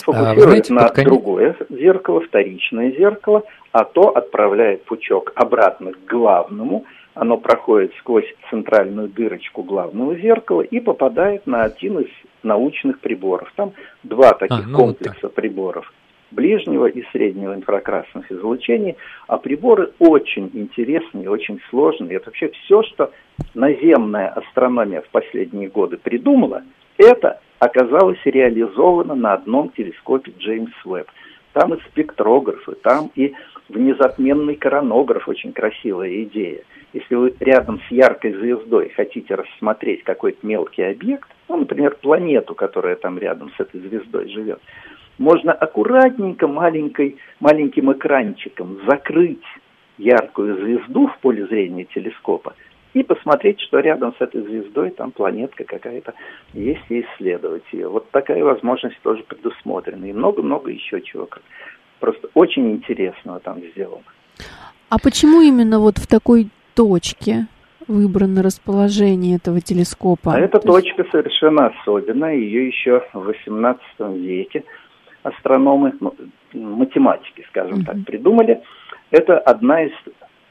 Фокусирует 0.03 0.39
а, 0.39 0.43
знаете, 0.43 0.73
на 0.73 0.89
конец... 0.89 1.09
другое 1.09 1.57
зеркало, 1.69 2.21
вторичное 2.21 2.93
зеркало, 2.93 3.43
а 3.73 3.85
то 3.85 4.09
отправляет 4.09 4.85
пучок 4.85 5.33
обратно 5.35 5.93
к 5.93 6.05
главному, 6.07 6.85
оно 7.15 7.37
проходит 7.37 7.93
сквозь 7.99 8.33
центральную 8.49 9.09
дырочку 9.09 9.63
главного 9.63 10.17
зеркала 10.17 10.63
и 10.63 10.81
попадает 10.81 11.47
на 11.47 11.65
один 11.65 11.99
из 11.99 12.09
научных 12.43 13.01
приборов. 13.01 13.53
Там 13.57 13.73
два 14.03 14.33
таких 14.33 14.67
а, 14.67 14.69
ну 14.69 14.79
комплекса 14.79 15.19
вот 15.23 15.35
приборов 15.35 15.93
ближнего 16.31 16.87
и 16.87 17.03
среднего 17.13 17.55
инфракрасных 17.55 18.31
излучений, 18.31 18.97
а 19.27 19.39
приборы 19.39 19.93
очень 19.99 20.51
интересные, 20.53 21.31
очень 21.31 21.61
сложные. 21.71 22.17
Это 22.17 22.27
вообще 22.27 22.51
все, 22.51 22.83
что 22.83 23.13
наземная 23.55 24.29
астрономия 24.29 25.01
в 25.01 25.09
последние 25.09 25.69
годы 25.69 25.97
придумала, 25.97 26.63
это 26.99 27.41
оказалось 27.59 28.19
реализовано 28.25 29.15
на 29.15 29.35
одном 29.35 29.71
телескопе 29.71 30.33
Джеймс 30.39 30.73
Уэбб. 30.85 31.09
Там 31.55 31.75
и 31.75 31.81
спектрографы, 31.89 32.75
там 32.83 33.11
и 33.15 33.35
внезапменный 33.69 34.57
коронограф, 34.57 35.29
очень 35.29 35.53
красивая 35.53 36.23
идея– 36.23 36.63
если 36.93 37.15
вы 37.15 37.35
рядом 37.41 37.81
с 37.87 37.91
яркой 37.91 38.33
звездой 38.33 38.89
хотите 38.91 39.35
рассмотреть 39.35 40.05
какой-то 40.05 40.47
мелкий 40.47 40.83
объект, 40.83 41.29
ну, 41.49 41.59
например, 41.59 41.97
планету, 42.01 42.55
которая 42.55 42.97
там 42.97 43.19
рядом 43.19 43.51
с 43.57 43.61
этой 43.61 43.81
звездой 43.81 44.29
живет, 44.31 44.61
можно 45.19 45.53
аккуратненько 45.53 46.47
маленькой, 46.47 47.19
маленьким 47.41 47.93
экранчиком 47.93 48.79
закрыть 48.87 49.45
яркую 49.99 50.57
звезду 50.65 51.09
в 51.09 51.19
поле 51.19 51.47
зрения 51.47 51.85
телескопа 51.85 52.55
и 52.95 53.03
посмотреть, 53.03 53.61
что 53.61 53.81
рядом 53.81 54.15
с 54.15 54.21
этой 54.21 54.41
звездой 54.43 54.91
там 54.91 55.11
планетка 55.11 55.65
какая-то 55.65 56.15
есть 56.55 56.85
и 56.89 57.01
исследовать 57.03 57.65
ее. 57.73 57.89
Вот 57.89 58.11
такая 58.11 58.43
возможность 58.43 58.99
тоже 59.03 59.25
предусмотрена. 59.25 60.07
И 60.07 60.13
много-много 60.13 60.71
еще 60.71 61.03
чего. 61.03 61.29
Просто 62.01 62.29
очень 62.35 62.71
интересного 62.73 63.41
там 63.41 63.61
сделано. 63.73 64.03
А 64.89 64.99
почему 64.99 65.41
именно 65.41 65.81
вот 65.81 65.99
в 65.99 66.07
такой 66.07 66.49
точке 66.75 67.47
выбрано 67.87 68.43
расположение 68.43 69.37
этого 69.37 69.61
телескопа? 69.61 70.35
А 70.35 70.41
эта 70.41 70.59
точка 70.61 71.03
есть... 71.03 71.11
совершенно 71.11 71.67
особенная. 71.67 72.37
Ее 72.37 72.69
еще 72.69 73.03
в 73.13 73.29
XVIII 73.29 74.19
веке 74.19 74.65
астрономы, 75.23 75.93
ну, 76.01 76.15
математики, 76.53 77.45
скажем 77.49 77.81
uh-huh. 77.81 77.87
так, 77.87 78.05
придумали. 78.07 78.63
Это 79.11 79.39
одна 79.39 79.83
из 79.83 79.93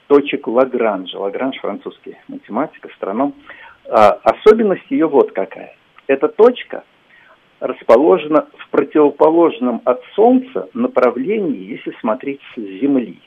точек 0.08 0.48
Лагранжа. 0.48 1.18
Лагранж 1.18 1.58
французский 1.60 2.18
математик, 2.28 2.86
астроном. 2.86 3.34
А, 3.90 4.20
особенность 4.24 4.90
ее 4.90 5.08
вот 5.08 5.32
какая. 5.32 5.76
Эта 6.08 6.28
точка 6.28 6.84
расположена 7.60 8.48
в 8.58 8.70
противоположном 8.70 9.82
от 9.86 10.02
Солнца 10.16 10.70
направлении, 10.74 11.72
если 11.72 11.94
смотреть 12.00 12.42
с 12.56 12.60
Земли. 12.60 13.20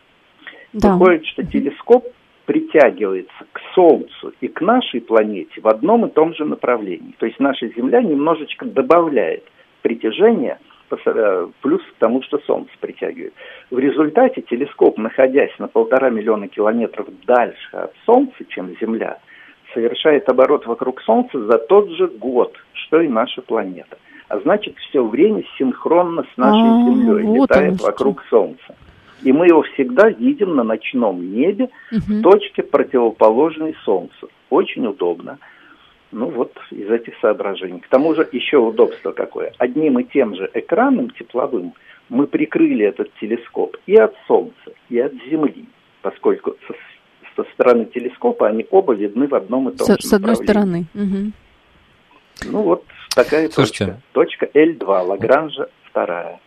Да. 0.73 0.95
Выходит, 0.95 1.27
что 1.27 1.45
телескоп 1.45 2.07
притягивается 2.47 3.45
к 3.53 3.61
Солнцу 3.75 4.33
и 4.41 4.49
к 4.49 4.61
нашей 4.61 5.01
планете 5.01 5.61
в 5.61 5.69
одном 5.69 6.07
и 6.07 6.11
том 6.11 6.35
же 6.35 6.45
направлении. 6.45 7.15
То 7.19 7.27
есть 7.27 7.39
наша 7.39 7.69
Земля 7.69 8.03
немножечко 8.03 8.67
добавляет 8.67 9.45
притяжение 9.83 10.59
э, 10.91 11.49
плюс 11.61 11.83
к 11.83 11.95
тому, 11.99 12.23
что 12.23 12.39
Солнце 12.47 12.71
притягивает. 12.81 13.35
В 13.71 13.79
результате 13.79 14.43
телескоп, 14.43 14.99
находясь 14.99 15.57
на 15.59 15.69
полтора 15.69 16.11
миллиона 16.11 16.49
километров 16.49 17.07
дальше 17.25 17.77
от 17.77 17.93
Солнца, 18.05 18.45
чем 18.49 18.75
Земля, 18.81 19.19
совершает 19.73 20.29
оборот 20.29 20.67
вокруг 20.67 21.01
Солнца 21.03 21.39
за 21.39 21.59
тот 21.59 21.91
же 21.91 22.09
год, 22.09 22.57
что 22.73 23.01
и 23.01 23.09
наша 23.09 23.43
планета. 23.43 23.99
А 24.31 24.39
значит, 24.39 24.77
все 24.79 25.05
время 25.05 25.43
синхронно 25.59 26.25
с 26.33 26.37
нашей 26.37 26.63
а, 26.63 26.85
Землей 26.85 27.25
вот 27.25 27.51
летает 27.51 27.81
вокруг 27.81 28.23
Солнца. 28.31 28.77
И 29.25 29.33
мы 29.33 29.49
его 29.49 29.63
всегда 29.63 30.09
видим 30.09 30.55
на 30.55 30.63
ночном 30.63 31.33
небе 31.33 31.69
угу. 31.91 32.01
в 32.07 32.23
точке, 32.23 32.63
противоположной 32.63 33.75
Солнцу. 33.85 34.31
Очень 34.49 34.87
удобно. 34.87 35.39
Ну 36.13 36.27
вот 36.27 36.53
из 36.71 36.89
этих 36.89 37.15
соображений. 37.21 37.81
К 37.81 37.89
тому 37.89 38.15
же 38.15 38.27
еще 38.31 38.59
удобство 38.59 39.11
какое. 39.11 39.53
Одним 39.59 39.99
и 39.99 40.05
тем 40.05 40.37
же 40.37 40.49
экраном 40.55 41.11
тепловым 41.11 41.75
мы 42.09 42.29
прикрыли 42.29 42.87
этот 42.87 43.13
телескоп 43.21 43.77
и 43.87 43.97
от 43.97 44.15
Солнца, 44.29 44.71
и 44.89 45.01
от 45.01 45.13
Земли, 45.29 45.65
поскольку 46.03 46.55
со, 46.69 46.75
со 47.35 47.51
стороны 47.53 47.87
телескопа 47.87 48.47
они 48.47 48.65
оба 48.71 48.95
видны 48.95 49.27
в 49.27 49.35
одном 49.35 49.71
и 49.71 49.77
том 49.77 49.89
с, 49.89 49.91
же 49.91 50.07
С 50.07 50.13
одной 50.13 50.37
стороны. 50.37 50.87
Угу. 50.95 51.33
Ну 52.45 52.63
вот 52.63 52.85
такая 53.15 53.49
Слушайте. 53.51 54.01
точка. 54.13 54.47
Точка 54.49 54.59
L2, 54.59 55.07
Лагранжа 55.07 55.69
вторая. 55.89 56.41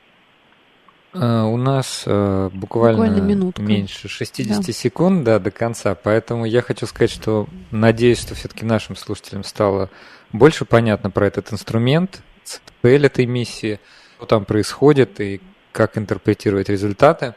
Uh, 1.13 1.45
у 1.45 1.57
нас 1.57 2.05
uh, 2.07 2.49
буквально, 2.49 3.05
буквально 3.05 3.53
меньше 3.59 4.07
60 4.07 4.65
да. 4.65 4.73
секунд 4.73 5.23
да, 5.23 5.37
до 5.37 5.51
конца, 5.51 5.93
поэтому 5.93 6.45
я 6.45 6.63
хочу 6.63 6.87
сказать, 6.87 7.11
что 7.11 7.47
надеюсь, 7.69 8.19
что 8.19 8.33
все-таки 8.33 8.65
нашим 8.65 8.95
слушателям 8.95 9.43
стало 9.43 9.91
больше 10.31 10.65
понятно 10.65 11.11
про 11.11 11.27
этот 11.27 11.53
инструмент, 11.53 12.23
цель 12.43 13.05
этой 13.05 13.27
миссии, 13.27 13.79
что 14.17 14.25
там 14.25 14.45
происходит 14.45 15.21
и 15.21 15.39
как 15.71 15.99
интерпретировать 15.99 16.69
результаты. 16.69 17.35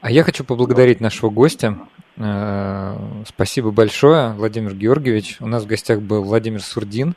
А 0.00 0.08
я 0.08 0.22
хочу 0.22 0.44
поблагодарить 0.44 1.00
нашего 1.00 1.30
гостя. 1.30 1.78
Uh, 2.16 3.24
спасибо 3.26 3.72
большое, 3.72 4.32
Владимир 4.34 4.74
Георгиевич. 4.74 5.38
У 5.40 5.48
нас 5.48 5.64
в 5.64 5.66
гостях 5.66 6.00
был 6.00 6.22
Владимир 6.22 6.62
Сурдин, 6.62 7.16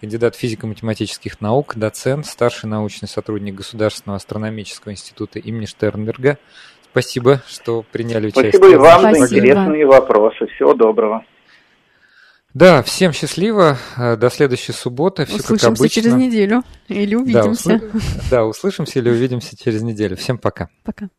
кандидат 0.00 0.34
физико-математических 0.34 1.40
наук, 1.40 1.74
доцент, 1.76 2.26
старший 2.26 2.68
научный 2.68 3.06
сотрудник 3.06 3.54
Государственного 3.54 4.16
астрономического 4.16 4.92
института 4.92 5.38
имени 5.38 5.66
Штернберга. 5.66 6.38
Спасибо, 6.90 7.42
что 7.46 7.84
приняли 7.92 8.28
участие. 8.28 8.52
Спасибо 8.52 8.72
и 8.72 8.76
вам 8.76 9.00
Спасибо. 9.00 9.26
за 9.26 9.36
интересные 9.36 9.86
вопросы. 9.86 10.46
Всего 10.54 10.74
доброго. 10.74 11.24
Да, 12.52 12.82
всем 12.82 13.12
счастливо. 13.12 13.78
До 13.96 14.28
следующей 14.28 14.72
субботы. 14.72 15.24
Все 15.24 15.36
услышимся 15.36 15.68
как 15.68 15.78
обычно. 15.78 16.02
через 16.02 16.14
неделю. 16.14 16.62
Или 16.88 17.14
увидимся. 17.14 17.78
Да, 17.78 17.86
усл... 17.86 17.98
да, 18.30 18.44
услышимся 18.44 18.98
или 18.98 19.08
увидимся 19.08 19.56
через 19.56 19.82
неделю. 19.82 20.16
Всем 20.16 20.36
пока. 20.36 20.68
Пока. 20.82 21.10